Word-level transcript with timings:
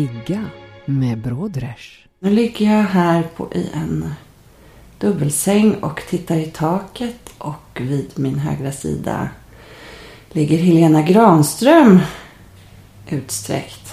Ligga 0.00 0.44
med 0.84 1.18
Brodrej. 1.18 1.76
Nu 2.18 2.30
ligger 2.30 2.76
jag 2.76 2.82
här 2.82 3.22
på, 3.36 3.48
i 3.54 3.70
en 3.74 4.14
dubbelsäng 4.98 5.74
och 5.74 6.02
tittar 6.08 6.36
i 6.36 6.46
taket 6.46 7.34
och 7.38 7.80
vid 7.80 8.10
min 8.16 8.38
högra 8.38 8.72
sida 8.72 9.28
ligger 10.28 10.58
Helena 10.58 11.02
Granström 11.02 12.00
utsträckt. 13.08 13.92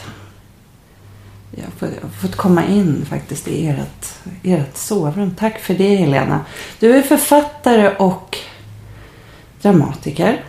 Jag 1.51 1.63
har 1.63 1.71
fått, 1.71 1.89
jag 1.95 2.01
har 2.01 2.09
fått 2.09 2.35
komma 2.35 2.65
in 2.65 3.05
faktiskt 3.05 3.47
i 3.47 3.67
ert, 3.67 4.05
ert 4.43 4.77
sovrum. 4.77 5.35
Tack 5.35 5.59
för 5.59 5.73
det 5.73 5.95
Helena. 5.95 6.45
Du 6.79 6.95
är 6.95 7.01
författare 7.01 7.95
och 7.95 8.37
dramatiker. 9.61 10.43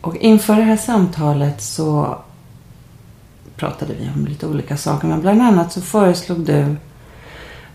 Och 0.00 0.16
inför 0.16 0.56
det 0.56 0.62
här 0.62 0.76
samtalet 0.76 1.62
så 1.62 2.18
pratade 3.62 3.94
vi 3.94 4.10
om 4.16 4.26
lite 4.26 4.46
olika 4.46 4.76
saker. 4.76 5.08
Men 5.08 5.20
bland 5.20 5.42
annat 5.42 5.72
så 5.72 5.80
föreslog 5.80 6.40
du 6.40 6.76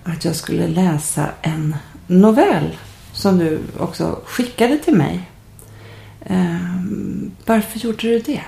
att 0.03 0.25
jag 0.25 0.35
skulle 0.35 0.67
läsa 0.67 1.25
en 1.41 1.75
novell 2.07 2.77
som 3.13 3.37
du 3.37 3.59
också 3.79 4.19
skickade 4.25 4.77
till 4.77 4.95
mig. 4.95 5.29
Ehm, 6.25 7.31
varför 7.45 7.79
gjorde 7.79 7.97
du 7.97 8.19
det? 8.19 8.41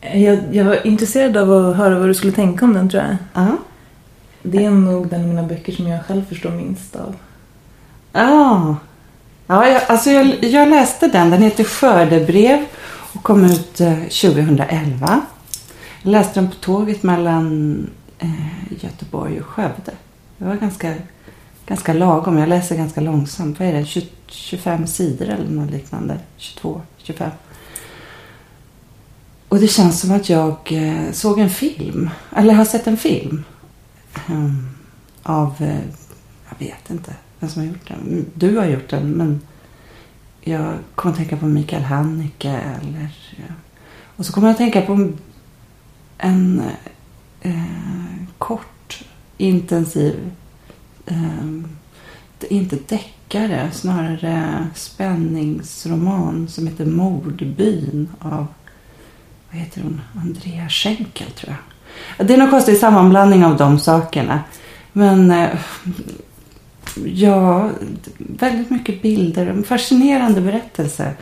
Jag, 0.00 0.38
jag 0.52 0.64
var 0.64 0.86
intresserad 0.86 1.36
av 1.36 1.52
att 1.52 1.76
höra 1.76 1.98
vad 1.98 2.08
du 2.08 2.14
skulle 2.14 2.32
tänka 2.32 2.64
om 2.64 2.74
den 2.74 2.90
tror 2.90 3.02
jag. 3.02 3.16
Ja. 3.34 3.56
Det 4.42 4.64
är 4.64 4.70
nog 4.70 5.08
den 5.08 5.20
av 5.20 5.26
mina 5.26 5.42
böcker 5.42 5.72
som 5.72 5.86
jag 5.86 6.04
själv 6.06 6.24
förstår 6.28 6.50
minst 6.50 6.96
av. 6.96 7.16
Ah. 8.12 8.74
Ja, 9.46 9.68
jag, 9.68 9.82
alltså 9.86 10.10
jag, 10.10 10.44
jag 10.44 10.68
läste 10.68 11.08
den. 11.08 11.30
Den 11.30 11.42
heter 11.42 11.64
Skördebrev 11.64 12.66
och 13.16 13.22
kom 13.22 13.44
ut 13.44 13.80
eh, 13.80 13.98
2011. 13.98 15.26
Jag 16.02 16.10
läste 16.10 16.40
den 16.40 16.50
på 16.50 16.56
tåget 16.56 17.02
mellan 17.02 17.76
eh, 18.18 18.82
Göteborg 18.84 19.40
och 19.40 19.46
Skövde. 19.46 19.92
Det 20.38 20.44
var 20.44 20.54
ganska, 20.54 20.94
ganska 21.66 21.92
lagom. 21.92 22.38
Jag 22.38 22.48
läser 22.48 22.76
ganska 22.76 23.00
långsamt. 23.00 23.60
Vad 23.60 23.68
är 23.68 23.72
det? 23.72 23.84
20, 23.84 24.06
25 24.26 24.86
sidor 24.86 25.26
eller 25.26 25.50
något 25.50 25.70
liknande. 25.70 26.18
22, 26.36 26.82
25. 26.98 27.30
Och 29.48 29.60
det 29.60 29.68
känns 29.68 30.00
som 30.00 30.10
att 30.12 30.28
jag 30.28 30.56
eh, 30.70 31.12
såg 31.12 31.38
en 31.38 31.50
film. 31.50 32.10
Eller 32.36 32.54
har 32.54 32.64
sett 32.64 32.86
en 32.86 32.96
film. 32.96 33.44
Ehm, 34.28 34.68
av, 35.22 35.54
jag 36.48 36.66
vet 36.66 36.90
inte 36.90 37.14
vem 37.40 37.50
som 37.50 37.62
har 37.62 37.68
gjort 37.68 37.88
den. 37.88 38.26
Du 38.34 38.56
har 38.56 38.64
gjort 38.64 38.90
den 38.90 39.10
men 39.10 39.40
jag 40.48 40.78
kommer 40.94 41.12
att 41.12 41.18
tänka 41.18 41.36
på 41.36 41.46
Mikael 41.46 41.82
Haneke 41.82 42.50
eller 42.50 43.08
ja. 43.36 43.54
och 44.16 44.26
så 44.26 44.32
kommer 44.32 44.48
jag 44.48 44.52
att 44.52 44.58
tänka 44.58 44.82
på 44.82 45.12
en 46.18 46.62
eh, 47.40 47.52
kort 48.38 49.04
intensiv 49.36 50.30
eh, 51.06 51.46
inte 52.48 52.76
deckare 52.88 53.70
snarare 53.72 54.66
spänningsroman 54.74 56.48
som 56.48 56.66
heter 56.66 56.86
Mordbyn 56.86 58.08
av 58.18 58.46
vad 59.50 59.60
heter 59.60 59.82
hon? 59.82 60.00
Andrea 60.14 60.68
Schenkel 60.68 61.30
tror 61.30 61.56
jag. 62.16 62.26
Det 62.26 62.34
är 62.34 62.38
någon 62.38 62.50
konstig 62.50 62.76
sammanblandning 62.76 63.44
av 63.44 63.56
de 63.56 63.78
sakerna. 63.78 64.40
Men 64.92 65.30
eh, 65.30 65.48
ja, 67.04 67.70
väldigt 68.18 68.70
mycket 68.70 69.02
bilder. 69.02 69.46
En 69.46 69.64
fascinerande 69.64 70.40
berättelse. 70.40 71.12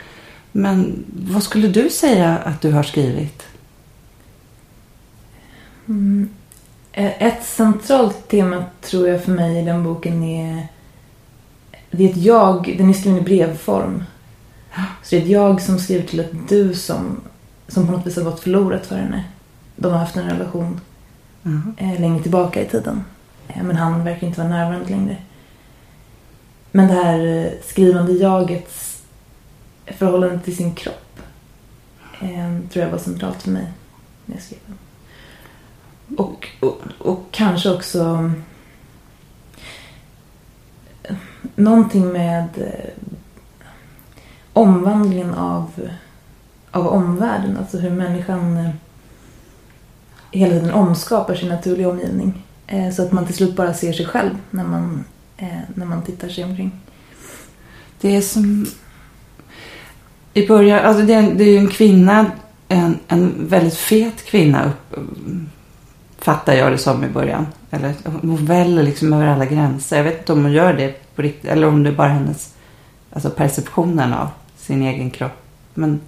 Men 0.52 1.04
vad 1.30 1.42
skulle 1.42 1.68
du 1.68 1.90
säga 1.90 2.38
att 2.38 2.60
du 2.60 2.72
har 2.72 2.82
skrivit? 2.82 3.42
Mm. 5.88 6.28
Eh, 6.92 7.22
Ett 7.22 7.44
centralt 7.44 8.28
tema 8.28 8.64
tror 8.80 9.08
jag 9.08 9.24
för 9.24 9.32
mig 9.32 9.58
i 9.58 9.64
den 9.64 9.84
boken 9.84 10.22
är... 10.22 10.66
Det 11.90 12.04
är 12.04 12.10
ett 12.10 12.16
jag, 12.16 12.74
den 12.78 12.88
är 12.88 12.92
skriven 12.92 13.18
i 13.18 13.22
brevform. 13.22 14.04
Så 15.02 15.10
det 15.10 15.16
är 15.16 15.20
ett 15.22 15.28
jag 15.28 15.62
som 15.62 15.78
skriver 15.78 16.06
till 16.06 16.20
ett 16.20 16.48
du 16.48 16.74
som, 16.74 17.20
som 17.68 17.86
på 17.86 17.92
något 17.92 18.06
vis 18.06 18.16
har 18.16 18.24
gått 18.24 18.40
förlorat 18.40 18.86
för 18.86 18.96
henne. 18.96 19.24
De 19.76 19.92
har 19.92 19.98
haft 19.98 20.16
en 20.16 20.30
relation 20.30 20.80
eh, 21.76 22.00
längre 22.00 22.22
tillbaka 22.22 22.62
i 22.62 22.68
tiden. 22.68 23.04
Eh, 23.48 23.62
men 23.62 23.76
han 23.76 24.04
verkar 24.04 24.26
inte 24.26 24.40
vara 24.40 24.50
närvarande 24.50 24.90
längre. 24.90 25.16
Men 26.76 26.88
det 26.88 26.94
här 26.94 27.26
eh, 27.26 27.52
skrivande 27.64 28.12
jagets 28.12 29.02
förhållande 29.86 30.40
till 30.40 30.56
sin 30.56 30.74
kropp 30.74 31.20
eh, 32.20 32.58
tror 32.72 32.84
jag 32.84 32.90
var 32.90 32.98
centralt 32.98 33.42
för 33.42 33.50
mig 33.50 33.72
när 34.26 34.36
jag 34.36 34.42
skrev 34.42 34.58
den. 34.66 34.78
Och, 36.18 36.48
och, 36.60 36.80
och 36.98 37.24
kanske 37.30 37.70
också 37.70 38.30
eh, 41.02 41.16
någonting 41.54 42.12
med 42.12 42.48
eh, 42.56 43.04
omvandlingen 44.52 45.34
av, 45.34 45.70
av 46.70 46.86
omvärlden. 46.86 47.56
Alltså 47.56 47.78
hur 47.78 47.90
människan 47.90 48.56
eh, 48.56 48.70
hela 50.30 50.52
tiden 50.52 50.74
omskapar 50.74 51.34
sin 51.34 51.48
naturliga 51.48 51.88
omgivning. 51.88 52.46
Eh, 52.66 52.90
så 52.90 53.02
att 53.02 53.12
man 53.12 53.26
till 53.26 53.34
slut 53.34 53.56
bara 53.56 53.74
ser 53.74 53.92
sig 53.92 54.06
själv 54.06 54.34
när 54.50 54.64
man, 54.64 55.04
Eh, 55.36 55.46
när 55.74 55.86
man 55.86 56.02
tittar 56.02 56.28
sig 56.28 56.44
omkring. 56.44 56.72
Det 58.00 58.16
är 58.16 58.20
som... 58.20 58.66
I 60.34 60.46
början, 60.46 60.84
alltså 60.84 61.02
det 61.02 61.14
är, 61.14 61.34
det 61.34 61.44
är 61.44 61.48
ju 61.48 61.58
en 61.58 61.68
kvinna, 61.68 62.30
en, 62.68 62.98
en 63.08 63.48
väldigt 63.48 63.76
fet 63.76 64.24
kvinna 64.24 64.64
upp, 64.64 64.98
fattar 66.18 66.54
jag 66.54 66.72
det 66.72 66.78
som 66.78 67.04
i 67.04 67.08
början. 67.08 67.46
Eller 67.70 67.94
hon 68.04 68.44
väller 68.44 68.82
liksom 68.82 69.12
över 69.12 69.26
alla 69.26 69.46
gränser. 69.46 69.96
Jag 69.96 70.04
vet 70.04 70.18
inte 70.18 70.32
om 70.32 70.42
hon 70.42 70.52
gör 70.52 70.72
det 70.72 71.14
på 71.14 71.22
riktigt 71.22 71.50
eller 71.50 71.66
om 71.66 71.82
det 71.82 71.90
är 71.90 71.94
bara 71.94 72.08
hennes 72.08 72.54
alltså 73.10 73.30
perceptionen 73.30 74.12
av 74.12 74.28
sin 74.56 74.82
egen 74.82 75.10
kropp. 75.10 75.42
Men, 75.74 76.00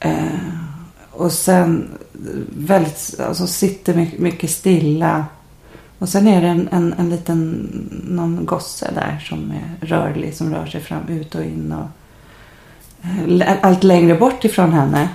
eh, 0.00 0.24
och 1.10 1.32
sen 1.32 1.88
väldigt, 2.56 3.20
alltså 3.20 3.46
sitter 3.46 3.94
mycket, 3.94 4.20
mycket 4.20 4.50
stilla. 4.50 5.26
Och 5.98 6.08
sen 6.08 6.28
är 6.28 6.42
det 6.42 6.48
en, 6.48 6.68
en, 6.72 6.94
en 6.98 7.10
liten, 7.10 7.68
någon 8.08 8.46
gosse 8.46 8.90
där 8.94 9.18
som 9.28 9.50
är 9.50 9.86
rörlig, 9.86 10.34
som 10.34 10.54
rör 10.54 10.66
sig 10.66 10.80
fram, 10.80 11.08
ut 11.08 11.34
och 11.34 11.44
in 11.44 11.72
och 11.72 11.86
eh, 13.02 13.56
allt 13.62 13.82
längre 13.84 14.14
bort 14.14 14.44
ifrån 14.44 14.72
henne. 14.72 15.08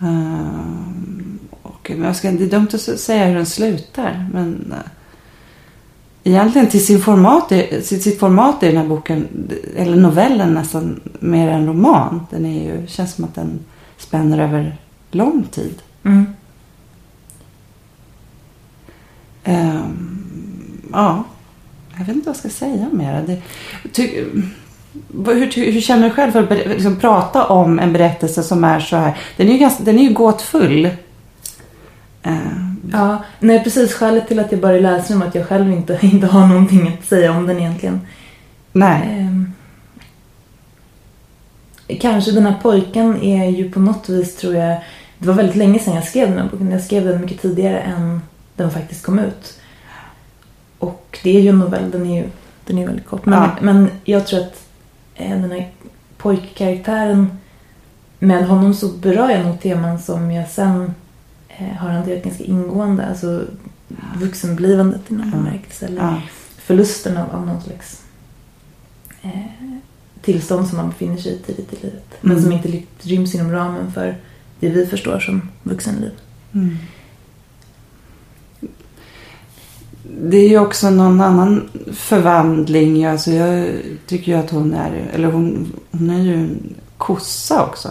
Ehm, 0.00 1.38
och 1.62 1.90
jag 1.90 2.16
ska, 2.16 2.30
det 2.30 2.44
är 2.44 2.50
dumt 2.50 2.68
att 2.72 3.00
säga 3.00 3.26
hur 3.26 3.34
den 3.34 3.46
slutar, 3.46 4.28
men 4.32 4.72
eh, 4.72 4.90
egentligen 6.24 6.68
till 6.68 6.86
sin 6.86 7.00
format, 7.00 7.48
sitt, 7.82 8.02
sitt 8.02 8.20
format 8.20 8.62
är 8.62 8.66
den 8.66 8.76
här 8.76 8.88
boken, 8.88 9.28
eller 9.76 9.96
novellen 9.96 10.54
nästan 10.54 11.00
mer 11.20 11.48
en 11.48 11.66
roman. 11.66 12.26
Den 12.30 12.46
är 12.46 12.64
ju, 12.64 12.86
känns 12.86 13.14
som 13.14 13.24
att 13.24 13.34
den 13.34 13.58
spänner 13.96 14.38
över 14.38 14.76
lång 15.10 15.44
tid. 15.44 15.82
Mm. 16.02 16.18
Ehm, 16.18 16.26
ja, 20.92 21.24
jag 21.98 21.98
vet 21.98 22.16
inte 22.16 22.26
vad 22.26 22.36
jag 22.36 22.36
ska 22.36 22.48
säga 22.48 22.88
mer. 22.92 23.24
Det, 23.26 23.42
ty, 23.92 24.24
hur, 25.26 25.72
hur 25.72 25.80
känner 25.80 26.08
du 26.08 26.14
själv 26.14 26.32
för 26.32 26.42
att 26.42 26.50
liksom, 26.50 26.96
prata 26.96 27.46
om 27.46 27.78
en 27.78 27.92
berättelse 27.92 28.42
som 28.42 28.64
är 28.64 28.80
så 28.80 28.96
här? 28.96 29.18
Den 29.36 29.48
är 29.48 29.52
ju, 29.52 29.58
ganska, 29.58 29.84
den 29.84 29.98
är 29.98 30.02
ju 30.02 30.12
gåtfull. 30.12 30.90
Ehm, 32.22 32.76
Ja, 32.92 33.24
nej 33.40 33.64
precis. 33.64 33.94
Skälet 33.94 34.28
till 34.28 34.38
att 34.38 34.52
jag 34.52 34.82
läsa 34.82 35.08
den 35.08 35.20
var 35.20 35.26
att 35.26 35.34
jag 35.34 35.48
själv 35.48 35.72
inte, 35.72 35.98
inte 36.06 36.26
har 36.26 36.46
någonting 36.46 36.88
att 36.88 37.08
säga 37.08 37.32
om 37.32 37.46
den 37.46 37.58
egentligen. 37.58 38.00
nej. 38.72 39.02
Ehm, 39.08 39.52
kanske 42.00 42.32
den 42.32 42.46
här 42.46 42.54
pojken 42.62 43.22
är 43.22 43.50
ju 43.50 43.70
på 43.70 43.80
något 43.80 44.08
vis 44.08 44.36
tror 44.36 44.54
jag... 44.54 44.80
Det 45.18 45.26
var 45.28 45.34
väldigt 45.34 45.56
länge 45.56 45.78
sedan 45.78 45.94
jag 45.94 46.04
skrev 46.04 46.28
den 46.28 46.38
här 46.38 46.48
boken. 46.50 46.70
Jag 46.70 46.82
skrev 46.82 47.04
den 47.04 47.20
mycket 47.20 47.42
tidigare 47.42 47.80
än 47.80 48.20
den 48.56 48.70
faktiskt 48.70 49.02
kom 49.06 49.18
ut. 49.18 49.60
Och 50.78 51.18
det 51.22 51.36
är 51.36 51.40
ju 51.40 51.48
en 51.48 51.58
novell, 51.58 51.90
den 51.90 52.06
är 52.06 52.22
ju 52.22 52.28
den 52.66 52.78
är 52.78 52.86
väldigt 52.86 53.06
kort. 53.06 53.26
Men, 53.26 53.42
Ja. 53.42 53.56
men 53.60 53.88
jag 54.04 54.26
tror 54.26 54.40
att 54.40 54.66
eh, 55.14 55.30
den 55.40 55.50
här 55.50 55.70
pojkkaraktären, 56.16 57.38
med 58.18 58.46
honom 58.46 58.74
så 58.74 58.88
berör 58.88 59.30
jag 59.30 59.46
nog 59.46 59.60
teman 59.60 59.98
som 59.98 60.30
jag 60.30 60.48
sen 60.48 60.94
eh, 61.48 61.66
har 61.76 61.88
hanterat 61.90 62.24
ganska 62.24 62.44
ingående. 62.44 63.06
Alltså 63.06 63.44
vuxenblivandet 64.16 65.00
i 65.10 65.14
någon 65.14 65.30
Ja. 65.32 65.36
bemärkelse. 65.38 65.86
Eller 65.86 66.02
Ja. 66.02 66.20
förlusten 66.58 67.16
av, 67.16 67.30
av 67.30 67.46
någon 67.46 67.62
slags 67.62 68.02
eh, 69.22 69.30
tillstånd 70.22 70.68
som 70.68 70.76
man 70.76 70.88
befinner 70.88 71.16
sig 71.16 71.32
i 71.32 71.38
tidigt 71.38 71.72
i 71.72 71.76
livet. 71.82 72.04
Men 72.20 72.30
Mm. 72.32 72.42
som 72.42 72.52
inte 72.52 72.82
ryms 73.02 73.34
inom 73.34 73.52
ramen 73.52 73.92
för 73.92 74.16
det 74.60 74.68
vi 74.68 74.86
förstår 74.86 75.18
som 75.20 75.48
vuxenliv. 75.62 76.10
Mm. 76.52 76.76
Det 80.20 80.36
är 80.36 80.48
ju 80.48 80.58
också 80.58 80.90
någon 80.90 81.20
annan 81.20 81.68
förvandling. 81.92 83.04
Alltså 83.04 83.30
jag 83.30 83.68
tycker 84.06 84.32
ju 84.32 84.38
att 84.38 84.50
hon 84.50 84.74
är, 84.74 85.10
eller 85.14 85.28
hon, 85.28 85.72
hon 85.90 86.10
är 86.10 86.22
ju 86.22 86.34
en 86.34 86.74
kossa 86.96 87.64
också. 87.64 87.90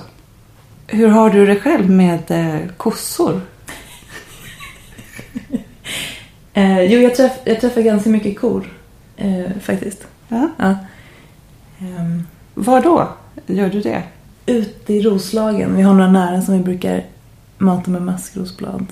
Hur 0.87 1.07
har 1.07 1.29
du 1.29 1.45
det 1.45 1.55
själv 1.59 1.89
med 1.89 2.31
eh, 2.31 2.67
kossor? 2.77 3.41
Eh, 6.57 6.81
jo, 6.81 6.99
jag, 6.99 7.15
träff, 7.15 7.31
jag 7.45 7.61
träffar 7.61 7.81
ganska 7.81 8.09
mycket 8.09 8.39
kor. 8.39 8.73
Eh, 9.17 9.51
faktiskt. 9.61 10.07
Ja. 10.27 10.49
Ja. 10.57 10.75
Ehm, 11.79 12.23
Var 12.53 12.81
då 12.81 13.09
gör 13.45 13.69
du 13.69 13.81
det? 13.81 14.03
ute 14.45 14.93
i 14.93 15.01
Roslagen. 15.01 15.75
Vi 15.75 15.81
har 15.81 15.93
några 15.93 16.11
nära 16.11 16.41
som 16.41 16.57
vi 16.57 16.63
brukar 16.63 17.03
mata 17.57 17.91
med 17.91 18.01
maskrosblad. 18.01 18.85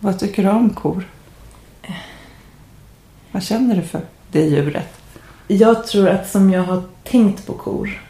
Vad 0.00 0.18
tycker 0.18 0.42
du 0.42 0.48
om 0.50 0.70
kor? 0.70 1.08
Vad 3.32 3.42
känner 3.42 3.76
du 3.76 3.82
för 3.82 4.00
det 4.32 4.44
djuret? 4.44 4.88
Jag 5.48 5.86
tror 5.86 6.08
att 6.08 6.30
som 6.30 6.50
jag 6.50 6.62
har 6.62 6.82
tänkt 7.04 7.46
på 7.46 7.52
kor. 7.52 8.02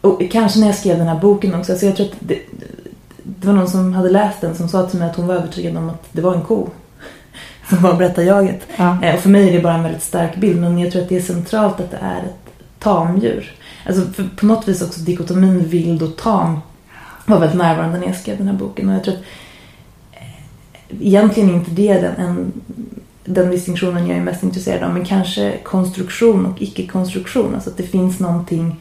Och 0.00 0.22
kanske 0.32 0.60
när 0.60 0.66
jag 0.66 0.76
skrev 0.76 0.98
den 0.98 1.08
här 1.08 1.20
boken 1.20 1.54
också. 1.54 1.78
Så 1.78 1.86
jag 1.86 1.96
tror 1.96 2.06
att 2.06 2.12
det, 2.20 2.38
det 3.22 3.46
var 3.46 3.54
någon 3.54 3.68
som 3.70 3.92
hade 3.92 4.10
läst 4.10 4.40
den 4.40 4.54
som 4.54 4.68
sa 4.68 4.86
till 4.88 4.98
mig 4.98 5.10
att 5.10 5.16
hon 5.16 5.26
var 5.26 5.34
övertygad 5.34 5.76
om 5.76 5.88
att 5.88 6.04
det 6.12 6.20
var 6.22 6.34
en 6.34 6.42
ko. 6.42 6.68
Som 7.68 7.82
var 7.82 7.94
berättarjaget. 7.94 8.66
Ja. 8.76 9.04
Eh, 9.04 9.14
Och 9.14 9.20
för 9.20 9.28
mig 9.28 9.48
är 9.48 9.52
det 9.52 9.60
bara 9.60 9.74
en 9.74 9.82
väldigt 9.82 10.02
stark 10.02 10.36
bild. 10.36 10.60
Men 10.60 10.78
jag 10.78 10.92
tror 10.92 11.02
att 11.02 11.08
det 11.08 11.16
är 11.16 11.20
centralt 11.22 11.80
att 11.80 11.90
det 11.90 11.96
är 11.96 12.18
ett 12.18 12.64
tamdjur. 12.78 13.52
Alltså 13.86 14.02
på 14.36 14.46
något 14.46 14.68
vis 14.68 14.82
också 14.82 15.00
dikotomin 15.00 15.68
vild 15.68 16.02
och 16.02 16.16
tam 16.16 16.58
var 17.26 17.38
väldigt 17.40 17.58
närvarande 17.58 17.98
när 17.98 18.06
jag 18.06 18.16
skrev 18.16 18.38
den 18.38 18.48
här 18.48 18.54
boken. 18.54 18.88
Och 18.88 18.94
jag 18.94 19.04
tror 19.04 19.14
att 19.14 19.20
egentligen 20.88 21.50
är 21.50 21.54
inte 21.54 21.70
det 21.70 21.94
den, 21.94 22.16
en, 22.16 22.52
den 23.24 23.50
distinktionen 23.50 24.06
jag 24.06 24.16
är 24.16 24.22
mest 24.22 24.42
intresserad 24.42 24.82
av. 24.82 24.94
Men 24.94 25.04
kanske 25.04 25.58
konstruktion 25.62 26.46
och 26.46 26.62
icke-konstruktion. 26.62 27.54
Alltså 27.54 27.70
att 27.70 27.76
det 27.76 27.82
finns 27.82 28.20
någonting, 28.20 28.80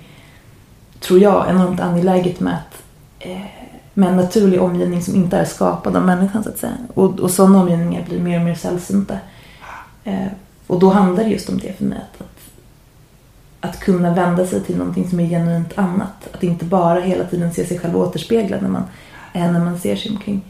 tror 0.99 1.19
jag, 1.19 1.49
enormt 1.49 1.79
angeläget 1.79 2.39
med 2.39 2.53
att 2.53 2.83
eh, 3.19 3.41
med 3.93 4.09
en 4.09 4.17
naturlig 4.17 4.61
omgivning 4.61 5.01
som 5.01 5.15
inte 5.15 5.37
är 5.37 5.45
skapad 5.45 5.95
av 5.95 6.05
människan 6.05 6.43
så 6.43 6.49
att 6.49 6.57
säga. 6.57 6.77
Och, 6.93 7.19
och 7.19 7.31
sådana 7.31 7.61
omgivningar 7.61 8.05
blir 8.05 8.19
mer 8.19 8.39
och 8.39 8.45
mer 8.45 8.55
sällsynta. 8.55 9.17
Eh, 10.03 10.27
och 10.67 10.79
då 10.79 10.89
handlar 10.89 11.23
det 11.23 11.29
just 11.29 11.49
om 11.49 11.57
det 11.57 11.77
för 11.77 11.85
mig. 11.85 11.97
Att, 11.97 12.21
att, 12.21 12.39
att 13.69 13.79
kunna 13.79 14.13
vända 14.13 14.45
sig 14.45 14.61
till 14.61 14.77
någonting 14.77 15.09
som 15.09 15.19
är 15.19 15.29
genuint 15.29 15.77
annat. 15.77 16.27
Att 16.33 16.43
inte 16.43 16.65
bara 16.65 16.99
hela 16.99 17.23
tiden 17.23 17.53
se 17.53 17.65
sig 17.65 17.79
själv 17.79 17.97
återspeglad 17.97 18.61
när 18.61 18.69
man, 18.69 18.83
eh, 19.33 19.51
när 19.51 19.59
man 19.59 19.79
ser 19.79 19.95
sig 19.95 20.11
omkring. 20.11 20.41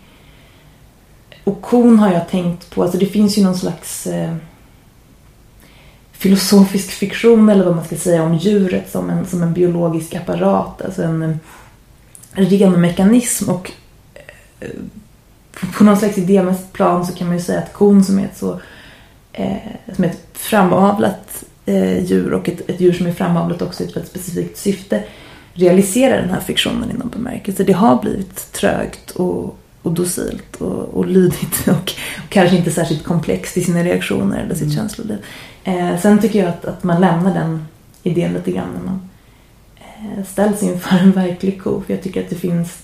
Och 1.44 1.62
kon 1.62 2.00
har 2.00 2.14
jag 2.14 2.30
tänkt 2.30 2.70
på, 2.70 2.84
alltså 2.84 2.98
det 2.98 3.06
finns 3.06 3.38
ju 3.38 3.44
någon 3.44 3.58
slags 3.58 4.08
eh, 4.08 4.36
filosofisk 6.12 6.90
fiktion 6.92 7.50
eller 7.50 7.66
vad 7.66 7.76
man 7.76 7.86
ska 7.86 7.96
säga 7.96 8.24
om 8.24 8.36
djuret 8.36 8.92
som 8.92 9.10
en, 9.10 9.26
som 9.26 9.44
en 9.44 9.54
biologisk 9.54 10.16
apparat. 10.16 10.82
Alltså 10.82 11.04
en, 11.04 11.22
en 12.34 12.46
ren 12.46 12.82
mekanism 12.82 13.50
och 13.50 13.72
eh, 14.60 14.68
på- 15.60 15.68
på 15.68 15.84
någon 15.84 15.98
slags 15.98 16.18
idémässigt 16.18 16.74
plan 16.74 17.06
så 17.06 17.14
kan 17.14 17.28
man 17.28 17.38
ju 17.38 17.44
säga 17.44 17.60
att 17.60 17.74
kon 17.74 18.04
som 18.04 18.20
är 18.20 18.26
ett 18.26 18.38
så 18.38 18.60
eh, 19.34 19.58
som 19.96 20.04
är 20.04 20.10
ett 20.10 20.28
framavlat 20.34 21.44
eh, 21.66 22.04
djur 22.06 22.34
och 22.34 22.50
ett, 22.50 22.70
ett 22.70 22.82
djur 22.82 22.94
som 22.94 23.08
är 23.08 23.12
framavlat 23.14 23.62
också 23.62 23.84
i 23.84 23.86
ett 23.88 23.96
väldigt 23.96 24.12
specifikt 24.12 24.58
syfte 24.58 25.04
realiserar 25.54 26.22
den 26.22 26.30
här 26.30 26.40
fiktionen 26.40 26.92
i 26.92 26.94
någon 26.94 27.10
bemärkelse. 27.10 27.64
Det 27.64 27.74
har 27.74 28.02
blivit 28.02 28.52
trögt 28.52 29.12
och, 29.12 29.58
och 29.84 29.92
docilt 29.92 30.56
och, 30.56 30.98
och 30.98 31.06
lydigt 31.06 31.68
och, 31.68 31.74
och 32.24 32.30
kanske 32.30 32.58
inte 32.58 32.72
särskilt 32.72 33.04
komplext 33.04 33.58
i 33.58 33.64
sina 33.64 33.84
reaktioner 33.84 34.44
eller 34.44 34.56
sitt 34.56 34.74
känsloliv. 34.74 35.18
Eh, 35.64 36.00
sen 36.02 36.20
tycker 36.20 36.40
jag 36.40 36.50
att, 36.50 36.66
att 36.66 36.84
man 36.84 37.02
lämnar 37.02 37.34
den 37.34 37.66
idén 38.04 38.34
lite 38.34 38.52
grann 38.52 38.70
när 38.78 38.86
man 38.86 39.10
eh, 39.78 40.26
ställs 40.26 40.64
inför 40.64 40.98
en 40.98 41.12
verklig 41.12 41.62
ko. 41.62 41.84
För 41.86 41.94
jag 41.94 42.04
tycker 42.04 42.24
att 42.24 42.30
det 42.30 42.36
finns 42.36 42.84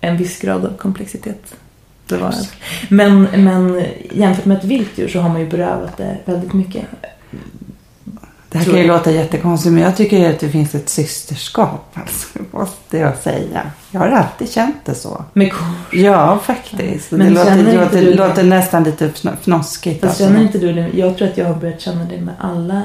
en 0.00 0.16
viss 0.16 0.40
grad 0.40 0.64
av 0.64 0.76
komplexitet 0.76 1.54
bevarad. 2.08 2.48
Men, 2.88 3.22
men 3.22 3.84
jämfört 4.10 4.44
med 4.44 4.58
ett 4.58 4.64
vilt 4.64 4.98
djur 4.98 5.08
så 5.08 5.20
har 5.20 5.28
man 5.28 5.40
ju 5.40 5.48
berövat 5.48 5.96
det 5.96 6.18
väldigt 6.24 6.52
mycket. 6.52 6.84
Det 8.52 8.58
här 8.58 8.64
kan 8.64 8.78
ju 8.78 8.86
låta 8.86 9.10
jättekonstigt 9.10 9.72
men 9.72 9.82
jag 9.82 9.96
tycker 9.96 10.30
att 10.30 10.40
det 10.40 10.48
finns 10.48 10.74
ett 10.74 10.88
systerskap. 10.88 11.86
Alltså, 11.94 12.38
måste 12.50 12.98
jag 12.98 13.16
säga. 13.16 13.70
Jag 13.90 14.00
har 14.00 14.08
alltid 14.08 14.50
känt 14.50 14.76
det 14.84 14.94
så. 14.94 15.24
Med 15.32 15.52
kor. 15.52 15.66
Ja, 16.00 16.38
faktiskt. 16.38 17.10
Men 17.10 17.20
det 17.20 17.30
låter, 17.30 17.56
låter, 17.78 18.00
du 18.00 18.10
det? 18.10 18.16
låter 18.28 18.42
nästan 18.44 18.84
lite 18.84 19.08
fn- 19.08 19.36
fnoskigt. 19.40 20.04
Alltså. 20.04 20.24
känner 20.24 20.42
inte 20.42 20.58
du 20.58 20.72
det? 20.72 20.88
Jag 20.94 21.16
tror 21.18 21.28
att 21.28 21.36
jag 21.36 21.46
har 21.46 21.54
börjat 21.54 21.80
känna 21.80 22.04
det 22.04 22.20
med 22.20 22.34
alla 22.38 22.82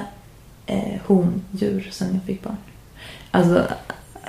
eh, 0.65 0.77
hondjur 1.05 1.89
sen 1.91 2.07
jag 2.13 2.23
fick 2.23 2.43
barn. 2.43 2.57
Alltså 3.31 3.63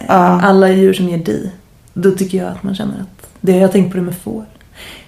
Ja. 0.08 0.14
alla 0.42 0.68
djur 0.70 0.92
som 0.92 1.08
ger 1.08 1.18
di. 1.18 1.50
Då 1.94 2.10
tycker 2.10 2.38
jag 2.38 2.48
att 2.48 2.62
man 2.62 2.74
känner 2.74 2.94
att... 3.00 3.28
Det 3.40 3.52
har 3.52 3.58
jag 3.60 3.72
tänkt 3.72 3.90
på 3.92 3.96
det 3.96 4.02
med 4.02 4.16
får. 4.16 4.44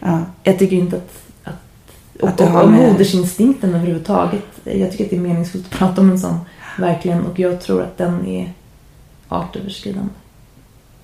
Ja. 0.01 0.21
Jag 0.43 0.59
tycker 0.59 0.77
inte 0.77 0.97
att... 0.97 1.13
att 2.19 2.23
och, 2.23 2.29
Att 2.29 2.41
och, 2.55 2.63
och 2.63 2.71
med- 2.71 2.93
modersinstinkten 2.93 3.75
överhuvudtaget. 3.75 4.45
Jag 4.65 4.91
tycker 4.91 5.05
att 5.05 5.11
det 5.11 5.17
är 5.17 5.21
meningsfullt 5.21 5.65
att 5.67 5.79
prata 5.79 6.01
om 6.01 6.11
en 6.11 6.19
sån. 6.19 6.39
Verkligen. 6.79 7.27
Och 7.27 7.39
jag 7.39 7.61
tror 7.61 7.83
att 7.83 7.99
den 7.99 8.27
är 8.27 8.53
artöverskridande. 9.29 10.13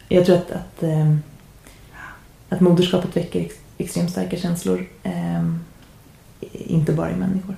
Jag 0.09 0.27
tror 0.27 0.37
att, 0.37 0.51
att, 0.51 0.83
ehm, 0.83 1.23
att 2.49 2.61
moderskapet 2.61 3.17
väcker 3.17 3.41
ex, 3.41 3.55
extremt 3.79 4.11
starka 4.11 4.37
känslor. 4.37 4.87
ehm, 5.03 5.61
inte 6.53 6.93
bara 6.93 7.11
i 7.11 7.17
människor. 7.17 7.57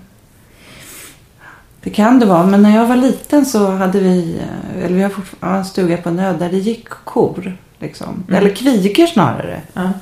Det 1.82 1.90
kan 1.90 2.18
det 2.18 2.26
vara. 2.26 2.46
Men 2.46 2.62
när 2.62 2.76
jag 2.76 2.86
var 2.86 2.96
liten 2.96 3.46
så 3.46 3.70
hade 3.70 4.00
vi, 4.00 4.38
eh, 4.38 4.84
eller 4.84 4.96
vi 4.96 5.02
har 5.02 5.10
fortfarande 5.10 5.58
en 5.58 5.64
stuga 5.64 5.96
på 5.96 6.08
ö 6.10 6.36
där 6.38 6.50
det 6.50 6.58
gick 6.58 6.88
kor. 6.88 7.56
Liksom. 7.78 8.24
Mm. 8.28 8.34
Eller 8.42 8.54
kvigor 8.54 9.06
snarare. 9.06 9.60
Ja. 9.72 9.92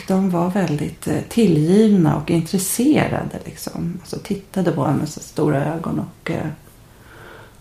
Och 0.00 0.06
de 0.06 0.30
var 0.30 0.50
väldigt 0.50 1.06
eh, 1.06 1.20
tillgivna 1.28 2.16
och 2.16 2.30
intresserade. 2.30 3.38
Liksom. 3.44 3.98
Alltså 4.00 4.18
tittade 4.18 4.72
på 4.72 4.84
en 4.84 4.96
med 4.96 5.08
så 5.08 5.20
stora 5.20 5.64
ögon. 5.64 5.98
Och, 5.98 6.30
eh, 6.30 6.46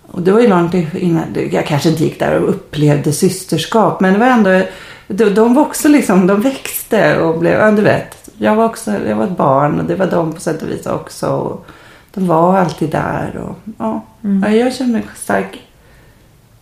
och 0.01 0.21
det 0.21 0.31
var 0.31 0.39
ju 0.39 0.47
långt 0.47 0.73
innan, 0.93 1.23
jag 1.51 1.67
kanske 1.67 1.89
inte 1.89 2.03
gick 2.03 2.19
där 2.19 2.39
och 2.39 2.49
upplevde 2.49 3.13
systerskap. 3.13 3.99
Men 3.99 4.13
det 4.13 4.19
var 4.19 4.27
ändå, 4.27 4.61
de, 5.07 5.29
de 5.29 5.53
var 5.53 5.61
också 5.61 5.87
liksom, 5.87 6.27
de 6.27 6.41
växte 6.41 7.19
och 7.19 7.39
blev, 7.39 7.59
ja 7.59 7.71
du 7.71 7.81
vet. 7.81 8.29
Jag 8.37 8.55
var 8.55 8.65
också, 8.65 8.91
jag 9.07 9.15
var 9.15 9.23
ett 9.23 9.37
barn 9.37 9.79
och 9.79 9.85
det 9.85 9.95
var 9.95 10.07
de 10.07 10.33
på 10.33 10.39
sätt 10.39 10.61
och 10.61 10.69
vis 10.69 10.85
också. 10.85 11.27
Och 11.27 11.65
de 12.13 12.27
var 12.27 12.57
alltid 12.57 12.89
där 12.89 13.37
och 13.37 13.73
ja. 13.77 14.05
Mm. 14.23 14.43
Ja, 14.43 14.59
Jag 14.59 14.75
känner 14.75 15.03
stark 15.15 15.67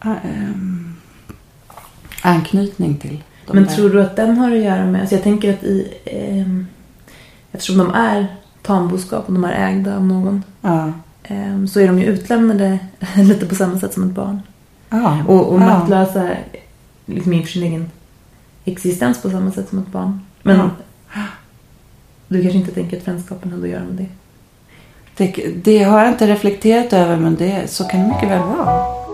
äh, 0.04 0.12
anknytning 2.22 2.98
till 2.98 3.24
Men 3.54 3.64
där. 3.64 3.72
tror 3.76 3.90
du 3.90 4.02
att 4.02 4.16
den 4.16 4.38
har 4.38 4.52
att 4.52 4.58
göra 4.64 4.86
med... 4.86 5.02
Alltså 5.02 5.16
jag 5.16 5.24
tänker 5.24 5.54
att 5.54 5.64
i... 5.64 5.94
ehm, 6.06 6.68
eftersom 7.52 7.78
de 7.78 7.94
är 7.94 8.28
tamboskap 8.62 9.28
och 9.28 9.34
de 9.34 9.44
är 9.44 9.68
ägda 9.70 9.96
av 9.96 10.06
någon 10.06 10.44
Ja. 10.62 10.92
ehm, 11.24 11.68
så 11.68 11.80
är 11.80 11.88
de 11.88 12.00
ju 12.00 12.06
utlämnade 12.06 12.80
lite 13.16 13.46
på 13.46 13.56
samma 13.56 13.80
sätt 13.80 13.94
som 13.94 14.04
ett 14.04 14.16
barn. 14.16 14.42
Ja. 14.90 15.24
Och, 15.28 15.48
och 15.54 15.62
ja. 15.62 15.66
maktlösa 15.66 16.30
liksom 17.06 17.34
inför 17.34 17.52
sin 17.52 17.64
egen 17.64 17.92
existens 18.66 19.22
på 19.22 19.30
samma 19.30 19.52
sätt 19.52 19.70
som 19.70 19.80
ett 19.80 19.88
barn. 19.88 20.20
Men 20.44 20.58
Ja. 20.58 20.70
du 22.28 22.42
kanske 22.42 22.58
inte 22.60 22.72
tänker 22.72 22.98
att 22.98 23.08
vänskapen 23.08 23.52
hade 23.52 23.64
att 23.64 23.70
göra 23.70 23.84
med 23.84 23.96
det? 23.96 24.06
Det, 25.18 25.48
det 25.64 25.84
har 25.84 26.00
jag 26.00 26.10
inte 26.10 26.28
reflekterat 26.28 26.94
över 26.94 27.18
men 27.18 27.36
det, 27.36 27.72
så 27.72 27.84
kan 27.84 28.00
det 28.02 28.08
mycket 28.08 28.30
väl 28.30 28.40
vara. 28.40 29.07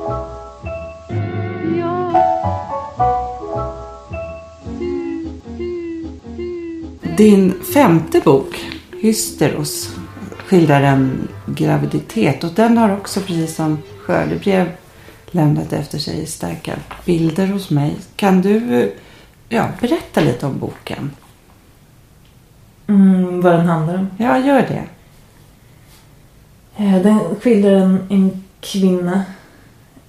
Din 7.18 7.54
femte 7.74 8.20
bok, 8.20 8.72
Hysteros, 9.02 9.96
skildrar 10.38 10.82
en 10.82 11.28
graviditet 11.46 12.44
och 12.44 12.52
den 12.56 12.78
har 12.78 12.98
också 12.98 13.20
precis 13.22 13.56
som 13.56 13.78
Skördebrev 14.00 14.72
lämnat 15.32 15.74
efter 15.74 15.98
sig 15.98 16.26
starka 16.26 16.76
bilder 17.06 17.48
hos 17.48 17.70
mig. 17.70 17.96
Kan 18.16 18.42
du 18.42 18.92
ja, 19.50 19.70
berätta 19.82 20.22
lite 20.22 20.46
om 20.46 20.60
boken? 20.60 21.12
Mm, 22.88 23.42
vad 23.42 23.54
den 23.54 23.66
handlar 23.66 23.96
om. 23.96 24.08
Ja, 24.18 24.38
gör 24.38 24.62
det. 24.62 24.84
Eh, 26.78 27.02
Den 27.02 27.20
skildrar 27.42 27.72
en, 27.72 28.08
en 28.10 28.44
kvinna 28.60 29.24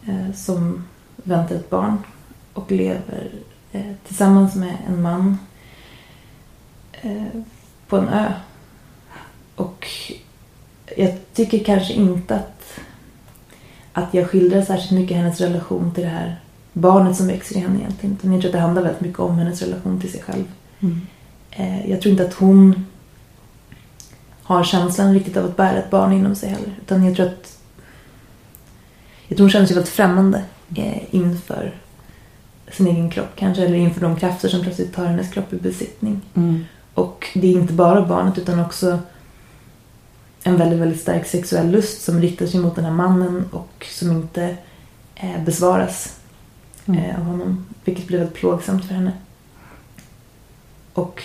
eh, 0.06 0.34
som 0.34 0.84
väntar 1.16 1.54
ett 1.54 1.70
barn 1.70 1.99
och 2.52 2.73
lever 2.73 3.30
eh, 3.73 3.92
tillsammans 4.06 4.54
med 4.54 4.76
en 4.88 5.02
man 5.02 5.38
på 7.88 7.96
en 7.96 8.08
ö. 8.08 8.32
Och 9.56 9.87
jag 10.96 11.18
tycker 11.34 11.64
kanske 11.64 11.92
inte 11.92 12.34
att, 12.34 12.80
att 13.92 14.14
jag 14.14 14.30
skildrar 14.30 14.62
särskilt 14.62 15.00
mycket 15.00 15.16
hennes 15.16 15.40
relation 15.40 15.94
till 15.94 16.04
det 16.04 16.11
här 16.11 16.40
barnet 16.73 17.16
som 17.16 17.26
växer 17.26 17.56
i 17.56 17.58
henne 17.58 17.78
egentligen. 17.78 18.16
Utan 18.16 18.32
jag 18.32 18.40
tror 18.40 18.49
att 18.49 18.52
det 18.52 18.61
handlar 18.61 18.82
väldigt 18.82 19.00
mycket 19.00 19.18
om 19.18 19.38
hennes 19.38 19.62
relation 19.62 20.00
till 20.00 20.12
sig 20.12 20.23
själv. 20.23 20.44
Mm. 20.80 21.00
Eh, 21.50 21.90
jag 21.90 22.00
tror 22.00 22.12
inte 22.12 22.25
att 22.25 22.34
hon 22.34 22.87
har 24.42 24.64
känslan 24.64 25.14
riktigt 25.14 25.37
av 25.37 25.44
att 25.44 25.56
bära 25.56 25.78
ett 25.78 25.90
barn 25.90 26.12
inom 26.12 26.34
sig 26.34 26.49
heller. 26.49 26.75
Utan 26.82 27.04
jag 27.04 27.16
tror 27.16 27.26
att 27.26 27.58
jag 29.28 29.37
tror 29.37 29.44
hon 29.44 29.50
känner 29.50 29.66
sig 29.66 29.75
väldigt 29.75 29.92
främmande 29.92 30.44
eh, 30.76 31.14
inför 31.14 31.75
sin 32.73 32.87
egen 32.87 33.11
kropp 33.11 33.30
kanske. 33.37 33.64
Eller 33.64 33.78
inför 33.78 34.00
de 34.00 34.16
krafter 34.16 34.49
som 34.49 34.62
plötsligt 34.62 34.94
tar 34.94 35.06
hennes 35.06 35.32
kropp 35.32 35.52
i 35.52 35.56
besittning. 35.56 36.20
Mm. 36.34 36.64
Och 36.94 37.26
det 37.34 37.46
är 37.46 37.52
inte 37.60 37.72
bara 37.72 38.06
barnet 38.06 38.38
utan 38.38 38.60
också 38.60 38.98
en 40.42 40.56
väldigt, 40.56 40.78
väldigt 40.78 41.00
stark 41.00 41.26
sexuell 41.26 41.70
lust 41.70 42.02
som 42.02 42.20
riktar 42.20 42.46
sig 42.46 42.60
mot 42.60 42.74
den 42.74 42.84
här 42.84 42.92
mannen 42.92 43.48
och 43.52 43.86
som 43.90 44.10
inte 44.10 44.56
eh, 45.14 45.44
besvaras 45.44 46.16
Mm. 46.86 47.04
eh, 47.04 47.18
av 47.18 47.24
honom. 47.24 47.66
Vilket 47.84 48.06
blir 48.06 48.18
väldigt 48.18 48.36
plågsamt 48.36 48.84
för 48.84 48.94
henne. 48.94 49.12
Och 50.94 51.22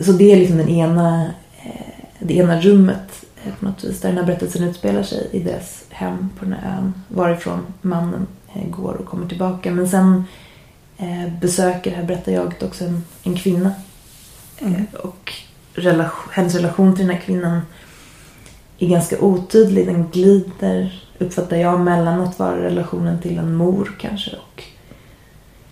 så 0.00 0.12
det 0.12 0.32
är 0.32 0.36
liksom 0.36 0.56
den 0.56 0.68
ena, 0.68 1.30
eh, 1.64 2.04
det 2.18 2.34
ena 2.34 2.60
rummet 2.60 3.24
eh, 3.44 3.54
på 3.54 3.64
något 3.64 3.84
vis 3.84 4.00
där 4.00 4.08
den 4.08 4.18
här 4.18 4.24
berättelsen 4.26 4.62
utspelar 4.64 5.02
sig 5.02 5.28
i 5.32 5.38
deras 5.40 5.84
hem 5.90 6.30
på 6.38 6.44
den 6.44 6.54
här 6.54 6.78
ön. 6.78 6.94
Varifrån 7.08 7.66
mannen 7.82 8.26
eh, 8.54 8.68
går 8.70 8.92
och 8.94 9.06
kommer 9.06 9.28
tillbaka. 9.28 9.70
Men 9.70 9.88
sen 9.88 10.24
eh, 10.96 11.32
besöker 11.40 11.90
det 11.90 11.96
här 11.96 12.04
berättarjaget 12.04 12.62
också 12.62 12.84
en, 12.84 13.04
en 13.22 13.36
kvinna. 13.36 13.72
Mm. 14.58 14.74
Eh, 14.74 15.00
och 15.00 15.32
relation, 15.74 16.30
hennes 16.32 16.54
relation 16.54 16.96
till 16.96 17.06
den 17.06 17.14
här 17.14 17.22
kvinnan 17.22 17.60
är 18.78 18.88
ganska 18.88 19.20
otydlig. 19.20 19.86
Den 19.86 20.10
glider, 20.10 21.02
uppfattar 21.18 21.56
jag, 21.56 21.80
mellan 21.80 22.20
att 22.20 22.38
vara 22.38 22.62
relationen 22.62 23.20
till 23.20 23.38
en 23.38 23.54
mor 23.54 23.96
kanske 24.00 24.30
och 24.36 24.62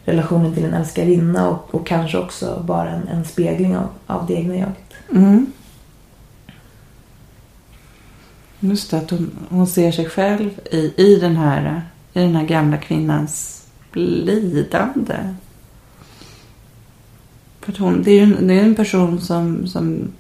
relationen 0.04 0.54
till 0.54 0.64
en 0.64 0.74
älskarinna 0.74 1.48
och, 1.48 1.74
och 1.74 1.86
kanske 1.86 2.18
också 2.18 2.62
bara 2.66 2.90
en, 2.90 3.08
en 3.08 3.24
spegling 3.24 3.76
av, 3.76 3.88
av 4.06 4.26
det 4.26 4.34
egna 4.34 4.56
jaget. 4.56 4.94
Mm. 5.10 5.52
Just 8.60 8.90
det, 8.90 8.96
att 8.96 9.10
hon, 9.10 9.30
hon 9.48 9.66
ser 9.66 9.92
sig 9.92 10.08
själv 10.08 10.50
i, 10.70 10.92
i, 10.96 11.16
den 11.16 11.36
här, 11.36 11.82
i 12.12 12.20
den 12.20 12.36
här 12.36 12.44
gamla 12.44 12.76
kvinnans 12.76 13.62
lidande. 13.92 15.34
För 17.64 17.72
att 17.72 17.78
hon, 17.78 18.02
det 18.02 18.10
är 18.10 18.14
ju 18.14 18.22
en, 18.22 18.46
det 18.46 18.54
är 18.54 18.62
en 18.62 18.74
person 18.74 19.20
som, 19.20 19.66
som, 19.66 20.12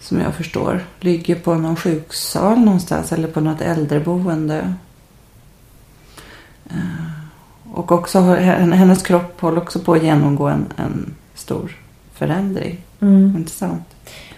som 0.00 0.20
jag 0.20 0.34
förstår 0.34 0.80
ligger 1.00 1.34
på 1.34 1.54
någon 1.54 1.76
sjuksal 1.76 2.58
någonstans 2.58 3.12
eller 3.12 3.28
på 3.28 3.40
något 3.40 3.60
äldreboende. 3.60 4.74
Eh, 6.70 6.76
Och 7.72 7.92
också 7.92 8.18
har, 8.18 8.36
hennes 8.36 9.02
kropp 9.02 9.40
håller 9.40 9.58
också 9.58 9.78
på 9.78 9.94
att 9.94 10.02
genomgå 10.02 10.46
en, 10.46 10.64
en 10.76 11.14
stor 11.34 11.76
förändring. 12.14 12.80
Intressant. 13.36 13.82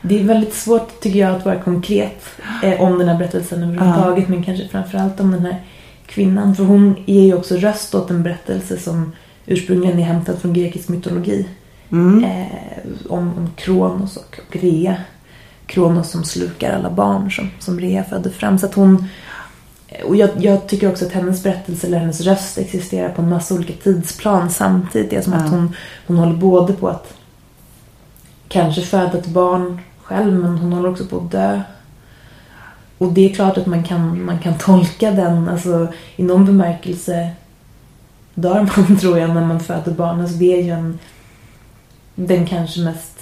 Det 0.02 0.20
är 0.20 0.24
väldigt 0.24 0.54
svårt 0.54 1.00
tycker 1.00 1.18
jag 1.18 1.36
att 1.36 1.44
vara 1.44 1.60
konkret 1.60 2.24
eh, 2.62 2.80
om 2.80 2.98
den 2.98 3.08
här 3.08 3.18
berättelsen 3.18 3.62
överhuvudtaget. 3.62 4.28
Men 4.28 4.44
kanske 4.44 4.68
framförallt 4.68 5.20
om 5.20 5.30
den 5.30 5.42
här 5.46 5.62
kvinnan. 6.06 6.56
För 6.56 6.64
hon 6.64 6.96
ger 7.06 7.22
ju 7.22 7.34
också 7.34 7.56
röst 7.56 7.94
åt 7.94 8.10
en 8.10 8.22
berättelse 8.22 8.76
som 8.78 9.12
ursprungligen 9.46 9.98
är 9.98 10.02
hämtad 10.04 10.38
från 10.38 10.52
grekisk 10.52 10.88
mytologi. 10.88 11.48
Mm. 11.92 12.24
Eh, 12.24 12.86
om, 13.08 13.28
om 13.36 13.50
Kronos 13.56 14.16
och, 14.16 14.40
och 14.48 14.56
Rea. 14.56 14.96
Kronos 15.66 16.10
som 16.10 16.24
slukar 16.24 16.72
alla 16.72 16.90
barn 16.90 17.30
som, 17.30 17.50
som 17.58 17.80
Rea 17.80 18.04
födde 18.04 18.30
fram. 18.30 18.58
Så 18.58 18.66
att 18.66 18.74
hon, 18.74 19.08
och 20.04 20.16
jag, 20.16 20.30
jag 20.38 20.68
tycker 20.68 20.90
också 20.90 21.06
att 21.06 21.12
hennes 21.12 21.42
berättelse 21.42 21.86
eller 21.86 21.98
hennes 21.98 22.20
röst 22.20 22.58
existerar 22.58 23.08
på 23.08 23.22
en 23.22 23.28
massa 23.28 23.54
olika 23.54 23.72
tidsplan 23.72 24.50
samtidigt. 24.50 25.10
Det 25.10 25.16
är 25.16 25.22
som 25.22 25.32
Ja. 25.32 25.38
att 25.38 25.50
hon, 25.50 25.76
hon 26.06 26.16
håller 26.16 26.36
både 26.36 26.72
på 26.72 26.88
att 26.88 27.14
kanske 28.48 28.82
föda 28.82 29.18
ett 29.18 29.26
barn 29.26 29.80
själv 30.02 30.32
men 30.32 30.58
hon 30.58 30.72
håller 30.72 30.90
också 30.90 31.06
på 31.06 31.16
att 31.16 31.30
dö. 31.30 31.60
Och 32.98 33.12
det 33.12 33.30
är 33.30 33.34
klart 33.34 33.58
att 33.58 33.66
man 33.66 33.84
kan, 33.84 34.24
man 34.24 34.38
kan 34.38 34.58
tolka 34.58 35.10
den, 35.10 35.48
alltså 35.48 35.88
i 36.16 36.22
någon 36.22 36.46
bemärkelse 36.46 37.30
dör 38.34 38.68
man 38.76 38.98
tror 39.00 39.18
jag 39.18 39.30
när 39.30 39.46
man 39.46 39.60
föder 39.60 39.92
barn. 39.92 40.20
Alltså 40.20 40.36
det 40.36 40.58
är 40.58 40.62
ju 40.62 40.70
en, 40.70 40.98
den 42.16 42.46
kanske 42.46 42.80
mest 42.80 43.18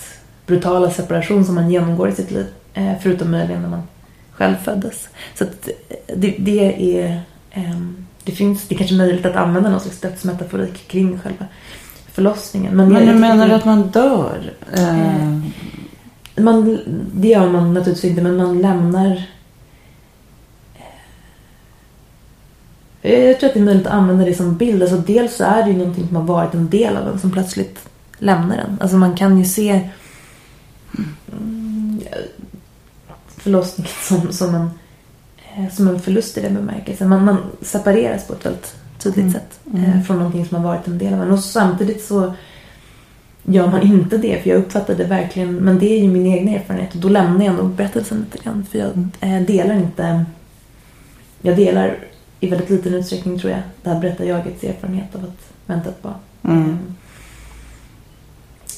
brutala 0.47 0.91
separation 0.91 1.45
som 1.45 1.55
man 1.55 1.71
genomgår 1.71 2.09
i 2.09 2.13
sitt 2.13 2.31
liv. 2.31 2.47
Eh, 2.75 2.93
förutom 3.03 3.31
möjligen 3.31 3.63
när 3.63 3.69
man 3.69 3.83
själv 4.33 4.55
föddes. 4.57 5.09
Så 5.35 5.45
att 5.45 5.69
det, 6.17 6.35
det 6.39 6.99
är, 7.01 7.21
ehm, 7.51 8.07
det 8.25 8.33
finns, 8.33 8.69
det 8.69 8.75
är 8.75 8.79
kanske 8.79 8.97
möjligt 8.97 9.27
att 9.27 9.37
använda 9.37 9.71
någon 9.71 9.81
slags 9.81 10.01
dödsmetaforik 10.01 10.89
kring 10.89 11.19
själva 11.19 11.47
förlossningen. 12.13 12.77
Men, 12.77 12.89
Men 12.93 13.07
jag 13.07 13.15
du 13.15 13.21
menar 13.21 13.49
det- 13.49 13.57
att 13.57 13.65
man 13.65 13.83
dör? 13.91 14.53
Eh, 14.77 15.25
Eh, 16.37 16.43
man, 16.43 16.79
det 17.15 17.29
gör 17.29 17.49
man 17.49 17.75
naturligtvis 17.75 18.11
inte, 18.11 18.23
men 18.23 18.37
man 18.37 18.59
lämnar... 18.63 19.23
Eh, 23.03 23.25
Jag 23.25 23.41
tror 23.41 23.49
att 23.49 23.55
det 23.55 23.61
är 23.61 23.65
möjligt 23.65 23.87
att 23.87 23.93
använda 23.93 24.25
det 24.25 24.35
som 24.35 24.57
bild. 24.57 24.83
Alltså 24.83 24.97
dels 24.99 25.37
så 25.37 25.45
är 25.45 25.63
det 25.63 25.71
ju 25.71 25.77
någonting 25.77 26.07
som 26.07 26.17
har 26.17 26.23
varit 26.23 26.55
en 26.55 26.71
del 26.71 26.97
av 26.97 27.09
en 27.09 27.19
som 27.19 27.31
plötsligt 27.31 27.89
lämnar 28.19 28.57
en. 28.57 28.79
Alltså 28.81 28.97
man 28.97 29.17
kan 29.17 29.39
ju 29.39 29.45
se 29.45 29.91
mm, 31.33 32.01
förlossningen 33.29 33.93
som, 34.03 34.33
som, 34.33 34.55
en, 34.55 34.71
eh, 35.57 35.71
som 35.73 35.89
en 35.89 36.01
förlust 36.01 36.39
i 36.39 36.41
den 36.41 36.55
bemärkelsen. 36.55 37.09
Man, 37.09 37.25
man 37.25 37.37
separeras 37.63 38.27
på 38.27 38.33
ett 38.33 38.47
väldigt 38.47 38.75
tydligt 38.99 39.23
Mm. 39.23 39.33
sätt 39.33 39.59
Mm. 39.75 39.85
eh, 39.85 40.03
från 40.03 40.17
någonting 40.17 40.47
som 40.47 40.57
har 40.57 40.65
varit 40.65 40.87
en 40.89 40.99
del 40.99 41.15
av 41.15 41.23
en. 41.23 41.31
Och 41.31 41.39
samtidigt 41.45 42.05
så 42.05 42.35
gör 43.43 43.67
man 43.71 43.83
inte 43.83 44.19
det, 44.19 44.43
för 44.43 44.51
jag 44.51 44.59
uppfattar 44.59 44.95
det 44.95 45.05
verkligen, 45.05 45.55
men 45.57 45.79
det 45.79 45.87
är 45.87 46.03
ju 46.03 46.09
min 46.09 46.27
egen 46.27 46.49
erfarenhet 46.49 46.95
och 46.95 47.01
då 47.01 47.09
lämnar 47.09 47.45
jag 47.45 47.55
nog 47.55 47.71
berättelsen 47.71 48.19
lite 48.31 48.45
grann. 48.45 48.67
För 48.71 48.79
jag 48.79 48.89
Mm. 48.93 49.11
eh, 49.21 49.43
delar 49.47 49.75
inte, 49.75 50.25
jag 51.43 51.57
delar 51.57 51.99
i 52.41 52.49
väldigt 52.49 52.71
liten 52.71 52.95
utsträckning 52.95 53.39
tror 53.39 53.53
jag, 53.53 53.63
det 53.83 53.91
här 53.91 54.01
berättarjagets 54.01 54.65
erfarenhet 54.65 55.15
av 55.15 55.25
att 55.25 55.53
vänta 55.67 55.89
ett 55.89 56.03
barn. 56.03 56.15
Mm. 56.43 56.79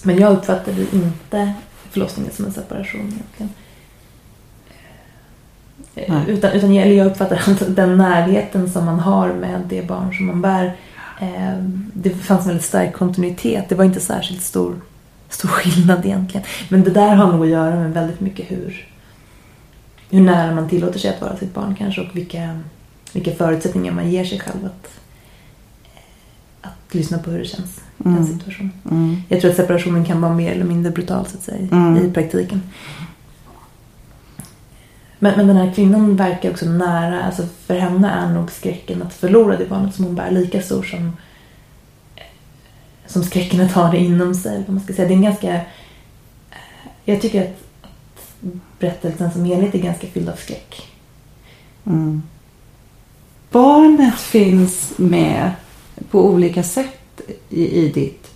Men 0.06 0.18
jag 0.18 0.32
uppfattade 0.32 0.86
inte 0.92 1.52
förlossningen 1.90 2.32
som 2.32 2.44
en 2.44 2.52
separation 2.52 3.00
egentligen. 3.00 3.52
Eh, 5.94 6.14
Nej. 6.14 6.24
Utan, 6.28 6.52
utan 6.52 6.74
jag, 6.74 6.86
eller 6.86 6.96
jag 6.96 7.06
uppfattar 7.06 7.36
att 7.36 7.76
den 7.76 7.96
närheten 7.96 8.70
som 8.70 8.84
man 8.84 9.00
har 9.00 9.32
med 9.32 9.60
det 9.68 9.86
barn 9.86 10.14
som 10.14 10.26
man 10.26 10.42
bär 10.42 10.76
eh, 11.20 11.58
det 11.92 12.10
fanns 12.10 12.40
en 12.40 12.46
väldigt 12.46 12.64
stark 12.64 12.92
kontinuitet. 12.92 13.68
Det 13.68 13.74
var 13.74 13.84
inte 13.84 14.00
särskilt 14.00 14.42
stor, 14.42 14.80
stor 15.28 15.48
skillnad 15.48 16.06
egentligen. 16.06 16.46
Men 16.68 16.82
det 16.84 16.90
där 16.90 17.14
har 17.14 17.32
nog 17.32 17.42
att 17.42 17.50
göra 17.50 17.76
med 17.76 17.92
väldigt 17.92 18.20
mycket 18.20 18.50
hur, 18.50 18.88
hur 20.10 20.20
nära 20.20 20.54
man 20.54 20.68
tillåter 20.68 20.98
sig 20.98 21.10
att 21.10 21.20
vara 21.20 21.36
sitt 21.36 21.54
barn 21.54 21.74
kanske 21.78 22.00
och 22.00 22.16
vilka, 22.16 22.60
vilka 23.12 23.34
förutsättningar 23.34 23.92
man 23.92 24.10
ger 24.10 24.24
sig 24.24 24.40
själv 24.40 24.66
att 24.66 24.88
lyssna 26.94 27.18
på 27.18 27.30
hur 27.30 27.38
det 27.38 27.44
känns 27.44 27.78
i 27.78 28.02
den 28.02 28.12
Mm. 28.16 28.26
situationen. 28.38 28.72
Mm. 28.90 29.22
Jag 29.28 29.40
tror 29.40 29.50
att 29.50 29.56
separationen 29.56 30.04
kan 30.04 30.20
vara 30.20 30.34
mer 30.34 30.52
eller 30.52 30.64
mindre 30.64 30.92
brutal 30.92 31.26
så 31.26 31.36
att 31.36 31.42
säga, 31.42 31.68
Mm. 31.72 32.06
i 32.06 32.12
praktiken. 32.12 32.62
Men, 35.18 35.36
men 35.36 35.46
den 35.46 35.56
här 35.56 35.72
kvinnan 35.74 36.16
verkar 36.16 36.50
också 36.50 36.66
nära, 36.66 37.22
alltså 37.22 37.42
för 37.66 37.78
henne 37.78 38.10
är 38.10 38.28
nog 38.32 38.50
skräcken 38.50 39.02
att 39.02 39.14
förlora 39.14 39.56
det 39.56 39.66
barnet 39.66 39.94
som 39.94 40.04
hon 40.04 40.14
bär 40.14 40.30
lika 40.30 40.62
stor 40.62 40.82
som, 40.82 41.16
som 43.06 43.22
skräcken 43.24 43.60
att 43.60 43.72
ha 43.72 43.90
det 43.90 43.98
inom 43.98 44.34
sig. 44.34 44.58
Vad 44.66 44.74
man 44.74 44.84
ska 44.84 44.92
säga. 44.94 45.08
Det 45.08 45.14
är 45.14 45.16
en 45.16 45.22
ganska, 45.22 45.60
jag 47.04 47.20
tycker 47.20 47.42
att, 47.42 47.64
att 47.82 48.50
berättelsen 48.78 49.32
som 49.32 49.44
helhet 49.44 49.74
är 49.74 49.78
ganska 49.78 50.06
fylld 50.06 50.28
av 50.28 50.36
skräck. 50.36 50.92
Mm. 51.86 52.22
Barnet 53.50 54.14
finns 54.20 54.92
med 54.96 55.50
på 56.10 56.26
olika 56.26 56.62
sätt 56.62 57.20
i, 57.48 57.80
i 57.80 57.88
ditt 57.88 58.30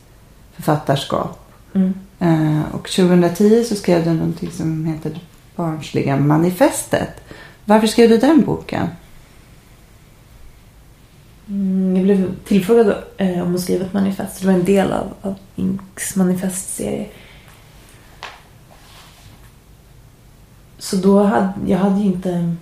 författarskap. 0.52 1.52
Mm. 1.74 1.94
Eh, 2.18 2.74
och 2.74 2.88
2010 2.88 3.64
så 3.64 3.76
skrev 3.76 4.04
du 4.04 4.10
någonting 4.12 4.50
som 4.50 4.84
heter 4.84 5.20
Barnsliga 5.56 6.16
manifestet. 6.16 7.10
Varför 7.64 7.86
skrev 7.86 8.08
du 8.08 8.18
den 8.18 8.44
boken? 8.44 8.88
Mm, 11.48 11.96
jag 11.96 12.04
blev 12.04 12.34
tillfrågad 12.44 12.94
eh, 13.16 13.42
om 13.42 13.54
att 13.54 13.60
skriva 13.60 13.86
ett 13.86 13.92
manifest. 13.92 14.40
Det 14.40 14.46
var 14.46 14.54
en 14.54 14.64
del 14.64 14.92
av, 14.92 15.14
av 15.22 15.34
Inks 15.56 16.16
manifestserie. 16.16 17.06
så 20.80 20.96
då 20.96 21.22
hade 21.22 21.52
jag 21.66 21.78
hade 21.78 22.00
ju 22.00 22.06
inte... 22.06 22.54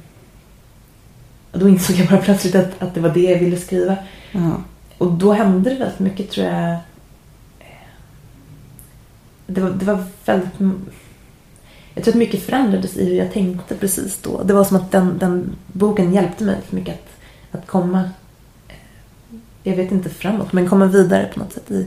Då 1.52 1.68
insåg 1.68 1.96
jag 1.96 2.08
bara 2.08 2.20
plötsligt 2.20 2.54
att, 2.54 2.82
att 2.82 2.94
det 2.94 3.00
var 3.00 3.08
det 3.08 3.20
jag 3.20 3.38
ville 3.38 3.56
skriva. 3.56 3.96
Ja. 4.32 4.62
Och 4.98 5.12
då 5.12 5.32
hände 5.32 5.70
det 5.70 5.76
väldigt 5.76 5.98
mycket 5.98 6.30
tror 6.30 6.46
jag. 6.46 6.72
Eh, 6.72 6.78
det 9.46 9.60
var, 9.60 9.70
det 9.70 9.84
var 9.84 10.04
väldigt... 10.24 10.52
Jag 11.94 12.04
tror 12.04 12.12
att 12.12 12.18
mycket 12.18 12.42
förändrades 12.42 12.96
i 12.96 13.04
hur 13.04 13.14
jag 13.14 13.32
tänkte 13.32 13.74
precis 13.74 14.18
då. 14.22 14.42
Det 14.42 14.54
var 14.54 14.64
som 14.64 14.76
att 14.76 14.90
den, 14.90 15.18
den 15.18 15.56
boken 15.66 16.14
hjälpte 16.14 16.44
mig 16.44 16.56
för 16.66 16.76
mycket 16.76 16.94
att, 16.94 17.60
att 17.60 17.66
komma, 17.66 18.10
eh, 18.68 18.74
jag 19.62 19.76
vet 19.76 19.92
inte 19.92 20.08
framåt, 20.08 20.52
men 20.52 20.68
komma 20.68 20.86
vidare 20.86 21.30
på 21.34 21.40
något 21.40 21.52
sätt 21.52 21.70
i, 21.70 21.80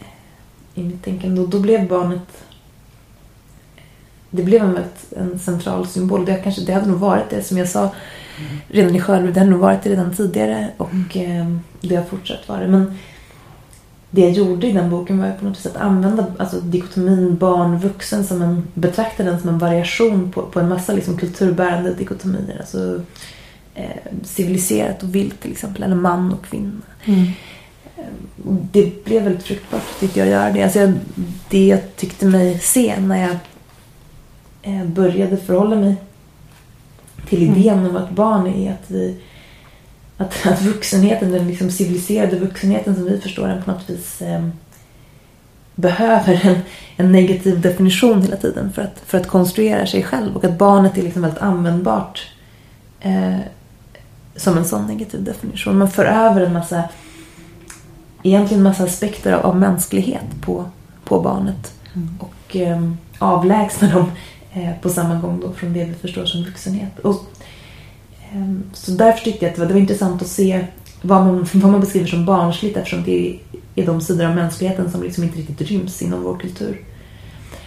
eh, 0.00 0.80
i 0.80 0.82
mitt 0.82 1.04
tänkande. 1.04 1.40
Och 1.40 1.48
då 1.48 1.60
blev 1.60 1.88
barnet, 1.88 2.44
det 4.30 4.42
blev 4.42 4.62
en, 4.62 4.78
en 5.16 5.38
central 5.38 5.86
symbol. 5.86 6.24
Det, 6.24 6.34
kanske, 6.34 6.62
det 6.62 6.72
hade 6.72 6.86
nog 6.86 6.98
varit 6.98 7.30
det 7.30 7.42
som 7.42 7.58
jag 7.58 7.68
sa 7.68 7.90
redan 8.68 8.96
i 8.96 9.00
Skölby. 9.00 9.32
Det 9.32 9.40
hade 9.40 9.50
nog 9.50 9.60
varit 9.60 9.82
det 9.82 9.90
redan 9.90 10.14
tidigare 10.14 10.68
och 10.76 11.16
eh, 11.16 11.46
det 11.80 11.96
har 11.96 12.04
fortsatt 12.04 12.48
vara 12.48 12.60
det. 12.60 12.68
Men 12.68 12.98
det 14.10 14.20
jag 14.20 14.30
gjorde 14.30 14.66
i 14.66 14.72
den 14.72 14.90
boken 14.90 15.18
var 15.18 15.32
på 15.32 15.44
något 15.44 15.58
sätt 15.58 15.76
att 15.76 15.82
använda 15.82 16.26
alltså, 16.38 16.60
dikotomin 16.60 17.36
barn-vuxen 17.36 18.24
som 18.24 18.42
en, 18.42 18.62
betrakta 18.74 19.22
den 19.22 19.40
som 19.40 19.48
en 19.48 19.58
variation 19.58 20.32
på, 20.32 20.42
på 20.42 20.60
en 20.60 20.68
massa 20.68 20.92
liksom, 20.92 21.16
kulturbärande 21.16 21.94
dikotomier. 21.94 22.56
Alltså 22.60 23.00
eh, 23.74 24.12
civiliserat 24.22 25.02
och 25.02 25.14
vilt 25.14 25.40
till 25.40 25.52
exempel, 25.52 25.82
eller 25.82 25.96
man 25.96 26.32
och 26.32 26.44
kvinna. 26.44 26.70
Mm. 27.04 27.26
Det 28.72 29.04
blev 29.04 29.22
väldigt 29.22 29.42
fruktbart 29.42 30.00
tyckte 30.00 30.18
jag 30.18 30.26
att 30.26 30.32
göra 30.32 30.52
det. 30.52 30.62
Alltså, 30.62 30.78
jag, 30.78 30.92
det 31.48 31.66
jag 31.66 31.96
tyckte 31.96 32.26
mig 32.26 32.58
se 32.58 33.00
när 33.00 33.22
jag 33.22 33.36
eh, 34.62 34.84
började 34.84 35.36
förhålla 35.36 35.76
mig 35.76 35.96
till 37.28 37.42
idén 37.42 37.86
om 37.86 37.96
att 37.96 38.10
barn 38.10 38.46
är 38.46 38.72
att 38.72 38.90
vi 38.90 39.16
att, 40.16 40.46
att 40.46 40.62
vuxenheten, 40.62 41.32
den 41.32 41.48
liksom 41.48 41.70
civiliserade 41.70 42.38
vuxenheten 42.38 42.94
som 42.94 43.04
vi 43.04 43.20
förstår 43.20 43.48
den 43.48 43.62
på 43.62 43.70
något 43.70 43.90
vis 43.90 44.22
eh, 44.22 44.48
behöver 45.74 46.46
en, 46.46 46.58
en, 46.96 47.12
negativ 47.12 47.60
definition 47.60 48.22
hela 48.22 48.36
tiden 48.36 48.72
för 48.72 48.82
att, 48.82 49.02
för 49.06 49.18
att 49.18 49.26
konstruera 49.26 49.86
sig 49.86 50.02
själv 50.02 50.36
och 50.36 50.44
att 50.44 50.58
barnet 50.58 50.98
är 50.98 51.02
liksom 51.02 51.22
väldigt 51.22 51.42
användbart 51.42 52.26
eh, 53.00 53.38
som 54.36 54.58
en 54.58 54.64
sån 54.64 54.86
negativ 54.86 55.24
definition. 55.24 55.78
Man 55.78 55.90
för 55.90 56.04
över 56.04 56.40
en 56.40 56.52
massa 56.52 56.84
egentligen 58.22 58.60
en 58.60 58.70
massa 58.70 58.84
aspekter 58.84 59.32
av, 59.32 59.46
av 59.46 59.56
mänsklighet 59.56 60.40
på, 60.40 60.64
på 61.04 61.20
barnet 61.20 61.72
mm. 61.94 62.18
och 62.20 62.56
eh, 62.56 62.90
avlägsna 63.18 63.88
dem 63.88 64.10
Eh, 64.56 64.70
på 64.82 64.88
samma 64.88 65.14
gång 65.14 65.40
då 65.40 65.52
från 65.52 65.72
det 65.72 65.84
vi 65.84 65.94
förstår 65.94 66.24
som 66.24 66.44
vuxenhet. 66.44 66.98
Och 66.98 67.24
ehm, 68.32 68.62
så 68.72 68.90
därför 68.90 69.24
tyckte 69.24 69.44
jag 69.44 69.50
att 69.50 69.56
det 69.56 69.60
var, 69.60 69.68
det 69.68 69.74
var 69.74 69.80
intressant 69.80 70.22
att 70.22 70.28
se 70.28 70.66
vad 71.02 71.26
man, 71.26 71.46
vad 71.52 71.72
man 71.72 71.80
beskriver 71.80 72.06
som 72.06 72.24
barnsligt 72.24 72.76
eftersom 72.76 73.04
det 73.04 73.38
är 73.74 73.86
de 73.86 74.00
sidor 74.00 74.26
av 74.26 74.34
mänskligheten 74.34 74.90
som 74.90 75.02
liksom 75.02 75.24
inte 75.24 75.38
riktigt 75.38 75.68
ryms 75.68 76.02
inom 76.02 76.22
vår 76.22 76.36
kultur. 76.36 76.80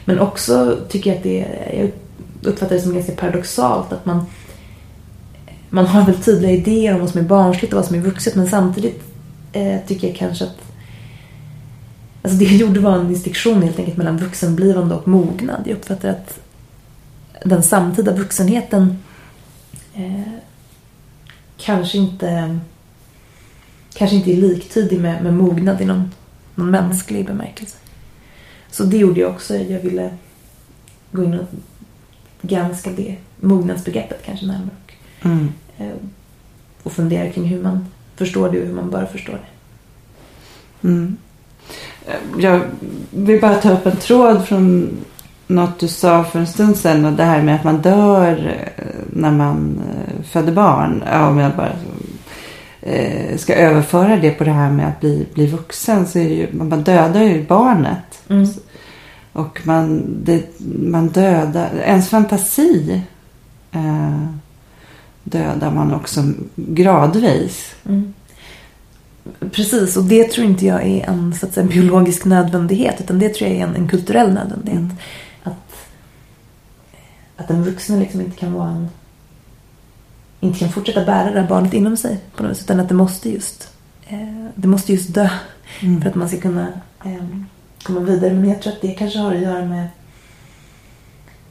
Men 0.05 0.19
också 0.19 0.77
tycker 0.89 1.09
jag 1.09 1.17
att 1.17 1.23
det 1.23 1.47
jag 1.77 1.91
uppfattar 2.51 2.75
det 2.75 2.81
som 2.81 2.93
ganska 2.93 3.11
paradoxalt 3.11 3.93
att 3.93 4.05
man 4.05 4.25
man 5.69 5.85
har 5.85 6.05
väl 6.05 6.15
tydliga 6.15 6.51
idéer 6.51 6.93
om 6.93 6.99
vad 6.99 7.09
som 7.09 7.19
är 7.19 7.25
barnsligt 7.25 7.73
och 7.73 7.77
vad 7.77 7.85
som 7.85 7.95
är 7.95 7.99
vuxet 7.99 8.35
men 8.35 8.47
samtidigt 8.47 9.03
eh, 9.53 9.77
tycker 9.87 10.07
jag 10.07 10.17
kanske 10.17 10.45
att 10.45 10.57
Alltså 12.21 12.39
det 12.39 12.45
jag 12.45 12.55
gjorde 12.55 12.79
var 12.79 12.95
en 12.95 13.07
distinktion 13.07 13.61
helt 13.61 13.79
enkelt 13.79 13.97
mellan 13.97 14.17
vuxenblivande 14.17 14.95
och 14.95 15.07
mognad. 15.07 15.61
Jag 15.65 15.75
uppfattar 15.75 16.09
att 16.09 16.39
den 17.45 17.63
samtida 17.63 18.13
vuxenheten 18.13 19.03
eh, 19.93 20.33
kanske 21.57 21.97
inte 21.97 22.59
kanske 23.93 24.15
inte 24.15 24.31
är 24.31 24.37
liktydig 24.37 25.01
med, 25.01 25.23
med 25.23 25.33
mognad 25.33 25.81
i 25.81 25.85
någon, 25.85 26.11
någon 26.55 26.71
mänsklig 26.71 27.25
bemärkelse. 27.25 27.77
Så 28.71 28.83
det 28.83 28.97
gjorde 28.97 29.19
jag 29.19 29.31
också. 29.31 29.55
Jag 29.55 29.79
ville 29.79 30.17
gå 31.11 31.23
in 31.23 31.33
och 31.33 31.47
granska 32.41 32.91
det 32.91 33.15
mognadsbegreppet 33.39 34.25
kanske 34.25 34.45
närmare. 34.45 34.69
Och, 34.85 35.25
mm. 35.25 35.53
Eh, 35.77 35.95
och 36.83 36.91
fundera 36.91 37.29
kring 37.29 37.45
hur 37.45 37.63
man 37.63 37.85
förstår 38.15 38.51
det 38.51 38.61
och 38.61 38.67
hur 38.67 38.73
man 38.73 38.89
bör 38.89 39.05
förstå 39.05 39.31
det. 39.31 39.47
Mm. 40.87 41.17
Jag 42.39 42.61
vill 43.11 43.41
bara 43.41 43.55
ta 43.55 43.73
upp 43.73 43.85
en 43.85 43.97
tråd 43.97 44.47
från 44.47 44.89
något 45.47 45.79
du 45.79 45.87
sa 45.87 46.23
för 46.23 46.39
en 46.39 46.47
stund 46.47 46.77
sedan. 46.77 47.05
Och 47.05 47.13
det 47.13 47.23
här 47.23 47.41
med 47.41 47.55
att 47.55 47.63
man 47.63 47.81
dör 47.81 48.57
eh, 48.75 48.83
när 49.13 49.31
man 49.31 49.81
eh, 49.89 50.23
föder 50.23 50.51
barn. 50.51 51.03
Om 51.29 51.37
jag 51.37 51.51
bara 51.55 51.71
eh, 52.81 53.37
ska 53.37 53.55
överföra 53.55 54.17
det 54.17 54.31
på 54.31 54.43
det 54.43 54.51
här 54.51 54.71
med 54.71 54.87
att 54.87 54.99
bli, 54.99 55.27
bli 55.33 55.47
vuxen. 55.47 56.07
Så 56.07 56.19
är 56.19 56.29
det 56.29 56.35
ju, 56.35 56.47
man 56.53 56.83
dödar 56.83 57.23
ju 57.23 57.45
barnet. 57.45 58.21
Mm. 58.29 58.47
Och 59.33 59.61
man, 59.63 60.05
det, 60.23 60.59
man 60.79 61.07
dödar, 61.07 61.69
ens 61.85 62.09
fantasi 62.09 63.01
eh, 63.71 64.27
dödar 65.23 65.71
man 65.71 65.93
också 65.93 66.23
gradvis. 66.55 67.75
Mm. 67.85 68.13
Precis, 69.51 69.97
och 69.97 70.03
det 70.03 70.23
tror 70.23 70.47
inte 70.47 70.65
jag 70.65 70.85
är 70.85 71.09
en 71.09 71.35
så 71.35 71.45
att 71.45 71.53
säga, 71.53 71.67
biologisk 71.67 72.25
nödvändighet. 72.25 73.01
Utan 73.01 73.19
det 73.19 73.29
tror 73.29 73.49
jag 73.49 73.59
är 73.59 73.63
en, 73.63 73.75
en 73.75 73.87
kulturell 73.87 74.33
nödvändighet. 74.33 74.79
Mm 74.79 74.95
att 77.37 77.47
den 77.47 77.63
vuxna 77.63 77.95
liksom 77.95 78.21
inte 78.21 78.37
kan 78.37 78.53
vara 78.53 78.69
en 78.69 78.89
inte 80.39 80.59
kan 80.59 80.69
fortsätta 80.69 81.05
bära 81.05 81.31
det 81.31 81.41
här 81.41 81.47
barnet 81.47 81.73
inom 81.73 81.97
sig 81.97 82.19
på 82.35 82.43
något 82.43 82.51
vis, 82.51 82.61
utan 82.63 82.79
att 82.79 82.89
det 82.89 82.95
måste 82.95 83.29
just 83.29 83.71
eh, 84.07 84.45
det 84.55 84.67
måste 84.67 84.93
just 84.93 85.13
dö 85.13 85.29
mm. 85.81 86.01
för 86.01 86.09
att 86.09 86.15
man 86.15 86.29
ska 86.29 86.39
kunna 86.39 86.67
eh, 87.05 87.25
komma 87.83 87.99
vidare. 87.99 88.33
Men 88.33 88.49
jag 88.49 88.61
tror 88.61 88.73
att 88.73 88.81
det 88.81 88.93
kanske 88.93 89.19
har 89.19 89.35
att 89.35 89.41
göra 89.41 89.65
med 89.65 89.87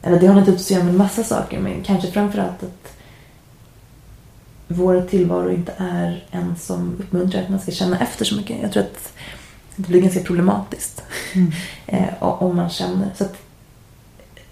eller 0.03 0.20
det 0.20 0.27
har 0.27 0.35
naturligtvis 0.35 0.66
att 0.66 0.70
göra 0.70 0.85
med 0.85 0.92
en 0.92 0.99
massa 0.99 1.25
saker 1.25 1.61
men 1.61 1.83
kanske 1.83 2.11
framförallt 2.11 2.62
att 2.62 2.96
vår 4.68 5.03
tillvaro 5.11 5.51
inte 5.51 5.72
är 5.77 6.25
en 6.31 6.57
som 6.57 6.96
uppmuntrar 6.99 7.42
att 7.42 7.49
man 7.49 7.61
ska 7.61 7.72
känna 7.72 7.99
efter 7.99 8.25
så 8.25 8.37
mycket. 8.37 8.62
Jag 8.62 8.72
tror 8.72 8.83
att 8.83 9.12
det 9.77 9.88
blir 9.88 10.01
ganska 10.01 10.20
problematiskt 10.20 11.03
mm. 11.35 11.53
eh, 11.87 12.22
om 12.22 12.57
man 12.57 12.70
känner. 12.70 13.11
Så 13.16 13.25
att 13.25 13.45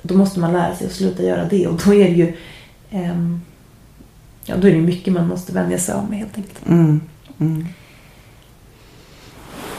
då 0.07 0.15
måste 0.15 0.41
man 0.41 0.53
lära 0.53 0.77
sig 0.77 0.87
att 0.87 0.93
sluta 0.93 1.23
göra 1.23 1.45
det 1.45 1.67
och 1.67 1.81
då 1.85 1.95
är 1.95 2.05
det 2.05 2.15
ju 2.15 2.37
eh, 2.91 3.37
ja, 4.45 4.57
då 4.57 4.69
är 4.69 4.73
det 4.73 4.81
mycket 4.81 5.13
man 5.13 5.29
måste 5.29 5.53
vänja 5.53 5.79
sig 5.79 5.95
av 5.95 6.11
med 6.11 6.19
helt 6.19 6.37
enkelt. 6.37 6.67
Mm. 6.69 7.01
Mm. 7.39 7.67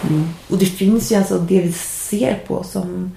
Mm. 0.09 0.27
Och 0.49 0.57
det 0.57 0.65
finns 0.65 1.11
ju 1.11 1.15
alltså 1.15 1.39
det 1.39 1.61
vi 1.61 1.71
ser 1.71 2.39
på 2.47 2.63
som 2.63 3.11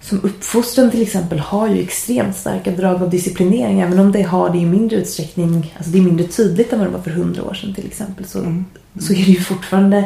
som 0.00 0.20
uppfostran 0.22 0.90
till 0.90 1.02
exempel 1.02 1.38
har 1.38 1.68
ju 1.68 1.82
extremt 1.82 2.36
starka 2.36 2.70
drag 2.70 3.02
av 3.02 3.10
disciplinering 3.10 3.80
även 3.80 3.98
om 3.98 4.12
det 4.12 4.22
har 4.22 4.50
det 4.50 4.58
i 4.58 4.66
mindre 4.66 4.96
utsträckning, 4.96 5.74
alltså 5.76 5.92
det 5.92 5.98
är 5.98 6.02
mindre 6.02 6.26
tydligt 6.26 6.72
än 6.72 6.78
vad 6.78 6.88
det 6.88 6.92
var 6.92 7.02
för 7.02 7.10
hundra 7.10 7.42
år 7.42 7.54
sedan 7.54 7.74
till 7.74 7.86
exempel 7.86 8.24
så, 8.24 8.38
mm. 8.38 8.64
så 8.98 9.12
är 9.12 9.16
det 9.16 9.32
ju 9.32 9.40
fortfarande 9.40 10.04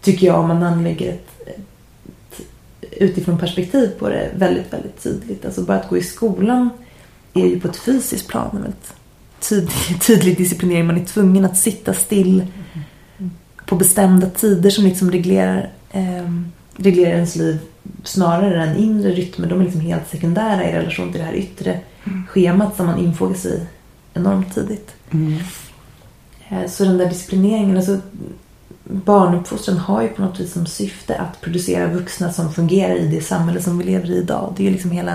tycker 0.00 0.26
jag 0.26 0.40
om 0.40 0.48
man 0.48 0.62
anlägger 0.62 1.12
ett 1.12 1.34
utifrån 2.96 3.38
perspektiv 3.38 3.88
på 3.98 4.08
det 4.08 4.30
väldigt, 4.36 4.72
väldigt 4.72 5.02
tydligt. 5.02 5.44
Alltså 5.44 5.62
bara 5.62 5.80
att 5.80 5.88
gå 5.88 5.96
i 5.96 6.02
skolan 6.02 6.70
är 7.34 7.46
ju 7.46 7.60
på 7.60 7.68
ett 7.68 7.76
fysiskt 7.76 8.28
plan 8.28 8.50
en 8.52 8.62
väldigt 8.62 8.94
tydlig, 9.40 10.00
tydlig 10.06 10.38
disciplinering. 10.38 10.86
Man 10.86 11.00
är 11.00 11.04
tvungen 11.04 11.44
att 11.44 11.58
sitta 11.58 11.94
still 11.94 12.46
på 13.66 13.76
bestämda 13.76 14.30
tider 14.30 14.70
som 14.70 14.84
liksom 14.84 15.10
reglerar, 15.10 15.70
eh, 15.90 16.30
reglerar 16.76 17.14
ens 17.14 17.36
liv 17.36 17.58
snarare 18.04 18.62
än 18.62 18.76
inre 18.76 19.10
rytmer. 19.10 19.48
De 19.48 19.60
är 19.60 19.64
liksom 19.64 19.80
helt 19.80 20.08
sekundära 20.08 20.70
i 20.70 20.72
relation 20.72 21.12
till 21.12 21.20
det 21.20 21.26
här 21.26 21.34
yttre 21.34 21.80
schemat 22.28 22.76
som 22.76 22.86
man 22.86 22.98
infogar 22.98 23.34
sig 23.34 23.56
i 23.56 23.60
enormt 24.14 24.54
tidigt. 24.54 24.94
Mm. 25.10 25.38
Eh, 26.48 26.66
så 26.68 26.84
den 26.84 26.98
där 26.98 27.08
disciplineringen, 27.08 27.76
alltså 27.76 27.98
barnuppfostran 28.84 29.78
har 29.78 30.02
ju 30.02 30.08
på 30.08 30.22
något 30.22 30.40
vis 30.40 30.52
som 30.52 30.66
syfte 30.66 31.18
att 31.18 31.40
producera 31.40 31.92
vuxna 31.92 32.32
som 32.32 32.52
fungerar 32.52 32.94
i 32.94 33.06
det 33.06 33.20
samhälle 33.20 33.62
som 33.62 33.78
vi 33.78 33.84
lever 33.84 34.10
i 34.10 34.16
idag. 34.16 34.54
Det 34.56 34.62
är 34.62 34.64
ju 34.64 34.70
liksom 34.70 34.90
hela, 34.90 35.14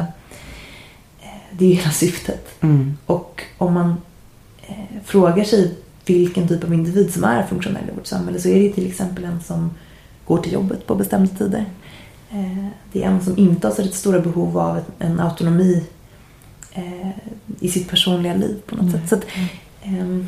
eh, 1.20 1.28
det 1.52 1.66
är 1.66 1.76
hela 1.76 1.92
syftet. 1.92 2.48
Mm. 2.62 2.98
Och 3.06 3.44
om 3.58 3.74
man 3.74 3.96
eh, 4.68 5.02
frågar 5.06 5.44
sig 5.44 5.76
vilken 6.06 6.48
typ 6.48 6.64
av 6.64 6.74
individ 6.74 7.14
som 7.14 7.24
är 7.24 7.44
funktionell 7.44 7.90
i 7.92 7.96
vårt 7.96 8.08
samhälle 8.08 8.40
så 8.40 8.50
är 8.50 8.60
det 8.60 8.74
till 8.74 8.88
exempel 8.88 9.24
en 9.24 9.42
som 9.42 9.72
går 10.26 10.38
till 10.38 10.54
jobbet 10.54 10.88
på 10.88 10.96
bestämda 10.96 11.36
tider. 11.36 11.66
Eh, 12.32 12.68
det 12.92 13.04
är 13.04 13.08
en 13.08 13.22
som 13.22 13.38
inte 13.38 13.68
har 13.68 13.74
så 13.74 13.84
stora 13.84 14.20
behov 14.20 14.58
av 14.58 14.82
en 15.00 15.20
autonomi 15.20 15.84
eh, 16.72 17.10
i 17.60 17.70
sitt 17.70 17.90
personliga 17.90 18.34
liv 18.34 18.62
på 18.66 18.76
något 18.76 18.94
mm. 18.94 19.00
sätt. 19.00 19.10
Så 19.10 19.16
att, 19.16 19.26
ehm, 19.84 20.28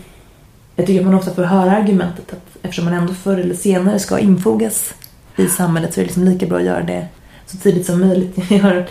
jag 0.75 0.87
tycker 0.87 0.99
att 0.99 1.05
man 1.05 1.15
ofta 1.15 1.33
får 1.33 1.43
höra 1.43 1.71
argumentet 1.71 2.33
att 2.33 2.50
eftersom 2.61 2.85
man 2.85 2.93
ändå 2.93 3.13
förr 3.13 3.37
eller 3.37 3.55
senare 3.55 3.99
ska 3.99 4.19
infogas 4.19 4.93
i 5.37 5.47
samhället 5.47 5.93
så 5.93 5.99
är 5.99 6.03
det 6.03 6.07
liksom 6.07 6.23
lika 6.23 6.45
bra 6.45 6.57
att 6.57 6.63
göra 6.63 6.83
det 6.83 7.07
så 7.45 7.57
tidigt 7.57 7.85
som 7.85 7.99
möjligt. 7.99 8.37
Jag 8.49 8.85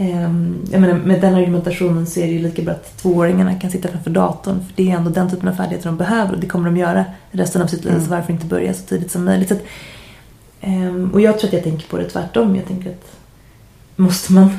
Ehm, 0.00 0.64
jag 0.70 0.80
menar, 0.80 0.94
med 0.94 1.20
den 1.20 1.34
argumentationen 1.34 2.06
så 2.06 2.20
är 2.20 2.26
det 2.26 2.32
ju 2.32 2.38
lika 2.38 2.62
bra 2.62 2.72
att 2.72 2.96
tvååringarna 2.96 3.54
kan 3.54 3.70
sitta 3.70 3.88
framför 3.88 4.10
datorn. 4.10 4.60
För 4.60 4.72
det 4.76 4.90
är 4.90 4.96
ändå 4.96 5.10
den 5.10 5.30
typen 5.30 5.48
av 5.48 5.52
färdigheter 5.52 5.86
de 5.86 5.96
behöver 5.96 6.32
och 6.32 6.40
det 6.40 6.46
kommer 6.46 6.70
de 6.70 6.76
göra 6.76 7.04
resten 7.30 7.62
av 7.62 7.66
sitt 7.66 7.84
liv. 7.84 7.92
Mm. 7.92 8.04
Så 8.04 8.10
varför 8.10 8.32
inte 8.32 8.46
börja 8.46 8.74
så 8.74 8.82
tidigt 8.82 9.10
som 9.10 9.24
möjligt? 9.24 9.52
Att, 9.52 9.62
ehm, 10.60 11.10
och 11.12 11.20
jag 11.20 11.38
tror 11.38 11.48
att 11.48 11.52
jag 11.52 11.62
tänker 11.62 11.88
på 11.88 11.96
det 11.96 12.04
tvärtom. 12.04 12.56
Jag 12.56 12.66
tänker 12.66 12.90
att 12.90 13.16
måste 13.96 14.32
man, 14.32 14.50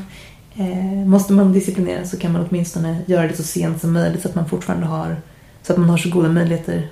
eh, 0.56 1.08
måste 1.08 1.34
man 1.34 1.54
disciplinera 1.54 2.06
så 2.06 2.18
kan 2.18 2.32
man 2.32 2.48
åtminstone 2.50 2.98
göra 3.06 3.28
det 3.28 3.36
så 3.36 3.44
sent 3.44 3.82
som 3.82 3.94
möjligt 3.94 4.22
så 4.22 4.30
att 4.30 4.36
man 4.36 4.50
fortfarande 4.50 4.86
har 4.86 5.16
så 5.64 5.74
att 5.74 5.80
man 5.80 5.90
har 5.90 5.98
så 5.98 6.10
goda 6.10 6.30
möjligheter 6.30 6.88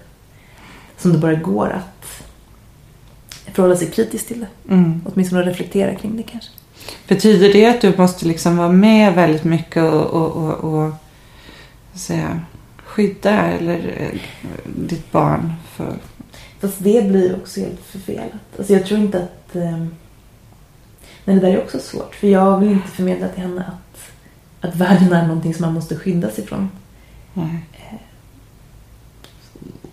som 0.99 1.13
det 1.13 1.17
bara 1.17 1.35
går 1.35 1.69
att 1.69 2.23
förhålla 3.53 3.75
sig 3.75 3.91
kritiskt 3.91 4.27
till 4.27 4.39
det. 4.39 4.73
Mm. 4.73 5.01
Åtminstone 5.05 5.41
reflektera 5.41 5.95
kring 5.95 6.17
det 6.17 6.23
kanske. 6.23 6.49
Betyder 7.07 7.53
det 7.53 7.65
att 7.65 7.81
du 7.81 7.97
måste 7.97 8.25
liksom 8.25 8.57
vara 8.57 8.71
med 8.71 9.15
väldigt 9.15 9.43
mycket 9.43 9.83
och, 9.83 10.05
och, 10.05 10.31
och, 10.31 10.73
och 10.73 10.93
säga, 11.93 12.39
skydda 12.77 13.31
eller, 13.31 13.77
eh, 13.97 14.19
ditt 14.65 15.11
barn? 15.11 15.53
För... 15.71 15.93
Fast 16.59 16.75
det 16.79 17.09
blir 17.09 17.35
också 17.35 17.59
helt 17.59 17.85
förfelat. 17.85 18.57
Alltså 18.57 18.73
jag 18.73 18.85
tror 18.85 18.99
inte 18.99 19.23
att... 19.23 19.55
Eh, 19.55 19.85
men 21.25 21.35
det 21.35 21.41
där 21.41 21.53
är 21.53 21.63
också 21.63 21.79
svårt. 21.79 22.15
För 22.15 22.27
jag 22.27 22.59
vill 22.59 22.71
inte 22.71 22.87
förmedla 22.87 23.27
till 23.27 23.41
henne 23.41 23.61
att, 23.61 24.11
att 24.69 24.75
världen 24.75 25.13
är 25.13 25.27
någonting 25.27 25.53
som 25.53 25.65
man 25.65 25.73
måste 25.73 25.95
skyddas 25.95 26.39
ifrån. 26.39 26.69
Nej. 27.33 27.65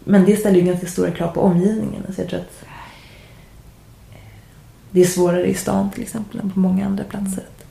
Men 0.08 0.24
det 0.24 0.36
ställer 0.36 0.60
ju 0.60 0.66
ganska 0.66 0.86
stora 0.86 1.10
krav 1.10 1.28
på 1.28 1.40
omgivningen. 1.40 2.02
Alltså 2.06 2.22
jag 2.22 2.30
tror 2.30 2.40
att 2.40 2.64
det 4.90 5.00
är 5.00 5.06
svårare 5.06 5.46
i 5.46 5.54
stan 5.54 5.90
till 5.90 6.02
exempel 6.02 6.40
än 6.40 6.50
på 6.50 6.60
många 6.60 6.86
andra 6.86 7.04
platser. 7.04 7.42
Att, 7.42 7.64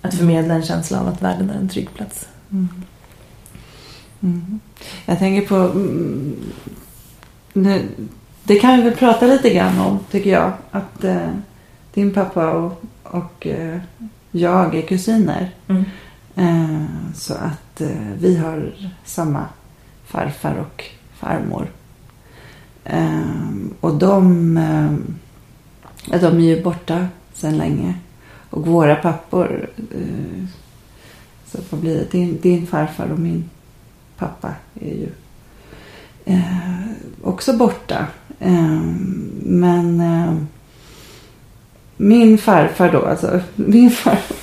att 0.00 0.14
förmedla 0.14 0.54
en 0.54 0.62
känsla 0.62 1.00
av 1.00 1.08
att 1.08 1.22
världen 1.22 1.50
är 1.50 1.54
en 1.54 1.68
trygg 1.68 1.94
plats. 1.94 2.28
Mm. 2.50 2.68
Mm. 4.20 4.60
Jag 5.06 5.18
tänker 5.18 5.48
på... 5.48 5.54
Mm, 5.54 6.36
nu, 7.52 7.88
det 8.44 8.58
kan 8.58 8.76
vi 8.76 8.82
väl 8.82 8.96
prata 8.96 9.26
lite 9.26 9.50
grann 9.50 9.80
om, 9.80 9.98
tycker 10.10 10.30
jag. 10.30 10.52
Att 10.70 11.04
eh, 11.04 11.30
din 11.94 12.14
pappa 12.14 12.50
och, 12.50 12.82
och 13.02 13.46
eh, 13.46 13.80
jag 14.30 14.74
är 14.74 14.82
kusiner. 14.82 15.50
Mm. 15.68 15.84
Eh, 16.36 16.84
så 17.14 17.34
att 17.34 17.80
eh, 17.80 18.12
vi 18.18 18.36
har 18.36 18.74
samma 19.04 19.46
farfar 20.04 20.54
och 20.54 20.84
farmor. 21.20 21.66
Eh, 22.84 23.20
och 23.80 23.94
de, 23.94 24.56
eh, 24.56 26.20
de 26.20 26.36
är 26.36 26.40
ju 26.40 26.62
borta 26.62 27.06
sedan 27.34 27.58
länge. 27.58 27.94
Och 28.50 28.66
våra 28.66 28.96
pappor, 28.96 29.68
eh, 29.76 30.44
så 31.46 31.58
vad 31.70 31.80
blir 31.80 31.94
det? 31.94 32.10
Din, 32.10 32.40
din 32.40 32.66
farfar 32.66 33.12
och 33.12 33.18
min 33.18 33.50
pappa 34.16 34.54
är 34.80 34.94
ju 34.94 35.08
eh, 36.24 36.90
också 37.22 37.56
borta. 37.56 38.06
Eh, 38.38 38.80
men 39.42 40.00
eh, 40.00 40.34
min 41.96 42.38
farfar 42.38 42.92
då, 42.92 43.06
alltså 43.06 43.40
min 43.54 43.90
farfar, 43.90 44.36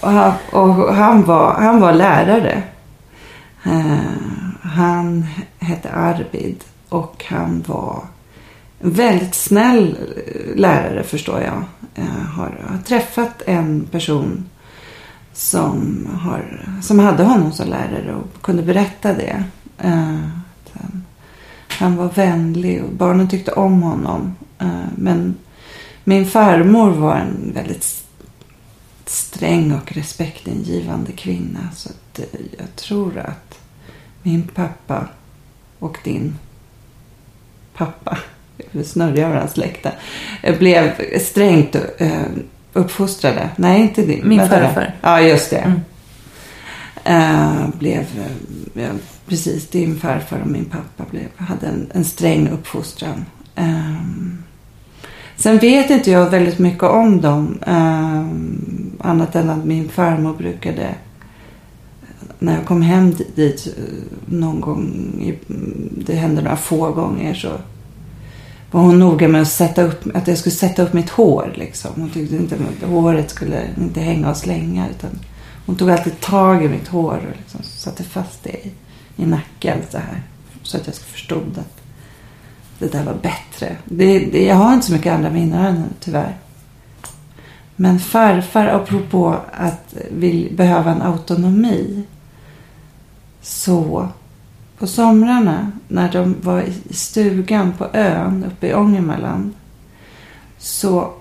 och 0.00 0.10
han, 0.10 0.32
och 0.52 0.94
han, 0.94 1.24
var, 1.24 1.54
han 1.54 1.80
var 1.80 1.92
lärare. 1.92 2.62
Eh, 3.64 4.49
han 4.70 5.26
hette 5.58 5.90
Arvid 5.92 6.64
och 6.88 7.24
han 7.28 7.64
var 7.66 8.04
en 8.80 8.90
väldigt 8.90 9.34
snäll 9.34 9.96
eh, 10.26 10.56
lärare 10.56 11.02
förstår 11.02 11.40
jag. 11.40 11.64
Jag 11.94 12.04
har, 12.04 12.78
träffat 12.86 13.42
en 13.46 13.86
person 13.90 14.48
som, 15.32 16.08
har, 16.22 16.66
som 16.82 16.98
hade 16.98 17.22
honom 17.22 17.52
som 17.52 17.68
lärare 17.68 18.14
och 18.14 18.42
kunde 18.42 18.62
berätta 18.62 19.14
det. 19.14 19.44
Eh, 19.78 20.18
han, 21.68 21.96
var 21.96 22.08
vänlig 22.08 22.84
och 22.84 22.92
barnen 22.92 23.28
tyckte 23.28 23.52
om 23.52 23.82
honom. 23.82 24.36
Men 24.96 25.34
min 26.04 26.26
farmor 26.26 26.90
var 26.90 27.16
en 27.16 27.52
väldigt 27.54 28.04
sträng 29.06 29.72
och 29.72 29.92
respektingivande 29.92 31.12
kvinna. 31.12 31.68
Så 31.74 31.88
att 31.88 32.20
jag 32.58 32.76
tror 32.76 33.18
att 33.18 33.59
min 34.22 34.42
pappa 34.42 35.06
och 35.78 35.98
din 36.04 36.38
pappa, 37.74 38.18
snurrar 38.84 39.16
över 39.16 39.36
hans 39.36 39.52
släkte, 39.52 39.92
blev 40.58 40.92
strängt 41.18 41.76
eh, 41.98 42.22
uppfostrade. 42.72 43.50
Nej, 43.56 43.80
inte 43.80 44.02
din. 44.02 44.28
Min 44.28 44.48
farfar. 44.48 44.94
Ja, 45.02 45.20
just 45.20 45.50
det. 45.50 45.56
Mm. 45.56 45.80
Eh, 47.04 47.68
blev, 47.78 48.06
ja, 48.74 48.88
precis, 49.26 49.70
din 49.70 49.96
farfar 49.96 50.40
och 50.40 50.46
min 50.46 50.64
pappa 50.64 51.10
blev, 51.10 51.26
hade 51.36 51.66
en, 51.66 51.90
en 51.94 52.04
sträng 52.04 52.48
uppfostran. 52.48 53.24
Ehm, 53.54 54.42
sen 55.36 55.58
vet 55.58 55.90
inte 55.90 56.10
jag 56.10 56.30
väldigt 56.30 56.58
mycket 56.58 56.82
om 56.82 57.20
dem. 57.20 57.58
ehm, 57.66 58.92
annat 59.00 59.34
än 59.36 59.50
att 59.50 59.64
min 59.64 59.88
farmor 59.88 60.34
brukade, 60.34 60.94
när 62.40 62.54
jag 62.56 62.66
kom 62.66 62.82
hem 62.82 63.14
dit 63.34 63.66
eh, 63.78 63.94
någon 64.26 64.60
gång, 64.60 65.34
det 66.06 66.14
hände 66.14 66.42
några 66.42 66.56
få 66.56 66.92
gånger 66.92 67.34
så 67.34 67.50
var 68.70 68.80
hon 68.80 68.98
noga 68.98 69.28
med 69.28 69.42
att, 69.42 69.48
sätta 69.48 69.82
upp, 69.82 70.16
att 70.16 70.28
jag 70.28 70.38
skulle 70.38 70.54
sätta 70.54 70.82
upp 70.82 70.92
mitt 70.92 71.10
hår. 71.10 71.52
Liksom. 71.56 71.90
Hon 71.96 72.10
tyckte 72.10 72.36
inte 72.36 72.54
att 72.54 72.88
håret 72.88 73.30
skulle 73.30 73.68
inte 73.80 74.00
hänga 74.00 74.30
och 74.30 74.36
slänga. 74.36 74.88
Utan 74.88 75.10
hon 75.66 75.76
tog 75.76 75.90
alltid 75.90 76.20
tag 76.20 76.64
i 76.64 76.68
mitt 76.68 76.88
hår 76.88 77.20
och 77.30 77.36
liksom 77.38 77.60
satte 77.62 78.02
fast 78.02 78.42
det 78.42 78.50
i, 78.50 78.72
i 79.16 79.26
nacken 79.26 79.78
så 79.90 79.98
här. 79.98 80.22
Så 80.62 80.76
att 80.76 80.86
jag 80.86 80.94
förstod 80.94 81.58
att 81.58 81.82
det 82.78 82.92
där 82.92 83.04
var 83.04 83.14
bättre. 83.14 83.76
Det, 83.84 84.18
det, 84.18 84.44
jag 84.44 84.54
har 84.54 84.74
inte 84.74 84.86
så 84.86 84.92
mycket 84.92 85.12
andra 85.12 85.30
minnen 85.30 85.84
tyvärr. 86.00 86.38
Men 87.76 87.98
farfar, 87.98 88.66
apropå 88.66 89.36
att 89.52 89.94
vill 90.10 90.52
behöva 90.56 90.92
en 90.92 91.02
autonomi. 91.02 92.04
Så 93.42 94.08
på 94.78 94.86
somrarna 94.86 95.72
när 95.88 96.12
de 96.12 96.36
var 96.42 96.62
i 96.62 96.94
stugan 96.94 97.72
på 97.72 97.88
ön 97.92 98.44
uppe 98.44 98.66
i 98.66 98.74
Ångermanland. 98.74 99.54
Så 100.58 101.12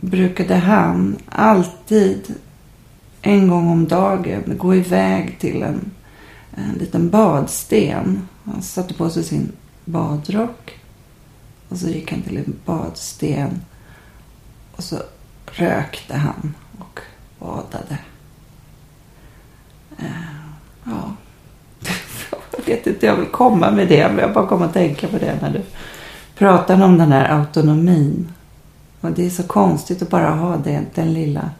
brukade 0.00 0.54
han 0.54 1.16
alltid 1.28 2.34
en 3.22 3.48
gång 3.48 3.70
om 3.70 3.88
dagen 3.88 4.58
gå 4.58 4.74
iväg 4.74 5.38
till 5.38 5.62
en, 5.62 5.90
en 6.54 6.74
liten 6.74 7.10
badsten. 7.10 8.28
Han 8.44 8.62
satte 8.62 8.94
på 8.94 9.10
sig 9.10 9.24
sin 9.24 9.52
badrock. 9.84 10.80
Och 11.68 11.78
så 11.78 11.88
gick 11.88 12.10
han 12.10 12.22
till 12.22 12.36
en 12.36 12.56
badsten. 12.64 13.60
Och 14.76 14.84
så 14.84 14.96
rökte 15.46 16.16
han 16.16 16.54
och 16.78 17.00
badade. 17.38 17.98
Eh, 19.98 20.06
ja. 20.84 21.12
Vet 22.68 22.86
inte, 22.86 23.06
jag 23.06 23.16
vill 23.16 23.26
komma 23.26 23.70
med 23.70 23.88
det. 23.88 24.08
Men 24.08 24.18
jag 24.18 24.32
bara 24.32 24.46
kommer 24.46 24.66
att 24.66 24.72
tänka 24.72 25.08
på 25.08 25.18
det 25.18 25.38
när 25.42 25.50
du 25.50 25.60
pratar 26.38 26.82
om 26.82 26.98
den 26.98 27.12
här 27.12 27.38
autonomin. 27.38 28.28
Och 29.00 29.10
det 29.10 29.26
är 29.26 29.30
så 29.30 29.42
konstigt 29.42 30.02
att 30.02 30.10
bara 30.10 30.30
ha 30.30 30.56
det, 30.56 30.80
den 30.94 31.14
lilla 31.14 31.50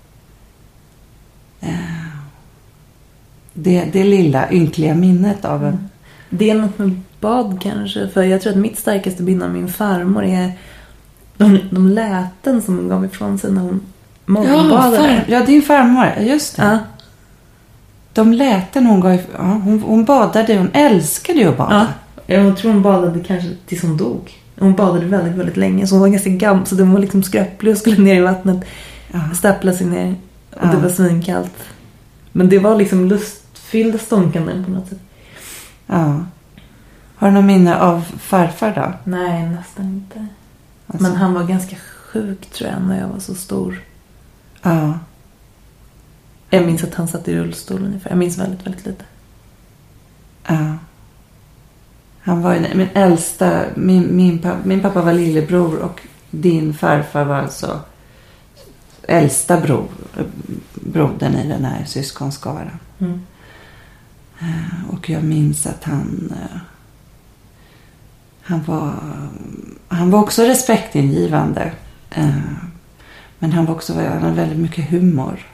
eh, 1.60 1.70
det, 3.52 3.84
det 3.92 4.04
lilla 4.04 4.52
ynkliga 4.52 4.94
minnet 4.94 5.44
av 5.44 5.64
en. 5.64 5.88
Det 6.30 6.50
är 6.50 6.54
något 6.54 6.78
med 6.78 7.00
bad 7.20 7.58
kanske. 7.62 8.08
För 8.08 8.22
jag 8.22 8.42
tror 8.42 8.52
att 8.52 8.58
mitt 8.58 8.78
starkaste 8.78 9.22
minne 9.22 9.44
av 9.44 9.50
min 9.50 9.68
farmor 9.68 10.24
är 10.24 10.52
de, 11.36 11.60
de 11.70 11.88
läten 11.88 12.62
som 12.62 12.76
hon 12.76 12.88
gav 12.88 13.04
ifrån 13.04 13.38
sig 13.38 13.52
när 13.52 13.62
hon 13.62 13.80
morgonbadade. 14.26 14.96
far, 14.96 15.24
ja, 15.28 15.44
din 15.44 15.62
farmor. 15.62 16.12
Just 16.20 16.56
det. 16.56 16.62
Ja, 16.62 16.78
De 18.18 18.32
läten 18.32 18.86
hon 18.86 19.00
gav. 19.00 19.12
Ja, 19.36 19.42
hon, 19.42 19.82
hon 19.82 20.04
badade. 20.04 20.58
Hon 20.58 20.70
älskade 20.72 21.38
ju 21.38 21.48
att 21.48 21.56
bada. 21.56 21.86
ja. 22.26 22.34
Jag 22.34 22.56
tror 22.56 22.72
hon 22.72 22.82
badade 22.82 23.20
kanske 23.24 23.50
tills 23.66 23.82
hon 23.82 23.96
dog. 23.96 24.32
Hon 24.58 24.74
badade 24.74 25.06
väldigt, 25.06 25.34
väldigt 25.34 25.56
länge. 25.56 25.86
Så 25.86 25.94
hon 25.94 26.00
var 26.00 26.08
ganska 26.08 26.30
gammal. 26.30 26.66
Så 26.66 26.76
hon 26.76 26.92
var 26.92 27.00
liksom 27.00 27.22
skröplig 27.22 27.72
och 27.72 27.78
skulle 27.78 28.02
ner 28.02 28.14
i 28.14 28.20
vattnet. 28.20 28.64
Ja. 29.12 29.20
Stappla 29.34 29.72
sig 29.72 29.86
ner. 29.86 30.14
Och 30.50 30.62
Ja. 30.66 30.70
det 30.70 30.76
var 30.76 30.88
svinkallt. 30.88 31.54
Men 32.32 32.48
det 32.48 32.58
var 32.58 32.76
liksom 32.76 33.04
lustfyllda 33.08 33.98
stånkanden 33.98 34.64
på 34.64 34.70
något 34.70 34.88
sätt. 34.88 34.98
ja. 35.86 36.20
Har 37.16 37.28
du 37.28 37.34
något 37.34 37.44
minne 37.44 37.76
av 37.80 38.00
farfar 38.20 38.72
då? 38.76 39.10
Nej, 39.10 39.48
nästan 39.48 39.84
inte. 39.84 40.26
Alltså, 40.86 41.02
Men 41.02 41.16
han 41.16 41.34
var 41.34 41.42
ganska 41.44 41.76
sjuk 42.12 42.46
tror 42.46 42.70
jag 42.70 42.82
när 42.82 43.00
jag 43.00 43.08
var 43.08 43.18
så 43.18 43.34
stor. 43.34 43.80
Ja. 44.62 44.98
Jag 46.50 46.66
minns 46.66 46.84
att 46.84 46.94
han 46.94 47.08
satt 47.08 47.28
i 47.28 47.36
rullstol 47.36 47.84
ungefär. 47.84 48.10
Jag 48.10 48.18
minns 48.18 48.38
väldigt, 48.38 48.66
väldigt 48.66 48.86
lite. 48.86 49.04
Ja. 50.46 50.74
Han 52.20 52.42
var 52.42 52.54
ju 52.54 52.60
min 52.74 52.88
äldsta. 52.94 53.64
Min, 53.76 54.16
min, 54.16 54.38
pappa, 54.38 54.58
min 54.64 54.80
pappa 54.80 55.02
var 55.02 55.12
lillebror 55.12 55.78
och 55.78 56.00
din 56.30 56.74
farfar 56.74 57.24
var 57.24 57.36
alltså 57.36 57.80
äldsta 59.02 59.60
bror, 59.60 59.88
brodern 60.74 61.34
i 61.34 61.48
den 61.48 61.64
här 61.64 61.84
syskonskaran. 61.84 62.78
Mm. 62.98 63.20
Eh, 64.40 64.90
Och 64.90 65.10
jag 65.10 65.24
minns 65.24 65.66
att 65.66 65.84
han... 65.84 66.32
eh, 66.36 66.58
Han 68.42 68.62
var, 68.62 68.94
han 69.88 70.10
var 70.10 70.18
också 70.20 70.42
respektingivande. 70.42 71.72
eh, 72.10 72.36
Men 73.38 73.52
han 73.52 73.64
var 73.66 73.74
också 73.74 73.94
han 73.94 74.22
hade 74.22 74.34
väldigt 74.34 74.58
mycket 74.58 74.90
humor. 74.90 75.46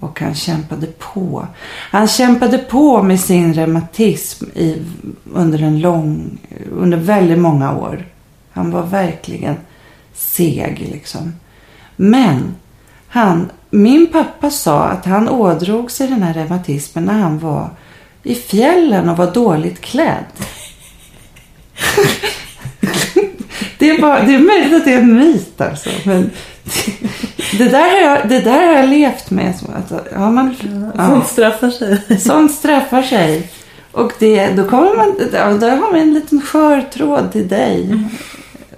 Och 0.00 0.20
han 0.20 0.34
kämpade 0.34 0.86
på. 0.86 1.46
Han 1.90 2.08
kämpade 2.08 2.58
på 2.58 3.02
med 3.02 3.20
sin 3.20 3.54
reumatism 3.54 4.44
i, 4.54 4.82
under 5.32 5.62
en 5.62 5.80
lång, 5.80 6.38
under 6.72 6.98
väldigt 6.98 7.38
många 7.38 7.78
år. 7.78 8.06
Han 8.50 8.70
var 8.70 8.82
verkligen 8.82 9.56
seg 10.14 10.88
liksom. 10.92 11.34
Men 11.96 12.54
han, 13.08 13.50
min 13.70 14.06
pappa 14.06 14.50
sa 14.50 14.84
att 14.84 15.04
han 15.04 15.28
ådrog 15.28 15.90
sig 15.90 16.08
den 16.08 16.22
här 16.22 16.34
reumatismen 16.34 17.04
när 17.04 17.18
han 17.18 17.38
var 17.38 17.70
i 18.22 18.34
fjällen 18.34 19.08
och 19.08 19.16
var 19.16 19.32
dåligt 19.32 19.80
klädd. 19.80 20.24
det, 23.78 23.90
är 23.90 24.00
bara, 24.00 24.24
det 24.24 24.34
är 24.34 24.38
möjligt 24.38 24.74
att 24.74 24.84
det 24.84 24.94
är 24.94 24.98
en 24.98 25.14
myt 25.14 25.60
alltså. 25.60 25.90
Men 26.04 26.30
det, 27.58 27.68
där 27.68 27.90
har 27.90 28.10
jag, 28.10 28.28
det 28.28 28.40
där 28.40 28.66
har 28.66 28.74
jag 28.74 28.88
levt 28.88 29.30
med. 29.30 29.54
ja, 30.12 30.30
man, 30.30 30.56
ja. 30.96 31.08
Sånt 31.08 31.26
straffar 31.26 31.70
sig. 31.70 32.20
Sånt 32.20 32.52
straffar 32.52 33.02
sig. 33.02 33.50
Och 33.92 34.12
det, 34.18 34.48
då, 34.48 34.68
kommer 34.68 34.96
man, 34.96 35.14
då 35.60 35.66
har 35.66 35.92
vi 35.92 36.00
en 36.00 36.14
liten 36.14 36.40
skör 36.40 36.82
tråd 36.82 37.32
till 37.32 37.48
dig. 37.48 38.04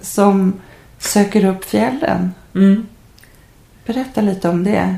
Som 0.01 0.53
söker 0.99 1.45
upp 1.45 1.65
fjällen. 1.65 2.31
Mm. 2.55 2.85
Berätta 3.85 4.21
lite 4.21 4.49
om 4.49 4.63
det. 4.63 4.97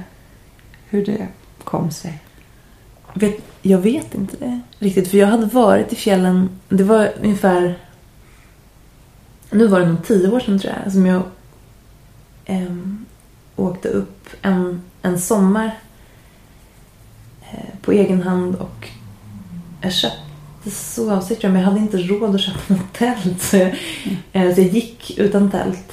Hur 0.89 1.05
det 1.05 1.27
kom 1.63 1.91
sig. 1.91 2.21
Vet, 3.13 3.37
jag 3.61 3.77
vet 3.77 4.15
inte 4.15 4.37
det 4.37 4.61
riktigt. 4.79 5.07
För 5.11 5.17
jag 5.17 5.27
hade 5.27 5.45
varit 5.45 5.93
i 5.93 5.95
fjällen. 5.95 6.49
Det 6.69 6.83
var 6.83 7.09
ungefär... 7.23 7.79
Nu 9.49 9.67
var 9.67 9.79
det 9.79 9.85
nog 9.85 10.05
tio 10.05 10.29
år 10.31 10.39
sedan 10.39 10.59
tror 10.59 10.73
jag. 10.83 10.93
Som 10.93 11.05
jag 11.05 11.23
em, 12.45 13.05
åkte 13.55 13.87
upp 13.89 14.27
en, 14.41 14.81
en 15.01 15.19
sommar. 15.19 15.79
eh, 17.41 17.79
på 17.81 17.91
egen 17.91 18.21
hand. 18.21 18.55
Och 18.55 18.89
jag 19.81 19.93
köpte 19.93 20.71
sovsäck. 20.71 21.43
Men 21.43 21.55
jag 21.55 21.61
hade 21.61 21.79
inte 21.79 21.97
råd 21.97 22.35
att 22.35 22.41
köpa 22.41 22.73
något 22.73 22.93
tält. 22.93 23.41
Så 23.41 23.57
jag, 23.57 23.67
eh, 24.33 24.55
så 24.55 24.61
jag 24.61 24.69
gick 24.69 25.17
utan 25.17 25.51
tält. 25.51 25.91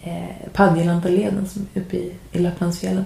Eh, 0.00 0.50
Padjelantaleden 0.52 1.48
som 1.48 1.66
är 1.74 1.80
uppe 1.80 1.96
i, 1.96 2.14
i 2.32 2.38
Lapplandsfjällen. 2.38 3.04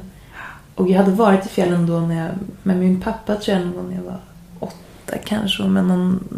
Och 0.74 0.88
jag 0.90 0.98
hade 0.98 1.10
varit 1.10 1.46
i 1.46 1.48
fjällen 1.48 1.86
då 1.86 2.00
när 2.00 2.26
jag, 2.26 2.34
med 2.62 2.76
min 2.76 3.00
pappa 3.00 3.36
tror 3.36 3.58
jag 3.58 3.66
när 3.66 3.96
jag 3.96 4.02
var 4.02 4.20
åtta 4.60 5.18
kanske. 5.24 5.62
Med 5.62 5.84
någon, 5.84 6.28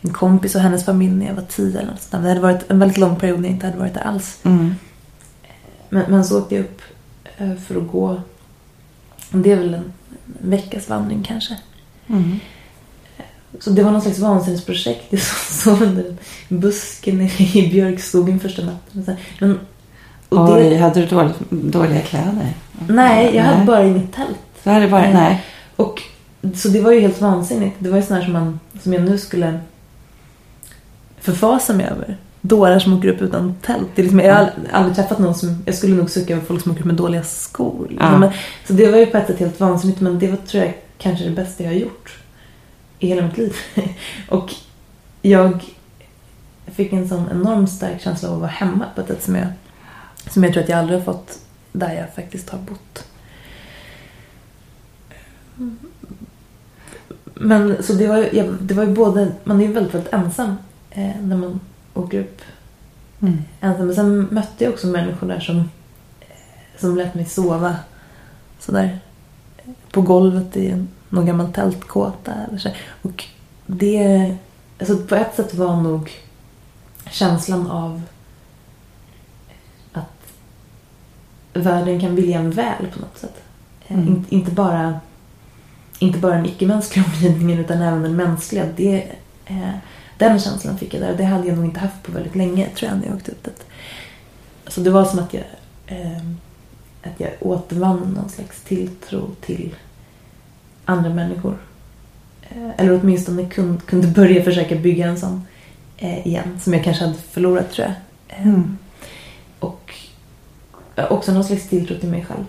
en 0.00 0.12
kompis 0.12 0.54
och 0.54 0.60
hennes 0.60 0.84
familj 0.84 1.14
när 1.14 1.26
jag 1.26 1.34
var 1.34 1.42
tio 1.42 1.78
eller 1.78 1.90
något 1.90 2.02
sånt. 2.02 2.22
Det 2.22 2.28
hade 2.28 2.40
varit 2.40 2.70
en 2.70 2.78
väldigt 2.78 2.98
lång 2.98 3.16
period 3.16 3.40
när 3.40 3.48
jag 3.48 3.54
inte 3.54 3.66
hade 3.66 3.78
varit 3.78 3.94
där 3.94 4.00
alls. 4.00 4.38
Mm. 4.42 4.74
Men, 5.88 6.04
men 6.08 6.24
så 6.24 6.38
åkte 6.38 6.54
jag 6.54 6.64
upp 6.64 6.82
eh, 7.38 7.54
för 7.54 7.76
att 7.76 7.88
gå. 7.92 8.20
Det 9.30 9.52
är 9.52 9.56
väl 9.56 9.74
en, 9.74 9.92
en 10.42 10.50
veckas 10.50 10.88
vandring 10.88 11.22
kanske. 11.22 11.56
Mm. 12.06 12.40
Så 13.60 13.70
det 13.70 13.82
var 13.82 13.90
någon 13.90 14.02
slags 14.02 14.18
vansinnesprojekt. 14.18 15.04
Jag 15.10 15.20
sov 15.50 15.82
under 15.82 16.16
en 16.48 16.60
buske 16.60 17.12
nere 17.12 17.58
i 17.58 17.70
björkskogen 17.70 18.40
första 18.40 18.62
natten. 18.62 19.16
Men, 19.40 19.60
och 20.28 20.54
Oj, 20.54 20.70
det, 20.70 20.76
hade 20.76 21.00
du 21.00 21.06
dålig, 21.06 21.32
dåliga 21.50 22.00
kläder? 22.00 22.54
nej, 22.88 23.36
jag 23.36 23.42
hade 23.42 23.56
Nej. 23.56 23.66
bara 23.66 23.84
i 23.84 23.90
mitt 23.90 24.14
tält. 24.14 24.38
Så 24.64 24.70
hade 24.70 24.88
bara, 24.88 25.00
Nej. 25.00 25.12
nej. 25.12 25.44
Och 25.76 26.02
så 26.54 26.68
det 26.68 26.80
var 26.80 26.92
ju 26.92 27.00
helt 27.00 27.20
vansinnigt. 27.20 27.76
Det 27.78 27.90
var 27.90 27.96
ju 27.96 28.02
sån 28.02 28.16
här 28.16 28.24
som, 28.24 28.32
man, 28.32 28.60
som 28.82 28.92
jag 28.92 29.02
nu 29.02 29.18
skulle 29.18 29.60
förfasa 31.20 31.72
mig 31.72 31.86
över. 31.86 32.16
Dårar 32.40 32.78
som 32.78 32.98
åker 32.98 33.08
upp 33.08 33.22
utan 33.22 33.54
tält. 33.62 33.88
Det 33.94 34.02
är 34.02 34.04
liksom, 34.04 34.20
jag 34.20 34.34
har 34.34 34.42
ald- 34.44 34.68
aldrig 34.72 34.96
träffat 34.96 35.18
någon 35.18 35.34
som... 35.34 35.62
Jag 35.66 35.74
skulle 35.74 35.96
nog 35.96 36.10
sucka 36.10 36.32
över 36.36 36.44
folk 36.46 36.62
som 36.62 36.72
åker 36.72 36.80
upp 36.80 36.86
med 36.86 36.94
dåliga 36.94 37.22
skor. 37.22 37.88
Ja. 38.00 38.18
Men, 38.18 38.30
så 38.66 38.72
det 38.72 38.90
var 38.90 38.98
ju 38.98 39.06
på 39.06 39.16
ett 39.16 39.26
sätt 39.26 39.38
helt 39.38 39.60
vansinnigt. 39.60 40.00
Men 40.00 40.18
det 40.18 40.28
var 40.28 40.36
tror 40.36 40.64
jag 40.64 40.74
kanske 40.98 41.24
det 41.24 41.30
bästa 41.30 41.62
jag 41.64 41.70
har 41.70 41.76
gjort 41.76 42.18
i 42.98 43.06
hela 43.06 43.22
mitt 43.22 43.38
liv. 43.38 43.56
och 44.28 44.54
jag 45.22 45.64
fick 46.66 46.92
en 46.92 47.08
sån 47.08 47.28
enormt 47.30 47.70
stark 47.70 48.00
känsla 48.00 48.28
av 48.28 48.34
att 48.34 48.40
vara 48.40 48.50
hemma 48.50 48.84
på 48.94 49.00
ett 49.00 49.06
sätt 49.06 49.22
som 49.22 49.34
jag, 49.36 49.46
som 50.30 50.44
jag 50.44 50.52
tror 50.52 50.62
att 50.62 50.68
jag 50.68 50.78
aldrig 50.78 50.98
har 50.98 51.04
fått 51.04 51.38
där 51.72 51.92
jag 51.94 52.14
faktiskt 52.14 52.50
har 52.50 52.58
bott. 52.58 53.04
Men 57.34 57.82
så 57.82 57.92
det 57.92 58.06
var, 58.06 58.16
ju- 58.16 58.56
det 58.60 58.74
var 58.74 58.84
ju 58.84 58.94
både, 58.94 59.32
man 59.44 59.60
är 59.60 59.66
ju 59.66 59.72
väldigt, 59.72 59.94
väldigt 59.94 60.12
ensam 60.12 60.56
eh, 60.98 61.22
när 61.22 61.36
man 61.36 61.60
åker 61.94 62.20
upp 62.20 62.40
Mm. 63.20 63.38
ensam. 63.60 63.86
Men 63.86 63.94
sen 63.94 64.28
mötte 64.30 64.64
jag 64.64 64.72
också 64.72 64.86
människor 64.86 65.26
där 65.28 65.40
som, 65.40 65.56
eh, 66.20 66.26
som 66.78 66.96
lät 66.96 67.14
mig 67.14 67.24
sova 67.24 67.76
sådär 68.58 68.98
på 69.92 70.00
golvet 70.02 70.56
i 70.56 70.70
en, 70.70 70.88
någon 71.08 71.26
gammal 71.26 71.52
tältkåta. 71.52 72.34
Eller 72.48 72.58
så. 72.58 72.68
Och 73.02 73.24
det, 73.66 74.34
alltså 74.80 74.96
på 74.96 75.14
ett 75.14 75.34
sätt 75.36 75.54
var 75.54 75.76
nog 75.82 76.10
känslan 77.10 77.70
av 77.70 78.02
att 79.92 80.32
världen 81.52 82.00
kan 82.00 82.14
vilja 82.14 82.38
en 82.38 82.50
väl 82.50 82.86
på 82.94 83.00
något 83.00 83.18
sätt. 83.18 83.42
Eh, 83.86 83.96
Mm. 83.96 84.08
Inte, 84.08 84.34
inte 84.34 84.50
bara 84.50 85.00
inte 85.98 86.18
bara 86.18 86.34
den 86.34 86.46
icke-mänskliga 86.46 87.04
omgivningen 87.06 87.58
utan 87.58 87.82
även 87.82 88.02
den 88.02 88.16
mänskliga. 88.16 88.66
Det, 88.76 89.12
eh, 89.46 89.70
den 90.18 90.40
känslan 90.40 90.78
fick 90.78 90.94
jag 90.94 91.02
där 91.02 91.10
och 91.10 91.16
det 91.16 91.24
hade 91.24 91.48
jag 91.48 91.56
nog 91.56 91.64
inte 91.64 91.80
haft 91.80 92.02
på 92.02 92.12
väldigt 92.12 92.34
länge 92.36 92.68
tror 92.68 92.90
jag 92.90 92.98
när 92.98 93.06
jag 93.06 93.16
åkte 93.16 93.30
upp 93.32 93.44
dit. 93.44 93.64
Så 94.66 94.80
det 94.80 94.90
var 94.90 95.04
som 95.04 95.18
att 95.18 95.34
jag, 95.34 95.44
eh, 95.86 96.18
att 97.02 97.20
jag 97.20 97.30
återvann 97.40 97.98
någon 98.16 98.28
slags 98.28 98.60
tilltro 98.62 99.30
till 99.40 99.74
andra 100.84 101.10
människor. 101.10 101.58
Eh, 102.42 102.70
eller 102.76 103.00
åtminstone 103.00 103.46
kunde, 103.48 103.80
kunde 103.80 104.06
börja 104.08 104.42
försöka 104.44 104.76
bygga 104.76 105.06
en 105.06 105.18
sån 105.18 105.42
eh, 105.96 106.26
igen 106.26 106.60
som 106.62 106.72
jag 106.74 106.84
kanske 106.84 107.04
hade 107.04 107.18
förlorat 107.18 107.70
tror 107.72 107.86
jag. 107.86 107.94
Eh, 108.38 108.46
Mm. 108.46 108.78
och 109.58 109.94
också 111.10 111.32
någon 111.32 111.44
slags 111.44 111.68
tilltro 111.68 111.98
till 111.98 112.08
mig 112.08 112.24
själv. 112.24 112.44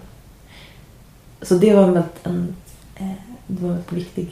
Så 1.41 1.55
det 1.55 1.75
var 1.75 1.83
en 1.83 2.03
en, 2.23 2.55
eh, 2.95 3.11
det 3.47 3.63
var 3.63 3.69
en 3.69 3.83
väldigt 3.83 4.31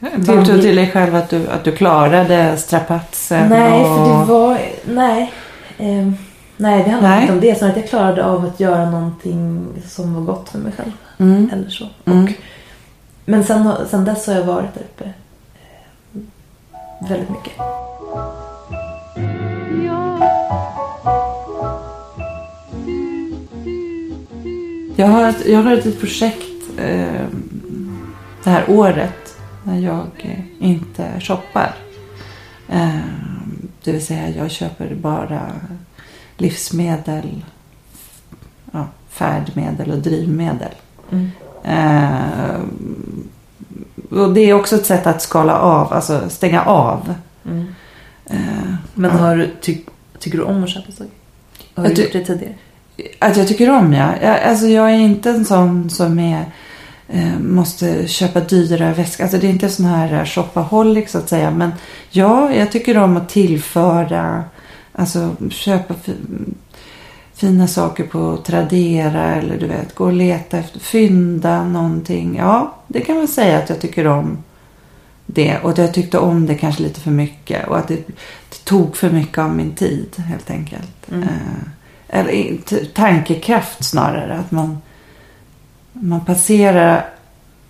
viktig. 0.00 0.26
Tilltro 0.26 0.60
till 0.60 0.76
dig 0.76 0.90
själv 0.90 1.16
att 1.16 1.30
du, 1.30 1.48
att 1.48 1.64
du 1.64 1.72
klarade 1.72 2.56
strapatsen. 2.56 3.48
Nej, 3.48 3.80
och... 3.80 3.96
för 3.96 4.04
det 4.04 4.24
var... 4.24 4.58
Nej. 4.84 5.32
Eh, 5.78 6.10
nej, 6.56 6.84
det 6.84 6.90
handlade 6.90 7.14
Nej. 7.14 7.22
inte 7.22 7.32
om 7.32 7.40
det. 7.40 7.58
Snarare 7.58 7.72
att 7.72 7.80
jag 7.80 7.88
klarade 7.88 8.24
av 8.24 8.44
att 8.44 8.60
göra 8.60 8.90
någonting 8.90 9.66
som 9.86 10.14
var 10.14 10.22
gott 10.22 10.48
för 10.48 10.58
mig 10.58 10.72
själv. 10.72 10.92
Mm. 11.18 11.50
Eller 11.52 11.68
så. 11.68 11.86
Mm. 12.04 12.24
Och, 12.24 12.30
men 13.24 13.44
sen, 13.44 13.72
sen 13.90 14.04
dess 14.04 14.26
har 14.26 14.34
jag 14.34 14.44
varit 14.44 14.74
där 14.74 14.82
uppe 14.82 15.04
eh, 15.04 17.08
väldigt 17.08 17.30
mycket. 17.30 17.52
Jag 24.96 25.06
har, 25.06 25.34
jag 25.46 25.62
har 25.62 25.72
ett 25.72 26.00
projekt 26.00 26.78
eh, 26.78 27.24
det 28.44 28.50
här 28.50 28.70
året 28.70 29.27
när 29.68 29.78
jag 29.78 30.06
inte 30.58 31.20
shoppar. 31.20 31.74
Eh, 32.68 32.98
det 33.84 33.92
vill 33.92 34.06
säga 34.06 34.28
jag 34.28 34.50
köper 34.50 34.94
bara 34.94 35.50
livsmedel, 36.36 37.44
ja, 38.72 38.86
färdmedel 39.08 39.90
och 39.90 39.98
drivmedel. 39.98 40.72
Mm. 41.10 41.30
Eh, 41.64 42.60
och 44.10 44.34
det 44.34 44.40
är 44.40 44.54
också 44.54 44.76
ett 44.76 44.86
sätt 44.86 45.06
att 45.06 45.22
skala 45.22 45.58
av, 45.58 45.92
alltså 45.92 46.28
stänga 46.28 46.62
av. 46.62 47.14
Mm. 47.44 47.74
Eh, 48.24 48.74
Men 48.94 49.10
har 49.10 49.36
du, 49.36 49.50
ty, 49.60 49.78
tycker 50.18 50.38
du 50.38 50.44
om 50.44 50.64
att 50.64 50.70
köpa 50.70 50.92
saker? 50.92 51.12
Har 51.74 51.88
du 51.88 52.02
gjort 52.02 52.12
det 52.12 52.24
tidigare? 52.24 52.54
Att 53.18 53.36
jag 53.36 53.48
tycker 53.48 53.70
om 53.70 53.92
ja. 53.92 54.14
Jag, 54.22 54.42
alltså 54.42 54.66
jag 54.66 54.90
är 54.90 54.98
inte 54.98 55.30
en 55.30 55.44
sån 55.44 55.90
som 55.90 56.18
är 56.18 56.44
måste 57.40 58.08
köpa 58.08 58.40
dyra 58.40 58.94
väskor. 58.94 59.24
Alltså 59.24 59.38
det 59.38 59.46
är 59.46 59.50
inte 59.50 59.68
sån 59.68 59.86
här 59.86 60.24
shopaholic 60.24 61.10
så 61.10 61.18
att 61.18 61.28
säga. 61.28 61.50
Men 61.50 61.72
ja, 62.10 62.54
jag 62.54 62.72
tycker 62.72 62.98
om 62.98 63.16
att 63.16 63.28
tillföra. 63.28 64.44
Alltså 64.92 65.36
köpa 65.50 65.94
fi, 65.94 66.14
fina 67.34 67.66
saker 67.68 68.04
på 68.04 68.36
Tradera. 68.36 69.34
Eller 69.34 69.58
du 69.58 69.66
vet, 69.66 69.94
gå 69.94 70.04
och 70.04 70.12
leta 70.12 70.58
efter, 70.58 70.80
fynda 70.80 71.64
någonting. 71.64 72.36
Ja, 72.36 72.74
det 72.86 73.00
kan 73.00 73.16
man 73.16 73.28
säga 73.28 73.58
att 73.58 73.68
jag 73.68 73.80
tycker 73.80 74.06
om 74.06 74.38
det. 75.26 75.58
Och 75.58 75.70
att 75.70 75.78
jag 75.78 75.94
tyckte 75.94 76.18
om 76.18 76.46
det 76.46 76.54
kanske 76.54 76.82
lite 76.82 77.00
för 77.00 77.10
mycket. 77.10 77.68
Och 77.68 77.78
att 77.78 77.88
det, 77.88 78.06
det 78.48 78.64
tog 78.64 78.96
för 78.96 79.10
mycket 79.10 79.38
av 79.38 79.54
min 79.54 79.74
tid 79.74 80.16
helt 80.16 80.50
enkelt. 80.50 81.10
Mm. 81.10 81.22
Eh, 81.22 81.28
eller 82.08 82.56
tankekraft 82.94 83.84
snarare. 83.84 84.38
Att 84.38 84.50
man, 84.50 84.78
man 85.92 86.24
passerar 86.24 87.08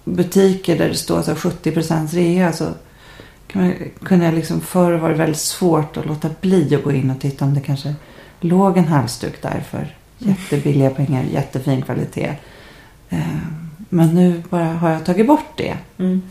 butiker 0.05 0.79
där 0.79 0.89
det 0.89 0.95
står 0.95 1.23
så 1.23 1.31
här 1.31 1.39
70% 1.39 2.15
rea 2.15 2.53
så 2.53 2.69
man, 3.53 3.75
kunde 4.03 4.25
jag 4.25 4.35
liksom 4.35 4.61
förr 4.61 4.93
var 4.93 5.09
det 5.09 5.15
väldigt 5.15 5.39
svårt 5.39 5.97
att 5.97 6.07
låta 6.07 6.31
bli 6.41 6.75
att 6.75 6.85
gå 6.85 6.93
in 6.93 7.11
och 7.11 7.21
titta 7.21 7.45
om 7.45 7.55
det 7.55 7.61
kanske 7.61 7.95
låg 8.41 8.77
en 8.79 8.89
halsduk 8.89 9.43
där 9.43 9.65
för 9.71 9.95
jättebilliga 10.19 10.91
pengar, 10.91 11.23
jättefin 11.23 11.83
kvalitet. 11.83 12.35
Eh, 13.09 13.19
Men 13.89 14.15
nu 14.15 14.43
bara 14.51 14.65
har 14.65 14.91
jag 14.91 15.05
tagit 15.05 15.27
bort 15.27 15.53
det. 15.57 15.77
Mm. 15.99 16.23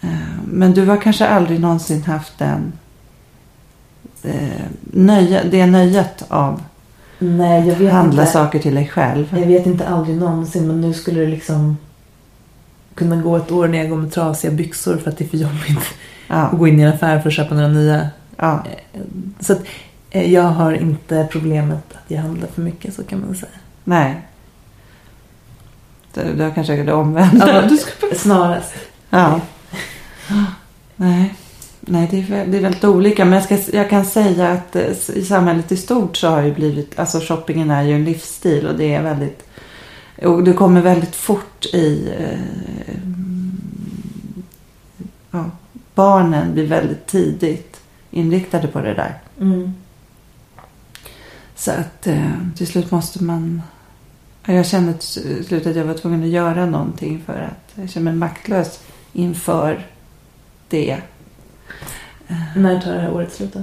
Eh, 0.00 0.08
Men 0.44 0.74
du 0.74 0.86
har 0.86 0.96
kanske 0.96 1.28
aldrig 1.28 1.60
någonsin 1.60 2.02
haft 2.02 2.38
den 2.38 2.72
eh, 4.22 4.64
nöje, 4.80 5.44
det 5.50 5.66
nöjet 5.66 6.24
av 6.28 6.62
Nej, 7.18 7.68
jag 7.68 7.76
vet 7.76 7.92
handla 7.92 8.22
inte. 8.22 8.32
saker 8.32 8.58
till 8.58 8.74
dig 8.74 8.88
själv. 8.88 9.38
Jag 9.38 9.46
vet 9.46 9.66
inte 9.66 9.88
aldrig 9.88 10.16
någonsin 10.16 10.66
men 10.66 10.80
nu 10.80 10.94
skulle 10.94 11.20
det 11.20 11.26
liksom 11.26 11.76
kunna 12.94 13.16
gå 13.16 13.36
ett 13.36 13.50
år 13.52 13.68
när 13.68 13.78
jag 13.78 13.88
går 13.90 13.96
med 13.96 14.12
trasiga 14.12 14.50
byxor 14.52 14.96
för 14.96 15.10
att 15.10 15.18
det 15.18 15.24
är 15.24 15.28
för 15.28 15.36
jobbigt 15.36 15.94
Ja, 16.28 16.34
att 16.36 16.58
gå 16.58 16.68
in 16.68 16.80
i 16.80 16.82
en 16.82 16.92
affär 16.92 17.20
för 17.20 17.28
att 17.28 17.34
köpa 17.34 17.54
några 17.54 17.68
nya. 17.68 18.08
ja. 18.36 18.64
Så 19.40 19.52
att 19.52 19.60
eh, 20.10 20.32
jag 20.32 20.42
har 20.42 20.72
inte 20.72 21.28
problemet 21.30 21.84
att 21.94 22.10
jag 22.10 22.20
handlar 22.22 22.48
för 22.48 22.62
mycket 22.62 22.94
så 22.94 23.04
kan 23.04 23.20
man 23.20 23.34
säga. 23.34 23.50
Nej. 23.84 24.20
Du, 26.14 26.34
du 26.36 26.42
har 26.42 26.50
kanske 26.50 26.82
det 26.82 26.92
omvända. 26.92 27.54
Ja, 27.62 27.68
Du 27.68 27.76
ska- 27.78 28.14
Snarast. 28.16 28.74
ja. 29.10 29.40
Nej. 30.96 31.34
Nej, 31.90 32.08
det 32.10 32.18
är, 32.18 32.46
det 32.46 32.56
är 32.56 32.62
väldigt 32.62 32.84
olika. 32.84 33.24
Men 33.24 33.34
jag, 33.34 33.42
ska, 33.42 33.76
jag 33.76 33.90
kan 33.90 34.04
säga 34.04 34.48
att 34.48 34.76
eh, 34.76 34.90
i 35.14 35.24
samhället 35.24 35.72
i 35.72 35.76
stort 35.76 36.16
så 36.16 36.28
har 36.28 36.42
ju 36.42 36.54
blivit, 36.54 36.98
alltså 36.98 37.20
shoppingen 37.20 37.70
är 37.70 37.82
ju 37.82 37.94
en 37.94 38.04
livsstil 38.04 38.66
och 38.66 38.74
det 38.74 38.94
är 38.94 39.02
väldigt, 39.02 39.42
och 40.22 40.44
du 40.44 40.52
kommer 40.52 40.80
väldigt 40.82 41.14
fort 41.14 41.66
i, 41.66 42.12
eh, 42.18 42.38
ja, 45.30 45.44
barnen 45.94 46.52
blir 46.52 46.66
väldigt 46.66 47.06
tidigt 47.06 47.80
inriktade 48.10 48.68
på 48.68 48.80
det 48.80 48.94
där. 48.94 49.14
Mm. 49.40 49.74
Så 51.54 51.70
att 51.70 52.06
eh, 52.06 52.32
till 52.56 52.66
slut 52.66 52.90
måste 52.90 53.24
man... 53.24 53.62
ja, 54.44 54.52
Jag 54.52 54.66
kände 54.66 54.92
till 54.92 55.44
slut 55.46 55.66
att 55.66 55.76
jag 55.76 55.84
var 55.84 55.94
tvungen 55.94 56.22
att 56.22 56.28
göra 56.28 56.66
någonting 56.66 57.22
för 57.26 57.32
att 57.32 57.72
jag 57.74 57.90
känner 57.90 58.04
mig 58.04 58.14
maktlös 58.14 58.80
inför 59.12 59.86
det. 60.68 60.98
När 62.56 62.80
tar 62.80 62.92
det 62.92 63.00
här 63.00 63.12
året 63.12 63.32
slut 63.32 63.54
då? 63.54 63.62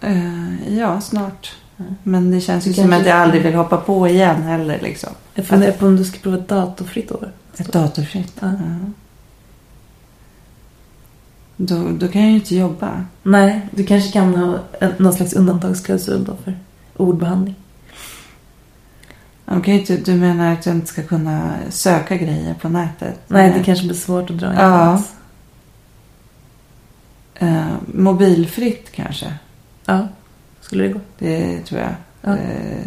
Eh, 0.00 0.78
ja, 0.78 1.00
snart. 1.00 1.54
Mm. 1.78 1.94
Men 2.02 2.30
det 2.30 2.40
känns 2.40 2.66
ju 2.66 2.70
Du 2.70 2.74
som 2.74 2.92
att 2.92 3.06
jag 3.06 3.16
aldrig 3.16 3.42
vill 3.42 3.54
hoppa 3.54 3.76
på 3.76 4.08
igen 4.08 4.42
heller. 4.42 4.80
Liksom. 4.82 5.10
Jag 5.34 5.46
funderar 5.46 5.72
på 5.72 5.86
om 5.86 5.96
du 5.96 6.04
ska 6.04 6.18
prova 6.18 6.36
ett 6.36 6.48
datorfritt 6.48 7.12
år. 7.12 7.32
Ett 7.58 7.72
datorfritt. 7.72 8.32
Ja. 8.40 8.46
Ja. 8.46 8.90
Då, 11.56 11.88
då 11.90 12.08
kan 12.08 12.22
jag 12.22 12.30
ju 12.30 12.36
inte 12.36 12.56
jobba. 12.56 13.04
Nej, 13.22 13.60
du 13.70 13.84
kanske 13.84 14.12
kan 14.12 14.34
ha 14.34 14.58
en, 14.80 14.92
någon 14.98 15.12
slags 15.12 15.32
undantagsklausul 15.32 16.24
då 16.24 16.36
för 16.44 16.58
ordbehandling. 16.96 17.54
Kan 19.46 19.62
ju 19.64 19.80
inte, 19.80 19.96
du 19.96 20.14
menar 20.14 20.52
att 20.52 20.66
jag 20.66 20.74
inte 20.74 20.86
ska 20.86 21.02
kunna 21.02 21.54
söka 21.70 22.16
grejer 22.16 22.54
på 22.54 22.68
nätet? 22.68 23.20
Nej, 23.26 23.52
det 23.58 23.64
kanske 23.64 23.84
blir 23.84 23.96
svårt 23.96 24.30
att 24.30 24.38
dra 24.38 24.46
in 24.46 24.58
Ja. 24.58 24.88
ens. 24.88 25.12
Eh, 27.38 27.74
mobilfritt 27.86 28.92
kanske? 28.92 29.34
Ja, 29.84 30.08
skulle 30.60 30.84
det 30.84 30.92
gå? 30.92 31.00
Det 31.18 31.60
tror 31.60 31.80
jag. 31.80 31.94
Ja. 32.20 32.36
Eh, 32.36 32.84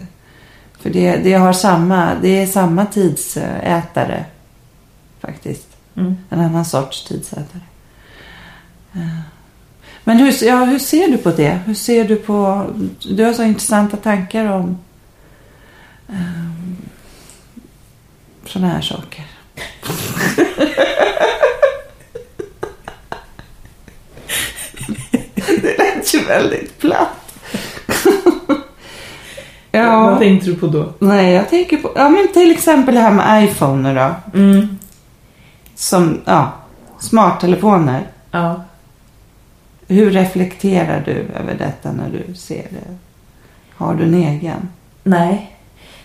För 0.80 0.90
det, 0.90 1.18
det, 1.18 1.34
har 1.34 1.54
samma, 1.54 2.16
det 2.22 2.42
är 2.42 2.48
samma 2.48 2.86
tidsätare 2.86 4.26
faktiskt. 5.20 5.68
Mm. 5.96 6.18
En 6.30 6.40
annan 6.40 6.66
sorts 6.66 7.04
tidsätare. 7.04 7.62
Eh, 8.94 9.20
Men 10.04 10.18
hur, 10.18 10.44
ja, 10.44 10.66
hur 10.66 10.80
ser 10.80 11.08
du 11.08 11.18
på 11.18 11.32
det? 11.32 11.60
Hur 11.66 11.74
ser 11.74 12.08
du 12.08 12.16
på... 12.16 12.68
Du 13.10 13.24
har 13.24 13.34
så 13.34 13.44
intressanta 13.44 13.98
tankar 13.98 14.46
om 14.46 14.78
um, 16.08 16.78
sådana 18.46 18.74
här 18.74 18.82
saker. 18.82 19.26
det 25.62 25.78
lät 25.78 26.08
ju 26.20 26.26
väldigt 26.26 26.80
platt. 26.80 27.44
ja. 29.72 30.00
Vad 30.00 30.20
tänkte 30.20 30.50
du 30.50 30.56
på 30.56 30.68
då? 30.68 30.94
Nej, 31.00 31.34
jag 31.34 31.50
tänker 31.50 31.78
på... 31.78 31.92
Ja, 31.96 32.10
men 32.10 32.28
till 32.34 32.52
exempel 32.52 32.96
det 32.96 33.02
här 33.02 33.12
med 33.12 33.44
iPhone 33.44 33.94
då. 33.94 34.40
Mm. 34.40 34.78
Som, 35.76 36.22
ja, 36.26 36.52
smarttelefoner. 37.00 38.08
Ja. 38.32 38.64
Hur 39.88 40.12
reflekterar 40.12 41.04
du 41.06 41.12
över 41.12 41.56
detta 41.58 41.92
när 41.92 42.10
du 42.10 42.36
ser 42.36 42.68
det? 42.70 42.98
Har 43.76 43.94
du 43.94 44.04
en 44.04 44.14
egen? 44.14 44.70
Nej, 45.04 45.58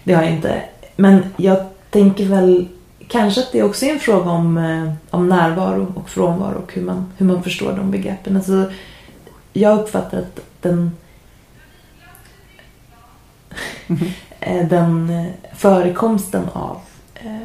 det 0.04 0.14
har 0.14 0.22
jag 0.22 0.32
inte. 0.32 0.62
Men 0.96 1.24
jag 1.36 1.64
tänker 1.90 2.24
väl 2.24 2.68
kanske 3.08 3.40
att 3.40 3.52
det 3.52 3.62
också 3.62 3.86
är 3.86 3.90
en 3.90 4.00
fråga 4.00 4.30
om, 4.30 4.58
eh, 4.58 4.92
om 5.10 5.28
närvaro 5.28 5.92
och 5.94 6.10
frånvaro 6.10 6.58
och 6.58 6.72
hur 6.72 6.82
man, 6.82 7.12
hur 7.16 7.26
man 7.26 7.42
förstår 7.42 7.72
de 7.72 7.90
begreppen. 7.90 8.36
Alltså, 8.36 8.70
jag 9.56 9.78
uppfattar 9.80 10.18
att 10.18 10.40
den, 10.60 10.90
eh, 14.40 14.68
den 14.68 15.10
eh, 15.10 15.26
förekomsten 15.54 16.44
av, 16.52 16.80
eh, 17.14 17.38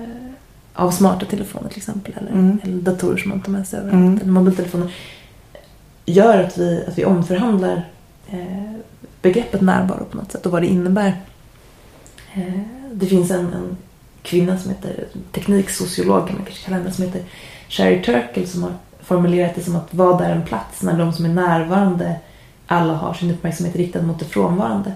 av 0.74 0.92
smarta 0.92 1.26
telefoner 1.26 1.70
till 1.70 1.78
exempel 1.78 2.14
eller, 2.18 2.32
Mm. 2.32 2.60
eller 2.64 2.82
datorer 2.82 3.18
som 3.18 3.30
man 3.30 3.42
tar 3.42 3.52
med 3.52 3.68
sig 3.68 3.80
överallt 3.80 3.96
Mm. 4.04 4.18
eller 4.22 4.32
mobiltelefoner 4.32 4.94
gör 6.06 6.44
att 6.44 6.58
vi, 6.58 6.84
att 6.88 6.98
vi 6.98 7.06
omförhandlar 7.06 7.90
eh, 8.30 8.72
begreppet 9.22 9.62
närvaro 9.62 10.06
på 10.06 10.18
något 10.18 10.32
sätt 10.32 10.46
och 10.46 10.52
vad 10.52 10.62
det 10.62 10.68
innebär. 10.68 11.22
Eh, 12.34 12.62
det 12.94 13.06
finns 13.06 13.32
en, 13.32 13.54
en 13.54 13.78
kvinna 14.22 14.58
som 14.58 14.70
heter 14.72 15.06
tekniksociolog 15.32 16.28
kan 16.28 16.36
man 16.36 16.46
kanske 16.46 16.66
kalla 16.66 16.78
henne 16.78 16.92
som 16.92 17.04
heter 17.06 17.22
Sherry 17.70 18.02
Turkle 18.04 18.48
som 18.48 18.64
har 18.64 18.74
formulerat 19.10 19.56
det 19.56 19.64
som 19.64 19.76
att 19.76 19.88
vad 19.92 20.22
är 20.22 20.32
en 20.32 20.46
plats 20.46 20.82
när 20.82 20.98
de 20.98 21.14
som 21.14 21.26
är 21.26 21.30
närvarande 21.30 22.16
alla 22.68 22.94
har 22.94 23.14
sin 23.14 23.32
uppmärksamhet 23.32 23.76
riktad 23.76 24.02
mot 24.02 24.20
det 24.20 24.26
frånvarande. 24.26 24.94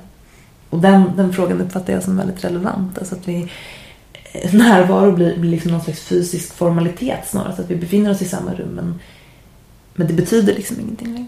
Och 0.69 0.79
den, 0.79 1.11
den 1.15 1.33
frågan 1.33 1.61
uppfattar 1.61 1.93
jag 1.93 2.03
som 2.03 2.17
väldigt 2.17 2.43
relevant. 2.43 2.97
Alltså 2.97 3.15
att 3.15 3.27
vi, 3.27 3.49
eh, 4.33 4.53
närvaro 4.53 5.11
blir, 5.11 5.37
blir 5.37 5.51
liksom 5.51 5.71
någon 5.71 5.81
slags 5.81 5.99
fysisk 5.99 6.53
formalitet 6.53 7.27
snarare. 7.27 7.55
Så 7.55 7.61
att 7.61 7.69
vi 7.69 7.75
befinner 7.75 8.11
oss 8.11 8.21
i 8.21 8.25
samma 8.25 8.53
rum 8.53 8.69
men, 8.69 8.99
men 9.95 10.07
det 10.07 10.13
betyder 10.13 10.55
liksom 10.55 10.79
ingenting 10.79 11.13
längre. 11.13 11.27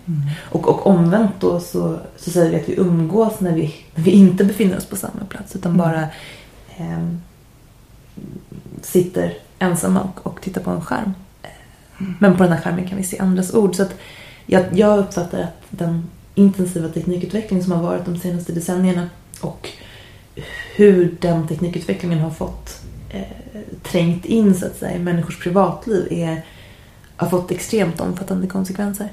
Och, 0.51 0.67
och 0.67 0.87
omvänt 0.87 1.31
då 1.39 1.59
så, 1.59 1.99
så 2.17 2.31
säger 2.31 2.51
vi 2.51 2.61
att 2.61 2.69
vi 2.69 2.75
umgås 2.79 3.39
när 3.39 3.51
vi, 3.51 3.75
när 3.95 4.03
vi 4.03 4.11
inte 4.11 4.43
befinner 4.45 4.77
oss 4.77 4.85
på 4.85 4.95
samma 4.95 5.25
plats 5.29 5.55
utan 5.55 5.71
Mm. 5.71 5.85
bara 5.85 6.07
ehm, 6.77 7.21
sitter 8.81 9.33
ensamma 9.59 10.01
och, 10.01 10.27
och 10.27 10.41
tittar 10.41 10.61
på 10.61 10.71
en 10.71 10.81
skärm. 10.81 11.13
Men 12.19 12.37
på 12.37 12.43
den 12.43 12.51
här 12.51 12.61
skärmen 12.61 12.87
kan 12.87 12.97
vi 12.97 13.03
se 13.03 13.19
andras 13.19 13.53
ord. 13.53 13.75
Så 13.75 13.83
att 13.83 13.93
jag, 14.45 14.65
jag 14.73 14.99
uppfattar 14.99 15.39
att 15.39 15.61
den 15.69 16.09
intensiva 16.35 16.89
teknikutveckling 16.89 17.63
som 17.63 17.71
har 17.71 17.83
varit 17.83 18.05
de 18.05 18.17
senaste 18.17 18.53
decennierna 18.53 19.09
och 19.41 19.69
hur 20.75 21.17
den 21.21 21.47
teknikutvecklingen 21.47 22.19
har 22.19 22.29
fått 22.29 22.81
eh, 23.09 23.61
trängt 23.83 24.25
in 24.25 24.55
så 24.55 24.65
att 24.65 24.77
säga, 24.77 24.95
i 24.95 24.99
människors 24.99 25.39
privatliv 25.39 26.07
är, 26.11 26.45
har 27.15 27.29
fått 27.29 27.51
extremt 27.51 28.01
omfattande 28.01 28.47
konsekvenser. 28.47 29.09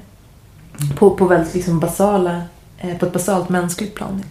På, 0.95 1.09
på 1.09 1.25
väldigt 1.25 1.53
liksom 1.53 1.79
basala, 1.79 2.43
eh, 2.77 2.97
på 2.97 3.05
ett 3.05 3.13
basalt 3.13 3.49
mänskligt 3.49 3.95
plan. 3.95 4.23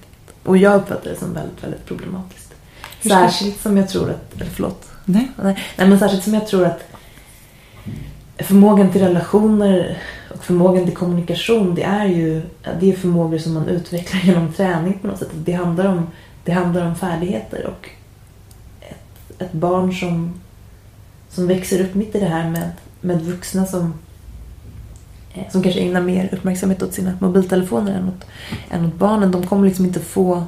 Och 0.45 0.57
jag 0.57 0.77
uppfattar 0.77 1.11
det 1.11 1.17
som 1.17 1.35
väldigt, 1.35 1.65
väldigt 1.65 1.87
problematiskt. 1.87 2.55
Särskilt 3.03 3.61
som 3.61 3.77
jag 3.77 3.89
tror 3.89 4.11
att, 4.11 4.35
eller 4.35 4.47
förlåt. 4.51 4.89
Nej, 5.05 5.31
nej, 5.43 5.57
men 5.77 5.99
särskilt 5.99 6.25
som 6.25 6.35
jag 6.35 6.47
tror 6.47 6.65
att 6.65 6.92
förmågan 8.43 8.91
till 8.91 9.01
relationer 9.01 9.99
och 10.35 10.45
förmågan 10.45 10.85
till 10.85 10.97
kommunikation 10.97 11.75
det 11.75 11.83
är 11.83 12.07
ju 12.07 12.43
det 12.81 12.93
är 12.93 12.97
förmågor 12.97 13.39
som 13.39 13.55
man 13.55 13.69
utvecklar 13.69 14.21
genom 14.25 14.53
träning 14.53 14.99
på 14.99 15.07
något 15.07 15.19
sätt. 15.19 15.31
Det 15.35 15.53
handlar 15.53 15.87
om, 15.87 16.07
det 16.45 16.53
handlar 16.53 16.87
om 16.87 16.97
färdigheter 16.97 17.67
och 17.67 17.89
ett, 18.81 19.41
ett 19.43 19.53
barn 19.53 19.93
som, 19.95 20.41
som 21.29 21.47
växer 21.47 21.81
upp 21.81 21.95
mitt 21.95 22.15
i 22.15 22.21
det 22.21 22.27
här 22.27 22.51
med, 22.51 22.71
med 23.01 23.23
vuxna 23.23 23.67
som, 23.67 23.95
eh, 25.35 25.51
som 25.51 25.63
kanske 25.63 25.81
ägnar 25.81 26.01
mer 26.01 26.29
uppmärksamhet 26.33 26.83
åt 26.83 26.95
sina 26.95 27.13
mobiltelefoner 27.21 27.95
än 27.95 28.09
åt, 28.09 28.27
än 28.71 28.87
åt 28.87 28.95
barnen. 28.95 29.31
De 29.31 29.47
kommer 29.47 29.67
liksom 29.67 29.85
inte 29.85 30.01
få 30.01 30.45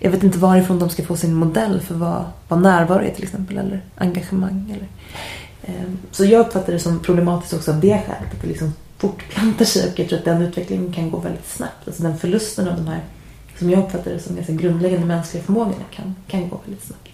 jag 0.00 0.10
vet 0.10 0.22
inte 0.22 0.38
varifrån 0.38 0.78
de 0.78 0.88
ska 0.88 1.04
få 1.04 1.16
sin 1.16 1.34
modell 1.34 1.80
för 1.80 1.94
vad, 1.94 2.24
vad 2.48 2.62
närvaro 2.62 3.04
är 3.04 3.10
till 3.10 3.24
exempel, 3.24 3.58
eller 3.58 3.80
engagemang. 3.96 4.72
Eller, 4.74 4.88
Ehm, 5.66 5.98
så 6.10 6.24
jag 6.24 6.46
uppfattar 6.46 6.72
det 6.72 6.78
som 6.78 7.00
problematiskt 7.00 7.54
också 7.54 7.72
av 7.72 7.80
det 7.80 8.02
skälet, 8.06 8.32
att 8.34 8.42
det 8.42 8.48
liksom 8.48 8.74
fortplantar 8.98 9.64
sig 9.64 9.90
och 9.92 9.98
jag 9.98 10.08
tror 10.08 10.18
att 10.18 10.24
den 10.24 10.42
utvecklingen 10.42 10.92
kan 10.92 11.10
gå 11.10 11.18
väldigt 11.18 11.48
snabbt. 11.48 11.86
Alltså 11.86 12.02
den 12.02 12.18
förlusten 12.18 12.68
av 12.68 12.76
de 12.76 12.86
här 12.86 13.00
som 13.58 13.70
jag 13.70 13.84
uppfattar 13.84 14.10
det 14.10 14.20
som 14.20 14.36
ganska 14.36 14.52
grundläggande 14.52 15.06
mänskliga 15.06 15.42
förmågorna 15.44 15.84
kan, 15.94 16.14
kan 16.28 16.48
gå 16.48 16.60
väldigt 16.64 16.84
snabbt. 16.84 17.08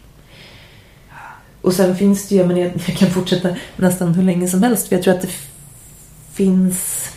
Och 1.60 1.74
sen 1.74 1.96
finns 1.96 2.28
det 2.28 2.34
ju, 2.34 2.46
men 2.46 2.56
jag, 2.56 2.72
jag 2.86 2.96
kan 2.96 3.10
fortsätta 3.10 3.56
nästan 3.76 4.14
hur 4.14 4.22
länge 4.22 4.48
som 4.48 4.62
helst 4.62 4.88
för 4.88 4.96
jag 4.96 5.02
tror 5.02 5.14
att 5.14 5.22
det 5.22 5.32
finns 6.32 7.08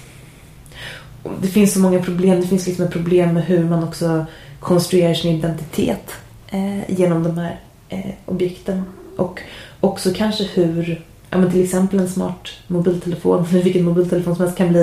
det 1.42 1.48
finns 1.48 1.74
så 1.74 1.80
många 1.80 2.04
problem. 2.04 2.42
Det 2.42 2.48
finns 2.48 2.68
liksom 2.68 2.86
ett 2.86 2.92
problem 2.92 3.34
med 3.34 3.44
hur 3.44 3.64
man 3.64 3.84
också 3.84 4.26
konstruerar 4.60 5.14
sin 5.14 5.36
identitet 5.36 6.12
eh, 6.48 6.92
genom 6.92 7.24
de 7.24 7.38
här 7.38 7.60
eh, 7.90 8.12
objekten. 8.26 8.84
Och 9.18 9.42
också 9.80 10.14
kanske 10.16 10.44
hur, 10.44 11.06
ja 11.30 11.38
men 11.38 11.52
till 11.52 11.64
exempel 11.64 12.00
en 12.00 12.10
smart 12.10 12.50
mobiltelefon, 12.68 13.46
vilken 13.52 13.86
mobiltelefon 13.86 14.36
som 14.36 14.46
helst 14.46 14.58
kan 14.58 14.70
bli, 14.70 14.82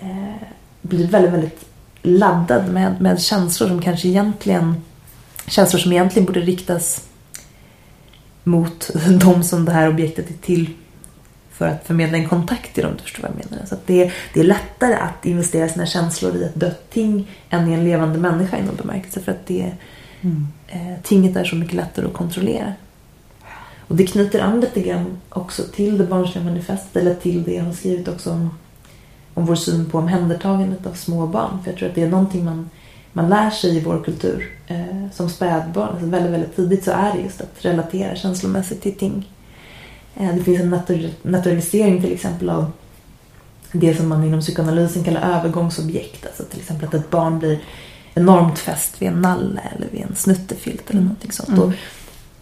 eh, 0.00 0.46
bli 0.82 1.06
väldigt, 1.06 1.32
väldigt 1.32 1.64
laddad 2.02 2.72
med, 2.72 3.00
med 3.00 3.20
känslor 3.20 3.68
som 3.68 3.82
kanske 3.82 4.08
egentligen, 4.08 4.74
känslor 5.46 5.80
som 5.80 5.92
egentligen 5.92 6.26
borde 6.26 6.40
riktas 6.40 7.04
mot 8.44 8.90
de 9.20 9.42
som 9.42 9.64
det 9.64 9.72
här 9.72 9.88
objektet 9.88 10.30
är 10.30 10.34
till 10.34 10.70
för 11.60 11.68
att 11.68 11.86
förmedla 11.86 12.18
en 12.18 12.28
kontakt 12.28 12.74
till 12.74 12.84
dem, 12.84 12.92
du 12.96 13.02
förstår 13.02 13.22
vad 13.22 13.30
jag 13.30 13.50
menar. 13.50 13.66
Så 13.66 13.76
det, 13.86 14.04
är, 14.04 14.14
det 14.34 14.40
är 14.40 14.44
lättare 14.44 14.94
att 14.94 15.26
investera 15.26 15.68
sina 15.68 15.86
känslor 15.86 16.36
i 16.36 16.44
ett 16.44 16.54
dött 16.54 16.90
ting 16.90 17.30
än 17.50 17.68
i 17.68 17.72
en 17.72 17.84
levande 17.84 18.18
människa 18.18 18.58
i 18.58 18.62
någon 18.62 18.76
bemärkelse. 18.76 19.20
För 19.20 19.32
att 19.32 19.46
det, 19.46 19.72
eh, 20.68 21.02
tinget 21.02 21.36
är 21.36 21.44
så 21.44 21.56
mycket 21.56 21.74
lättare 21.74 22.06
att 22.06 22.12
kontrollera. 22.12 22.72
Och 23.90 23.96
det 23.96 24.06
knyter 24.06 24.40
an 24.40 24.60
lite 24.60 24.80
grann 24.80 25.06
också 25.28 25.62
till 25.74 25.98
det 25.98 26.04
barnsliga 26.04 26.44
manifestet, 26.44 26.96
eller 26.96 27.14
till 27.14 27.42
det 27.42 27.54
jag 27.54 27.64
har 27.64 27.72
skrivit 27.72 28.08
också 28.08 28.30
om, 28.30 28.50
om 29.34 29.46
vår 29.46 29.54
syn 29.54 29.90
på 29.90 29.98
omhändertagandet 29.98 30.86
av 30.86 30.92
små 30.92 31.26
barn. 31.26 31.58
För 31.64 31.70
jag 31.70 31.78
tror 31.78 31.88
att 31.88 31.94
det 31.94 32.02
är 32.02 32.08
någonting 32.08 32.44
man, 32.44 32.70
man 33.12 33.28
lär 33.28 33.50
sig 33.50 33.76
i 33.76 33.80
vår 33.80 34.02
kultur 34.04 34.50
eh, 34.66 35.10
som 35.12 35.28
spädbarn. 35.30 35.88
Alltså 35.88 36.06
väldigt, 36.06 36.32
väldigt 36.32 36.56
tidigt 36.56 36.84
så 36.84 36.90
är 36.90 37.12
det 37.16 37.22
just 37.22 37.40
att 37.40 37.54
relatera 37.64 38.16
känslomässigt 38.16 38.82
till 38.82 38.94
ting. 38.98 39.28
Eh, 40.16 40.34
Det 40.34 40.42
finns 40.42 40.60
en 40.60 40.70
natur- 40.74 41.14
naturalisering 41.22 42.02
till 42.02 42.12
exempel 42.12 42.50
av 42.50 42.72
det 43.72 43.94
som 43.96 44.08
man 44.08 44.24
inom 44.24 44.40
psykoanalysen 44.40 45.04
kallar 45.04 45.38
övergångsobjekt. 45.38 46.26
Alltså 46.26 46.42
till 46.44 46.60
exempel 46.60 46.88
att 46.88 46.94
ett 46.94 47.10
barn 47.10 47.38
blir 47.38 47.58
enormt 48.14 48.58
fäst 48.58 49.02
vid 49.02 49.08
en 49.08 49.20
nalle 49.22 49.60
eller 49.76 49.88
vid 49.92 50.02
en 50.02 50.14
snuttefilt 50.16 50.90
eller 50.90 51.00
någonting 51.00 51.32
sånt. 51.32 51.48
Mm. 51.48 51.72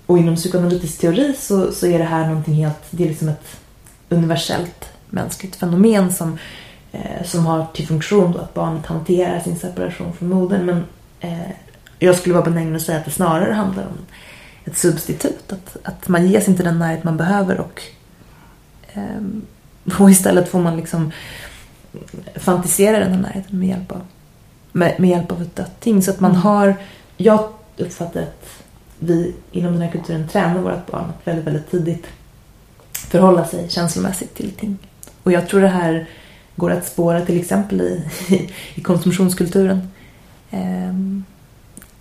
Och, 0.08 0.18
inom 0.18 0.36
psykoanalytisk 0.36 1.00
teori 1.00 1.34
så, 1.38 1.72
så 1.72 1.86
är 1.86 1.98
det 1.98 2.04
här 2.04 2.26
någonting 2.26 2.54
helt, 2.54 2.82
det 2.90 3.04
är 3.04 3.08
liksom 3.08 3.28
ett 3.28 3.60
universellt 4.08 4.88
mänskligt 5.10 5.56
fenomen 5.56 6.12
som, 6.12 6.38
eh, 6.92 7.24
som 7.24 7.46
har 7.46 7.66
till 7.74 7.86
funktion 7.86 8.32
då 8.32 8.38
att 8.38 8.54
barnet 8.54 8.86
hanterar 8.86 9.40
sin 9.40 9.58
separation 9.58 10.12
från 10.12 10.28
modern. 10.28 10.66
Men 10.66 10.84
eh, 11.20 11.50
jag 11.98 12.16
skulle 12.16 12.34
vara 12.34 12.44
benägen 12.44 12.76
att 12.76 12.82
säga 12.82 12.98
att 12.98 13.04
det 13.04 13.10
snarare 13.10 13.52
handlar 13.52 13.82
om 13.82 13.98
ett 14.64 14.76
substitut. 14.76 15.52
Att, 15.52 15.76
att 15.82 16.08
man 16.08 16.26
ges 16.26 16.48
inte 16.48 16.62
den 16.62 16.78
närhet 16.78 17.04
man 17.04 17.16
behöver 17.16 17.60
och, 17.60 17.82
ehm, 18.92 19.42
och 19.98 20.10
istället 20.10 20.48
får 20.48 20.60
man 20.60 20.76
liksom 20.76 21.12
fantisera 22.34 22.98
den 22.98 23.12
här 23.12 23.22
närheten 23.22 23.58
med 23.58 23.68
hjälp 23.68 23.92
av, 23.92 24.00
med, 24.72 25.00
med 25.00 25.10
hjälp 25.10 25.32
av 25.32 25.42
ett 25.42 25.56
dött 25.56 25.80
ting. 25.80 26.02
Så 26.02 26.10
att 26.10 26.20
man 26.20 26.34
har, 26.34 26.76
jag 27.16 27.48
uppfattar 27.76 28.22
att 28.22 28.57
vi 28.98 29.34
inom 29.52 29.72
den 29.72 29.82
här 29.82 29.90
kulturen 29.90 30.28
tränar 30.28 30.60
vårt 30.60 30.86
barn 30.90 31.04
att 31.04 31.26
väldigt, 31.26 31.46
väldigt 31.46 31.70
tidigt 31.70 32.06
förhålla 32.92 33.44
sig 33.44 33.70
känslomässigt 33.70 34.34
till 34.34 34.50
ting. 34.50 34.78
Och 35.22 35.32
jag 35.32 35.48
tror 35.48 35.60
det 35.60 35.68
här 35.68 36.08
går 36.56 36.70
att 36.70 36.86
spåra 36.86 37.24
till 37.26 37.40
exempel 37.40 37.80
i, 37.80 38.10
i, 38.28 38.50
i 38.74 38.80
konsumtionskulturen. 38.80 39.88
Ehm, 40.50 41.24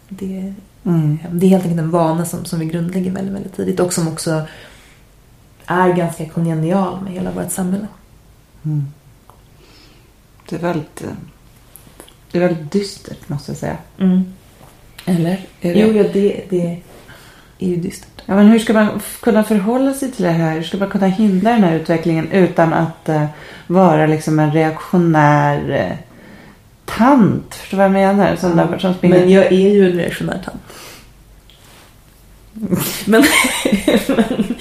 det, 0.09 0.53
Mm. 0.87 1.17
det 1.31 1.45
är 1.45 1.49
helt 1.49 1.63
enkelt 1.63 1.81
en 1.81 1.91
vana 1.91 2.25
som, 2.25 2.45
som 2.45 2.59
vi 2.59 2.65
grundlägger 2.65 3.11
väldigt, 3.11 3.35
väldigt 3.35 3.55
tidigt 3.55 3.79
och 3.79 3.93
som 3.93 4.07
också 4.07 4.47
är 5.65 5.93
ganska 5.93 6.29
kongenial 6.29 7.01
med 7.01 7.13
hela 7.13 7.31
vårt 7.31 7.51
samhälle. 7.51 7.87
Mm. 8.63 8.85
Det 10.49 10.55
är 10.55 10.59
väldigt, 10.59 11.03
eh, 11.03 11.09
det 12.31 12.37
är 12.37 12.47
väldigt 12.47 12.71
dystert 12.71 13.29
måste 13.29 13.51
jag 13.51 13.57
säga. 13.57 13.77
Eller? 15.07 15.39
Är 15.61 15.73
det? 15.73 15.79
Jo, 15.79 15.91
ja, 15.91 16.03
det, 16.13 16.41
det 16.49 16.77
är 17.59 17.67
ju 17.67 17.75
dystert. 17.75 18.21
Ja, 18.25 18.35
men 18.35 18.47
hur 18.47 18.59
ska 18.59 18.73
man 18.73 19.01
kunna 19.21 19.43
förhålla 19.43 19.93
sig 19.93 20.11
till 20.11 20.23
det 20.23 20.31
här? 20.31 20.53
Hur 20.53 20.63
ska 20.63 20.77
man 20.77 20.89
kunna 20.89 21.07
hindra 21.07 21.51
den 21.51 21.63
här 21.63 21.75
utvecklingen 21.75 22.31
utan 22.31 22.73
att 22.73 23.09
eh, 23.09 23.25
vara 23.67 24.05
liksom 24.05 24.39
en 24.39 24.51
reaktionär 24.51 25.71
eh, 25.71 25.97
tant? 26.85 27.55
Förstår 27.55 27.77
du 27.77 27.83
vad 27.83 27.85
jag 27.85 28.15
menar? 28.15 28.35
Som, 28.35 28.57
där, 28.57 28.77
som 28.77 28.93
springer... 28.93 29.19
Men 29.19 29.29
jag 29.29 29.45
är 29.45 29.73
ju 29.73 29.91
en 29.91 29.97
reaktionär 29.97 30.41
tant. 30.45 30.61
men, 33.05 33.23
men, 34.07 34.55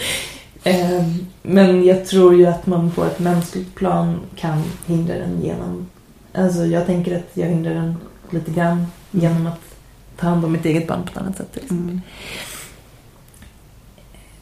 ehm, 0.64 1.26
men 1.42 1.84
jag 1.84 2.06
tror 2.06 2.34
ju 2.34 2.46
att 2.46 2.66
man 2.66 2.90
på 2.90 3.04
ett 3.04 3.18
mänskligt 3.18 3.74
plan 3.74 4.20
kan 4.36 4.62
hindra 4.86 5.14
den 5.14 5.42
genom... 5.42 5.86
Alltså 6.34 6.64
jag 6.64 6.86
tänker 6.86 7.16
att 7.16 7.30
jag 7.34 7.46
hindrar 7.46 7.74
den 7.74 7.96
lite 8.30 8.50
grann 8.50 8.86
genom 9.10 9.46
att 9.46 9.75
ta 10.16 10.26
hand 10.26 10.44
om 10.44 10.52
mitt 10.52 10.64
eget 10.64 10.88
barn 10.88 11.02
på 11.02 11.10
ett 11.10 11.16
annat 11.16 11.36
sätt. 11.36 11.52
Till 11.52 11.62
exempel. 11.62 11.88
Mm. 11.88 12.00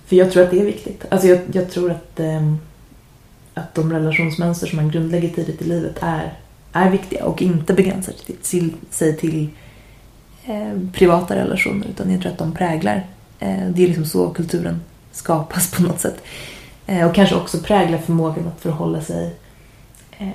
För 0.07 0.17
jag 0.17 0.33
tror 0.33 0.43
att 0.43 0.51
det 0.51 0.61
är 0.61 0.65
viktigt. 0.65 1.05
Alltså 1.09 1.29
jag, 1.29 1.41
jag 1.53 1.71
tror 1.71 1.91
att, 1.91 2.21
ehm, 2.21 2.59
att 3.55 3.75
de 3.75 3.93
relationsmönster 3.93 4.67
som 4.67 4.77
man 4.77 4.91
grundlägger 4.91 5.29
tidigt 5.29 5.63
i 5.63 5.65
livet 5.65 5.97
är, 6.01 6.39
är 6.73 6.91
viktiga 6.91 7.25
och 7.25 7.43
inte 7.43 7.75
begränsar 7.75 8.13
sig 8.13 8.25
till, 8.27 8.37
till, 8.37 8.73
sig 8.91 9.17
till 9.17 9.49
eh, 10.45 10.73
privata 10.93 11.37
relationer 11.37 11.87
utan 11.87 12.11
jag 12.11 12.21
tror 12.23 12.33
att 12.33 12.39
de 12.39 12.53
präglar. 12.53 13.07
Eh, 13.39 13.69
det 13.69 13.83
är 13.83 13.87
liksom 13.87 14.05
så 14.05 14.31
kulturen 14.31 14.81
skapas 15.13 15.71
på 15.71 15.83
något 15.83 16.01
sätt. 16.01 16.23
Eh, 16.87 17.09
och 17.09 17.15
kanske 17.15 17.35
också 17.35 17.59
präglar 17.59 17.99
förmågan 17.99 18.49
att 18.49 18.61
förhålla 18.61 19.01
sig. 19.01 19.35
Eh, 20.19 20.29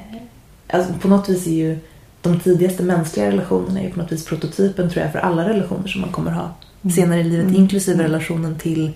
alltså 0.68 0.94
på 0.94 1.08
något 1.08 1.30
vis 1.30 1.48
är 1.48 1.52
ju 1.52 1.80
de 2.22 2.40
tidigaste 2.40 2.84
mänskliga 2.84 3.28
relationerna 3.28 3.82
är 3.82 3.90
på 3.90 4.00
något 4.00 4.12
vis 4.12 4.26
prototypen 4.26 4.90
tror 4.90 5.04
jag 5.04 5.12
för 5.12 5.20
alla 5.20 5.50
relationer 5.50 5.88
som 5.88 6.02
man 6.02 6.12
kommer 6.12 6.32
ha 6.32 6.52
senare 6.96 7.20
i 7.20 7.24
livet 7.24 7.46
Mm. 7.46 7.56
inklusive 7.56 8.04
relationen 8.04 8.56
till 8.56 8.92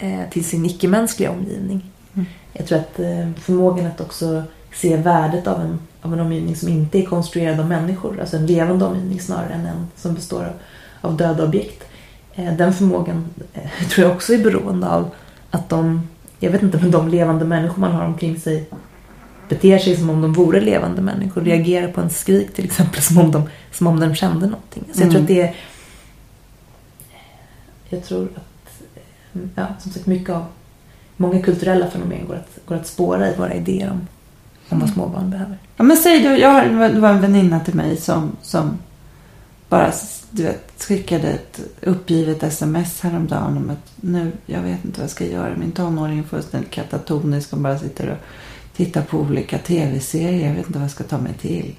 eh, 0.00 0.30
till 0.30 0.44
sin 0.44 0.66
icke-mänskliga 0.66 1.30
omgivning. 1.30 1.84
Mm. 2.14 2.26
Jag 2.52 2.66
tror 2.66 2.78
att 2.78 3.00
eh, 3.00 3.30
förmågan 3.40 3.86
att 3.86 4.00
också 4.00 4.42
se 4.74 4.96
värdet 4.96 5.46
av 5.46 5.60
en, 5.60 5.78
av 6.02 6.12
en 6.12 6.20
omgivning 6.20 6.56
som 6.56 6.68
inte 6.68 6.98
är 6.98 7.06
konstruerad 7.06 7.60
av 7.60 7.68
människor, 7.68 8.20
alltså 8.20 8.36
en 8.36 8.46
levande 8.46 8.84
omgivning 8.84 9.20
snarare 9.20 9.52
än 9.52 9.66
en 9.66 9.86
som 9.96 10.14
består 10.14 10.44
av, 10.44 10.52
av 11.00 11.16
döda 11.16 11.44
objekt. 11.44 11.84
Eh, 12.34 12.56
den 12.56 12.72
förmågan 12.72 13.24
eh, 13.52 13.88
tror 13.90 14.06
jag 14.06 14.16
också 14.16 14.34
är 14.34 14.38
beroende 14.38 14.88
av 14.88 15.10
att 15.50 15.68
de, 15.68 16.08
jag 16.38 16.50
vet 16.50 16.62
inte, 16.62 16.78
men 16.78 16.90
de 16.90 17.08
levande 17.08 17.44
människor 17.44 17.80
man 17.80 17.92
har 17.92 18.04
omkring 18.04 18.40
sig 18.40 18.68
beter 19.48 19.78
sig 19.78 19.96
som 19.96 20.10
om 20.10 20.22
de 20.22 20.32
vore 20.32 20.60
levande 20.60 21.02
människor. 21.02 21.40
Reagerar 21.40 21.88
på 21.92 22.00
en 22.00 22.10
skrik 22.10 22.54
till 22.54 22.64
exempel 22.64 23.02
som 23.02 23.18
om 23.18 23.30
de, 23.30 23.48
som 23.72 23.86
om 23.86 24.00
de 24.00 24.14
kände 24.14 24.46
någonting. 24.46 24.84
Så 24.92 25.02
jag 25.02 25.10
tror 25.10 25.20
Mm. 25.20 25.22
att 25.22 25.28
det 25.28 25.42
är... 25.42 25.54
Jag 27.88 28.04
tror 28.04 28.28
att 28.34 28.82
ja, 29.54 29.66
som 29.80 29.92
sagt 29.92 30.06
mycket 30.06 30.30
av 30.34 30.44
många 31.16 31.42
kulturella 31.42 31.90
fenomen 31.90 32.26
går 32.26 32.34
att, 32.34 32.58
går 32.66 32.76
att 32.76 32.86
spåra 32.86 33.30
i 33.30 33.36
våra 33.36 33.54
idéer 33.54 33.90
om, 33.90 34.08
om 34.68 34.80
vad 34.80 34.90
små 34.90 35.06
barn 35.06 35.30
behöver. 35.30 35.58
Ja, 35.76 35.84
men 35.84 35.96
säg 35.96 36.20
du, 36.20 36.28
jag 36.38 36.48
har, 36.48 36.88
det 36.88 37.00
var 37.00 37.08
en 37.10 37.20
väninna 37.20 37.60
till 37.60 37.74
mig 37.74 37.96
som, 37.96 38.36
som 38.42 38.78
bara 39.68 39.92
du 40.30 40.42
vet, 40.42 40.84
skickade 40.84 41.28
ett 41.28 41.60
uppgivet 41.82 42.42
sms 42.42 43.00
häromdagen 43.00 43.56
om 43.56 43.70
att 43.70 43.92
nu, 43.96 44.32
jag 44.46 44.60
vet 44.60 44.84
inte 44.84 45.00
vad 45.00 45.04
jag 45.04 45.10
ska 45.10 45.26
göra. 45.26 45.56
Min 45.56 45.72
tonåring 45.72 46.18
är 46.18 46.22
fullständigt 46.22 46.70
katatonisk 46.70 47.52
och 47.52 47.58
bara 47.58 47.78
sitter 47.78 48.10
och 48.10 48.18
tittar 48.78 49.02
på 49.02 49.18
olika 49.18 49.58
tv-serier. 49.58 50.46
Jag 50.46 50.54
vet 50.54 50.66
inte 50.66 50.78
vad 50.78 50.84
jag 50.84 50.90
ska 50.90 51.04
ta 51.04 51.18
mig 51.18 51.32
till. 51.40 51.74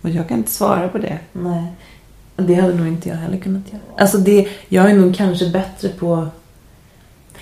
Och 0.00 0.10
jag 0.10 0.28
kan 0.28 0.38
inte 0.38 0.50
svara 0.50 0.88
på 0.88 0.98
det. 0.98 1.18
Nej, 1.32 1.64
det 2.36 2.54
hade 2.54 2.74
nog 2.74 2.86
inte 2.88 3.08
jag 3.08 3.16
heller 3.16 3.38
kunnat 3.38 3.72
göra. 3.72 3.82
Alltså 3.98 4.18
det, 4.18 4.48
jag 4.68 4.90
är 4.90 4.94
nog 4.94 5.16
kanske 5.16 5.50
bättre 5.50 5.88
på... 5.88 6.28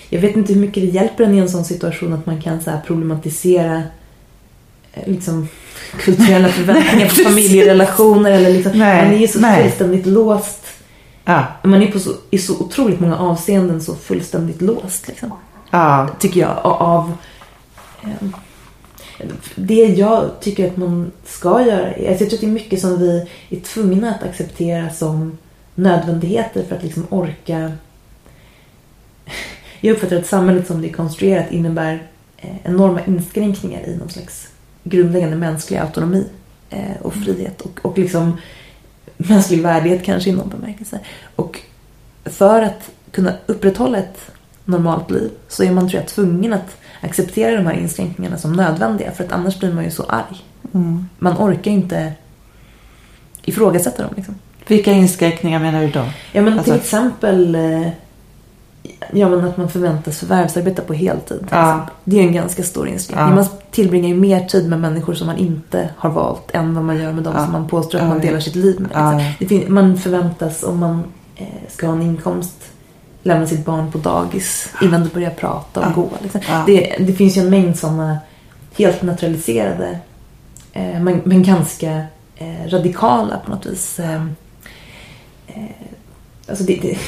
Jag 0.09 0.21
vet 0.21 0.37
inte 0.37 0.53
hur 0.53 0.61
mycket 0.61 0.83
det 0.83 0.89
hjälper 0.89 1.25
en 1.25 1.35
i 1.35 1.39
en 1.39 1.49
sån 1.49 1.65
situation 1.65 2.13
att 2.13 2.27
man 2.27 2.43
kan 2.43 2.61
så 2.61 2.71
här 2.71 2.81
problematisera 2.81 3.83
eh, 4.93 5.09
liksom, 5.09 5.49
kulturella 6.01 6.49
förväntningar 6.49 7.09
på 7.09 7.15
familjerelationer. 7.25 8.31
Eller 8.31 8.51
liksom, 8.51 8.79
Nej, 8.79 9.05
man 9.05 9.15
är 9.15 9.19
ju 9.19 9.29
så 9.29 9.41
nej. 9.41 9.63
fullständigt 9.63 10.07
låst. 10.07 10.63
Ja, 11.25 11.47
Man 11.63 11.83
är 11.83 11.93
på 11.93 11.99
så, 11.99 12.11
i 12.31 12.39
så 12.39 12.59
otroligt 12.59 13.01
många 13.01 13.19
avseenden 13.19 13.83
så 13.83 13.95
fullständigt 13.95 14.63
låst. 14.63 15.09
Liksom 15.09 15.33
ja, 15.71 16.09
tycker 16.19 16.41
jag, 16.41 16.59
av 16.65 17.13
eh, 18.03 18.29
det 19.55 19.85
jag 19.85 20.31
tycker 20.41 20.67
att 20.67 20.77
man 20.77 21.13
ska 21.25 21.67
göra. 21.67 21.87
Alltså 21.87 22.05
jag 22.05 22.19
tror 22.19 22.35
att 22.35 22.41
det 22.41 22.47
är 22.47 22.51
mycket 22.51 22.81
som 22.81 22.99
vi 22.99 23.29
är 23.51 23.61
tvungna 23.61 24.15
att 24.15 24.23
acceptera 24.23 24.91
som 24.91 25.39
nödvändigheter 25.75 26.65
för 26.69 26.77
att 26.77 26.83
liksom 26.83 27.07
orka. 27.11 27.73
Jag 29.81 29.95
uppfattar 29.95 30.17
att 30.17 30.27
samhället 30.27 30.67
som 30.67 30.83
det 30.83 30.89
är 30.89 30.93
konstruerat 30.93 31.53
innebär 31.53 32.07
eh, 32.37 32.57
enorma 32.65 33.01
inskränkningar 33.05 33.89
i 33.89 33.97
någon 33.97 34.09
slags 34.09 34.49
grundläggande 34.85 35.37
mänsklig 35.37 35.79
autonomi. 35.79 36.27
Eh, 36.71 37.03
och 37.03 37.15
frihet 37.15 37.61
och, 37.61 37.81
och 37.83 37.99
liksom 37.99 38.39
mänsklig 39.17 39.63
värdighet 39.63 40.05
kanske 40.05 40.31
i 40.31 40.33
någon 40.33 40.49
bemärkelse. 40.49 41.01
Och 41.37 41.61
för 42.25 42.63
att 42.63 42.91
kunna 43.11 43.33
upprätthålla 43.47 43.99
ett 43.99 44.31
normalt 44.67 45.11
liv 45.11 45.31
så 45.49 45.63
är 45.65 45.71
man 45.71 45.89
tror 45.89 46.01
jag 46.01 46.09
tvungen 46.09 46.53
att 46.53 46.77
acceptera 47.01 47.57
de 47.57 47.67
här 47.67 47.75
inskränkningarna 47.75 48.39
som 48.39 48.53
nödvändiga 48.53 49.11
för 49.13 49.25
att 49.25 49.33
annars 49.33 49.59
blir 49.59 49.73
man 49.73 49.85
ju 49.85 49.91
så 49.91 50.03
arg. 50.09 50.45
Mm. 50.75 51.09
Man 51.19 51.37
orkar 51.39 51.71
inte 51.71 52.13
ifrågasätta 53.45 54.03
dem. 54.03 54.13
Liksom. 54.17 54.35
Vilka 54.67 54.93
inskränkningar 54.93 55.59
menar 55.61 55.81
du 55.83 55.91
då? 55.91 56.05
Ja 56.33 56.43
men 56.43 56.53
till 56.53 56.59
Alltså- 56.59 56.75
exempel 56.75 57.55
eh, 57.55 57.89
ja, 59.13 59.29
men 59.29 59.45
att 59.45 59.57
man 59.57 59.69
förväntas 59.71 60.19
förvärvsarbeta 60.19 60.83
på 60.83 60.95
heltid. 60.95 61.39
till 61.39 61.49
Ja. 61.51 61.87
Det 62.05 62.19
är 62.19 62.23
en 62.23 62.33
ganska 62.33 62.63
stor 62.63 62.89
inskränkning. 62.89 63.29
Ja. 63.29 63.35
Man 63.35 63.47
tillbringar 63.71 64.09
ju 64.09 64.15
mer 64.15 64.45
tid 64.45 64.69
med 64.69 64.81
människor 64.81 65.15
som 65.15 65.27
man 65.27 65.37
inte 65.37 65.89
har 65.97 66.11
valt 66.11 66.51
än 66.55 66.75
vad 66.75 66.85
man 66.85 66.97
gör 66.97 67.13
med 67.13 67.25
de 67.25 67.35
Ja. 67.35 67.43
som 67.45 67.53
man 67.53 67.69
påstår 67.69 67.99
att 67.99 68.09
man 68.09 68.21
delar 68.21 68.41
sitt 68.41 68.55
liv 68.57 68.81
med. 68.81 69.35
Liksom. 69.39 69.75
man 69.75 69.97
förväntas 69.99 70.63
om 70.63 70.79
man 70.79 71.05
eh, 71.37 71.47
ska 71.69 71.87
ha 71.87 71.95
en 71.95 72.03
inkomst 72.03 72.57
lämna 73.27 73.47
sitt 73.47 73.65
barn 73.65 73.93
på 73.93 73.99
dagis 73.99 74.69
innan 74.83 75.03
du 75.05 75.09
börjar 75.09 75.31
prata 75.31 75.81
och 75.81 75.87
Ja. 75.87 75.93
gå. 75.95 76.09
Liksom. 76.23 76.41
Ja. 76.49 76.63
Det, 76.67 76.97
det 76.99 77.13
finns 77.13 77.37
ju 77.37 77.41
en 77.41 77.51
mängd 77.51 77.79
sådana 77.79 78.19
helt 78.79 79.03
naturaliserade 79.03 79.99
eh, 80.73 81.01
men, 81.01 81.21
men 81.25 81.43
ganska 81.43 82.03
eh, 82.37 82.67
radikala 82.69 83.39
på 83.45 83.51
något 83.51 83.67
vis. 83.67 83.99
Eh, 84.01 84.25
eh, 85.47 85.65
alltså 86.49 86.65
det, 86.65 86.77
det, 86.83 86.99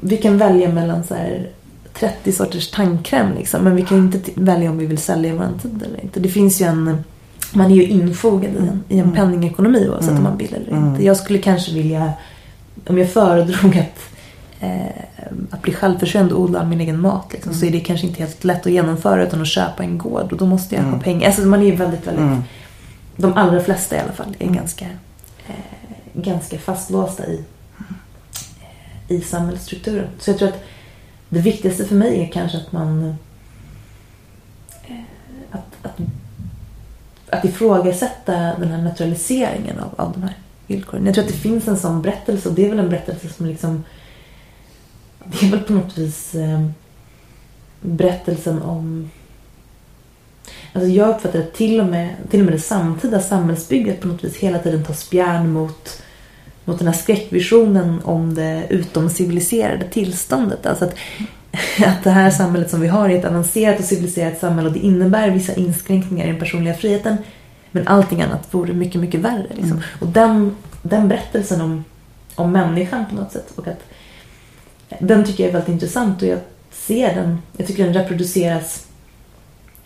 vi 0.00 0.16
kan 0.16 0.38
välja 0.38 0.72
mellan 0.72 1.04
så 1.04 1.14
här 1.14 1.48
30 1.94 2.32
sorters 2.32 2.70
tandkräm 2.70 3.34
liksom, 3.34 3.64
men 3.64 3.76
vi 3.76 3.82
kan 3.82 3.98
inte 3.98 4.30
välja 4.34 4.70
om 4.70 4.78
vi 4.78 4.86
vill 4.86 4.98
sälja 4.98 5.34
vår 5.34 5.58
tid 5.62 5.82
eller 5.86 6.00
inte. 6.02 6.20
Det 6.20 6.28
finns 6.28 6.60
ju 6.60 6.66
en 6.66 7.04
man 7.54 7.70
är 7.70 7.74
ju 7.74 7.84
infogad 7.86 8.52
i 8.54 8.58
en, 8.58 8.84
i 8.88 8.98
en 8.98 9.04
Mm. 9.04 9.14
penningekonomi 9.16 9.88
oavsett 9.88 10.08
Mm. 10.10 10.16
om 10.18 10.22
man 10.30 10.38
vill 10.38 10.54
eller 10.54 10.70
Mm. 10.72 10.88
inte. 10.88 11.04
Jag 11.04 11.16
skulle 11.16 11.38
kanske 11.38 11.72
vilja, 11.74 12.12
om 12.86 12.98
jag 12.98 13.10
föredrog 13.10 13.78
att, 13.78 14.00
eh, 14.60 15.02
att 15.50 15.62
bli 15.62 15.72
självförsörjande 15.72 16.34
och 16.34 16.40
odla 16.40 16.64
min 16.64 16.80
egen 16.80 17.00
mat 17.00 17.32
liksom, 17.32 17.54
så 17.54 17.66
är 17.66 17.70
det 17.70 17.80
kanske 17.80 18.06
inte 18.06 18.18
helt 18.22 18.44
lätt 18.44 18.66
att 18.66 18.72
genomföra 18.72 19.22
utan 19.26 19.40
att 19.42 19.48
köpa 19.48 19.82
en 19.82 19.98
gård 19.98 20.32
och 20.32 20.38
då 20.38 20.46
måste 20.46 20.74
jag 20.74 20.82
ha 20.82 20.88
Mm. 20.88 21.00
pengar. 21.00 21.26
Alltså 21.26 21.42
man 21.42 21.60
är 21.60 21.66
ju 21.66 21.76
väldigt, 21.76 22.06
väldigt, 22.06 22.22
Mm. 22.24 22.42
de 23.16 23.32
allra 23.34 23.60
flesta 23.62 23.96
i 23.96 23.98
alla 23.98 24.12
fall 24.12 24.36
är 24.38 24.44
Mm. 24.46 24.56
ganska, 24.56 24.84
eh, 25.48 25.54
ganska 26.14 26.58
fastlåsta 26.58 27.26
i, 27.26 27.44
eh, 29.08 29.16
i 29.16 29.20
samhällsstrukturen. 29.20 30.08
Så 30.18 30.30
jag 30.30 30.38
tror 30.38 30.48
att 30.48 30.64
det 31.28 31.40
viktigaste 31.40 31.84
för 31.84 31.94
mig 31.94 32.22
är 32.22 32.28
kanske 32.32 32.58
att 32.58 32.72
man 32.72 33.14
eh, 34.88 34.94
att, 35.50 35.74
att, 35.82 35.98
att 37.30 37.44
ifrågasätta 37.44 38.32
den 38.32 38.68
här 38.68 38.82
naturaliseringen 38.82 39.78
av, 39.78 40.06
av 40.06 40.12
de 40.12 40.22
här 40.22 40.34
villkoren. 40.68 41.06
Jag 41.06 41.14
tror 41.14 41.24
att 41.24 41.30
det 41.30 41.36
finns 41.36 41.68
en 41.68 41.78
sån 41.78 42.02
berättelse 42.02 42.48
och 42.48 42.54
det 42.54 42.64
är 42.64 42.68
väl 42.68 42.78
en 42.78 42.90
berättelse 42.90 43.28
som 43.28 43.46
liksom 43.46 43.84
det 45.24 45.46
är 45.46 45.50
väl 45.50 45.60
på 45.60 45.72
något 45.72 45.98
vis 45.98 46.34
eh, 46.34 46.66
berättelsen 47.80 48.62
om 48.62 49.10
Alltså 50.72 50.90
jag 50.90 51.08
uppfattar 51.08 51.38
att 51.38 51.54
till 51.54 51.80
och, 51.80 51.86
med, 51.86 52.08
till 52.30 52.40
och 52.40 52.44
med 52.44 52.54
det 52.54 52.60
samtida 52.60 53.20
samhällsbygget 53.20 54.00
på 54.00 54.08
något 54.08 54.24
vis 54.24 54.36
hela 54.36 54.58
tiden 54.58 54.84
tar 54.84 54.94
spjärn 54.94 55.52
mot, 55.52 56.02
mot 56.64 56.78
den 56.78 56.88
här 56.88 56.94
skräckvisionen 56.94 58.00
om 58.04 58.34
det 58.34 58.66
utomciviliserade 58.68 59.84
tillståndet. 59.84 60.66
Alltså 60.66 60.84
att, 60.84 60.94
att 61.86 62.04
det 62.04 62.10
här 62.10 62.30
samhället 62.30 62.70
som 62.70 62.80
vi 62.80 62.88
har 62.88 63.08
är 63.08 63.18
ett 63.18 63.24
avancerat 63.24 63.78
och 63.78 63.84
civiliserat 63.84 64.40
samhälle 64.40 64.68
och 64.68 64.74
det 64.74 64.80
innebär 64.86 65.30
vissa 65.30 65.54
inskränkningar 65.54 66.26
i 66.26 66.30
den 66.30 66.40
personliga 66.40 66.74
friheten. 66.74 67.16
Men 67.70 67.88
allting 67.88 68.22
annat 68.22 68.54
vore 68.54 68.72
mycket, 68.72 69.00
mycket 69.00 69.20
värre. 69.20 69.46
Liksom. 69.48 69.72
Mm. 69.72 69.82
Och 70.00 70.06
den, 70.06 70.56
den 70.82 71.08
berättelsen 71.08 71.60
om, 71.60 71.84
om 72.34 72.52
människan 72.52 73.04
på 73.06 73.14
något 73.14 73.32
sätt. 73.32 73.52
Och 73.54 73.68
att, 73.68 73.84
den 75.00 75.24
tycker 75.24 75.44
jag 75.44 75.48
är 75.48 75.52
väldigt 75.52 75.72
intressant 75.72 76.22
och 76.22 76.28
jag 76.28 76.38
ser 76.70 77.14
den, 77.14 77.38
jag 77.56 77.66
tycker 77.66 77.84
den 77.84 77.94
reproduceras 77.94 78.84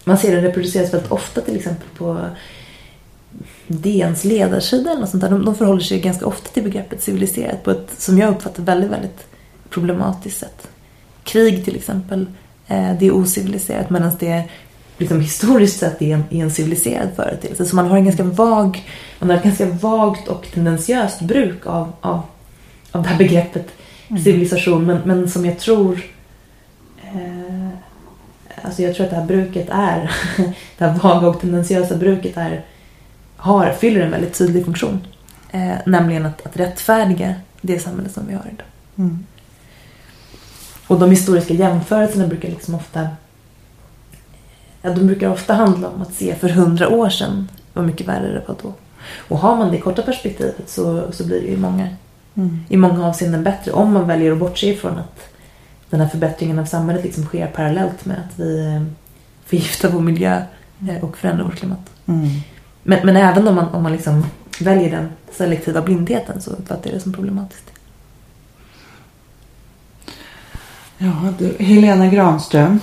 man 0.04 0.18
ser 0.18 0.34
den 0.34 0.44
reproduceras 0.44 0.94
väldigt 0.94 1.12
ofta 1.12 1.40
till 1.40 1.56
exempel 1.56 1.88
på 1.96 2.20
DNs 3.66 4.24
ledarsida 4.24 4.90
eller 4.90 5.00
något 5.00 5.10
sånt 5.10 5.22
där. 5.22 5.30
De, 5.30 5.44
de 5.44 5.54
förhåller 5.54 5.80
sig 5.80 6.00
ganska 6.00 6.26
ofta 6.26 6.48
till 6.48 6.62
begreppet 6.62 7.02
civiliserat 7.02 7.64
på 7.64 7.70
ett, 7.70 7.90
som 7.98 8.18
jag 8.18 8.30
uppfattar, 8.30 8.62
väldigt, 8.62 8.90
väldigt 8.90 9.26
problematiskt 9.70 10.40
sätt. 10.40 10.68
Krig 11.24 11.64
till 11.64 11.76
exempel, 11.76 12.26
eh, 12.66 12.92
det 13.00 13.06
är 13.06 13.14
ociviliserat 13.14 13.90
medan 13.90 14.12
det 14.18 14.44
liksom 14.98 15.20
historiskt 15.20 15.78
sett 15.78 16.02
är 16.02 16.14
en, 16.14 16.24
är 16.30 16.42
en 16.42 16.50
civiliserad 16.50 17.08
företeelse. 17.16 17.66
Så 17.66 17.76
man 17.76 17.86
har 17.86 17.96
en 17.96 18.04
ganska 18.04 18.24
vag, 18.24 18.88
man 19.18 19.30
har 19.30 19.36
ett 19.36 19.44
ganska 19.44 19.66
vagt 19.66 20.28
och 20.28 20.46
tendentiöst 20.54 21.20
bruk 21.20 21.66
av, 21.66 21.92
av, 22.00 22.22
av 22.92 23.02
det 23.02 23.08
här 23.08 23.18
begreppet 23.18 23.66
civilisation 24.08 24.86
men, 24.86 25.00
men 25.04 25.30
som 25.30 25.46
jag 25.46 25.58
tror 25.58 26.02
eh, 27.02 27.52
Alltså 28.64 28.82
jag 28.82 28.94
tror 28.94 29.04
att 29.04 29.10
det 29.10 29.16
här 29.16 29.26
bruket 29.26 29.68
är, 29.70 30.10
det 30.78 30.84
här 30.84 30.98
vaga 30.98 31.28
och 31.28 31.40
tendentiösa 31.40 31.96
bruket 31.96 32.36
är, 32.36 32.64
har, 33.36 33.72
fyller 33.72 34.00
en 34.00 34.10
väldigt 34.10 34.34
tydlig 34.34 34.64
funktion. 34.64 35.06
Eh, 35.50 35.74
nämligen 35.86 36.26
att, 36.26 36.46
att 36.46 36.56
rättfärdiga 36.56 37.34
det 37.60 37.78
samhälle 37.78 38.08
som 38.08 38.26
vi 38.26 38.34
har 38.34 38.46
idag. 38.52 38.66
Mm. 38.98 39.26
Och 40.86 40.98
de 40.98 41.10
historiska 41.10 41.54
jämförelserna 41.54 42.26
brukar 42.26 42.48
liksom 42.48 42.74
ofta 42.74 43.08
ja, 44.82 44.90
de 44.90 45.06
brukar 45.06 45.28
ofta 45.28 45.54
handla 45.54 45.88
om 45.88 46.02
att 46.02 46.14
se 46.14 46.34
för 46.34 46.48
hundra 46.48 46.88
år 46.88 47.10
sedan 47.10 47.48
vad 47.72 47.84
mycket 47.84 48.08
värre 48.08 48.32
det 48.32 48.42
var 48.48 48.56
då. 48.62 48.72
Och 49.28 49.38
har 49.38 49.56
man 49.56 49.70
det 49.70 49.78
korta 49.78 50.02
perspektivet 50.02 50.70
så, 50.70 51.12
så 51.12 51.26
blir 51.26 51.40
det 51.40 51.46
ju 51.46 51.56
många, 51.56 51.88
Mm. 52.34 52.58
i 52.68 52.76
många 52.76 53.06
avseenden 53.06 53.44
bättre 53.44 53.72
om 53.72 53.92
man 53.92 54.06
väljer 54.06 54.32
att 54.32 54.38
bortse 54.38 54.66
ifrån 54.66 54.98
att 54.98 55.20
den 55.90 56.00
här 56.00 56.08
förbättringen 56.08 56.58
av 56.58 56.64
samhället 56.64 57.04
liksom 57.04 57.24
sker 57.24 57.46
parallellt 57.46 58.04
med 58.04 58.16
att 58.16 58.38
vi 58.38 58.66
eh, 58.66 58.82
förgiftar 59.44 59.88
vår 59.88 60.00
miljö 60.00 60.42
eh, 60.88 61.04
och 61.04 61.18
förändrar 61.18 61.44
vårt 61.44 61.56
klimat. 61.56 61.90
Mm. 62.06 62.28
Men, 62.82 63.06
men 63.06 63.16
även 63.16 63.48
om 63.48 63.54
man, 63.54 63.68
om 63.68 63.82
man 63.82 63.92
liksom 63.92 64.26
väljer 64.60 64.90
den 64.90 65.08
selektiva 65.32 65.82
blindheten 65.82 66.42
så 66.42 66.50
uppfattar 66.50 66.90
jag 66.90 66.96
det 66.96 67.02
som 67.02 67.12
problematiskt. 67.12 67.70
Ja, 70.98 71.34
du, 71.38 71.64
Helena 71.64 72.06
Granström. 72.06 72.80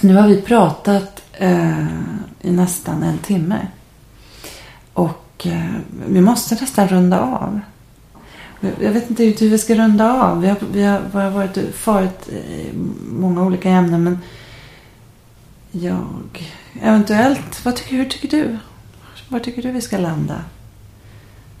Nu 0.00 0.14
har 0.14 0.28
vi 0.28 0.42
pratat 0.42 1.22
eh, 1.32 1.86
i 2.40 2.50
nästan 2.50 3.02
en 3.02 3.18
timme. 3.18 3.66
Och 4.92 5.46
eh, 5.46 5.74
vi 6.08 6.20
måste 6.20 6.54
nästan 6.54 6.88
runda 6.88 7.20
av. 7.20 7.60
Jag 8.80 8.92
vet 8.92 9.10
inte 9.10 9.24
hur 9.24 9.50
vi 9.50 9.58
ska 9.58 9.74
runda 9.74 10.12
av. 10.12 10.40
Vi 10.40 10.48
har, 10.48 10.56
vi 10.72 10.82
har, 10.82 11.00
vi 11.12 11.18
har 11.18 11.30
varit 11.30 11.74
farit 11.74 12.28
i 12.28 12.70
många 13.10 13.42
olika 13.42 13.70
ämnen. 13.70 14.04
Men 14.04 14.18
jag... 15.70 16.52
Eventuellt, 16.82 17.64
vad 17.64 17.76
tycker, 17.76 17.96
hur 17.96 18.04
tycker 18.04 18.28
du? 18.28 18.58
Var 19.28 19.38
tycker 19.38 19.62
du 19.62 19.70
vi 19.70 19.80
ska 19.80 19.98
landa? 19.98 20.40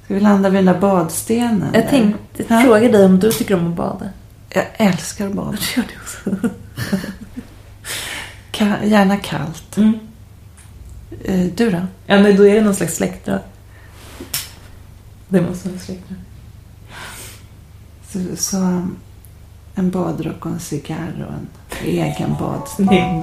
Ska 0.04 0.14
vi 0.14 0.20
landa 0.20 0.48
vid 0.48 0.58
den 0.58 0.74
där 0.74 0.80
badstenen? 0.80 1.70
Jag 1.74 1.88
tänkte 1.88 2.44
fråga 2.44 2.88
dig 2.88 3.04
om 3.04 3.18
du 3.18 3.32
tycker 3.32 3.54
om 3.54 3.70
att 3.70 3.76
bada. 3.76 4.08
Jag 4.50 4.64
älskar 4.76 5.26
att 5.26 5.32
bada. 5.32 5.50
Det 5.50 5.76
gör 5.76 5.84
du 5.88 5.94
också. 6.00 6.48
Ka- 8.56 8.84
gärna 8.84 9.16
kallt. 9.16 9.76
Mm. 9.76 9.98
Eh, 11.24 11.46
du 11.54 11.70
då? 11.70 11.80
Ja, 12.06 12.18
men 12.22 12.36
då 12.36 12.46
är 12.46 12.54
det 12.54 12.60
någon 12.60 12.74
slags 12.74 12.96
släktdrag. 12.96 13.40
Det 15.28 15.40
måste 15.40 15.68
vara 15.68 15.78
släktdrag. 15.80 16.18
Så, 18.08 18.36
så 18.36 18.82
en 19.74 19.90
badrock 19.90 20.46
och 20.46 20.52
en 20.52 20.60
cigarr 20.60 21.26
och 21.28 21.34
en 21.34 21.48
egen 21.84 22.34
badstol. 22.40 22.86
Nej. 22.86 23.22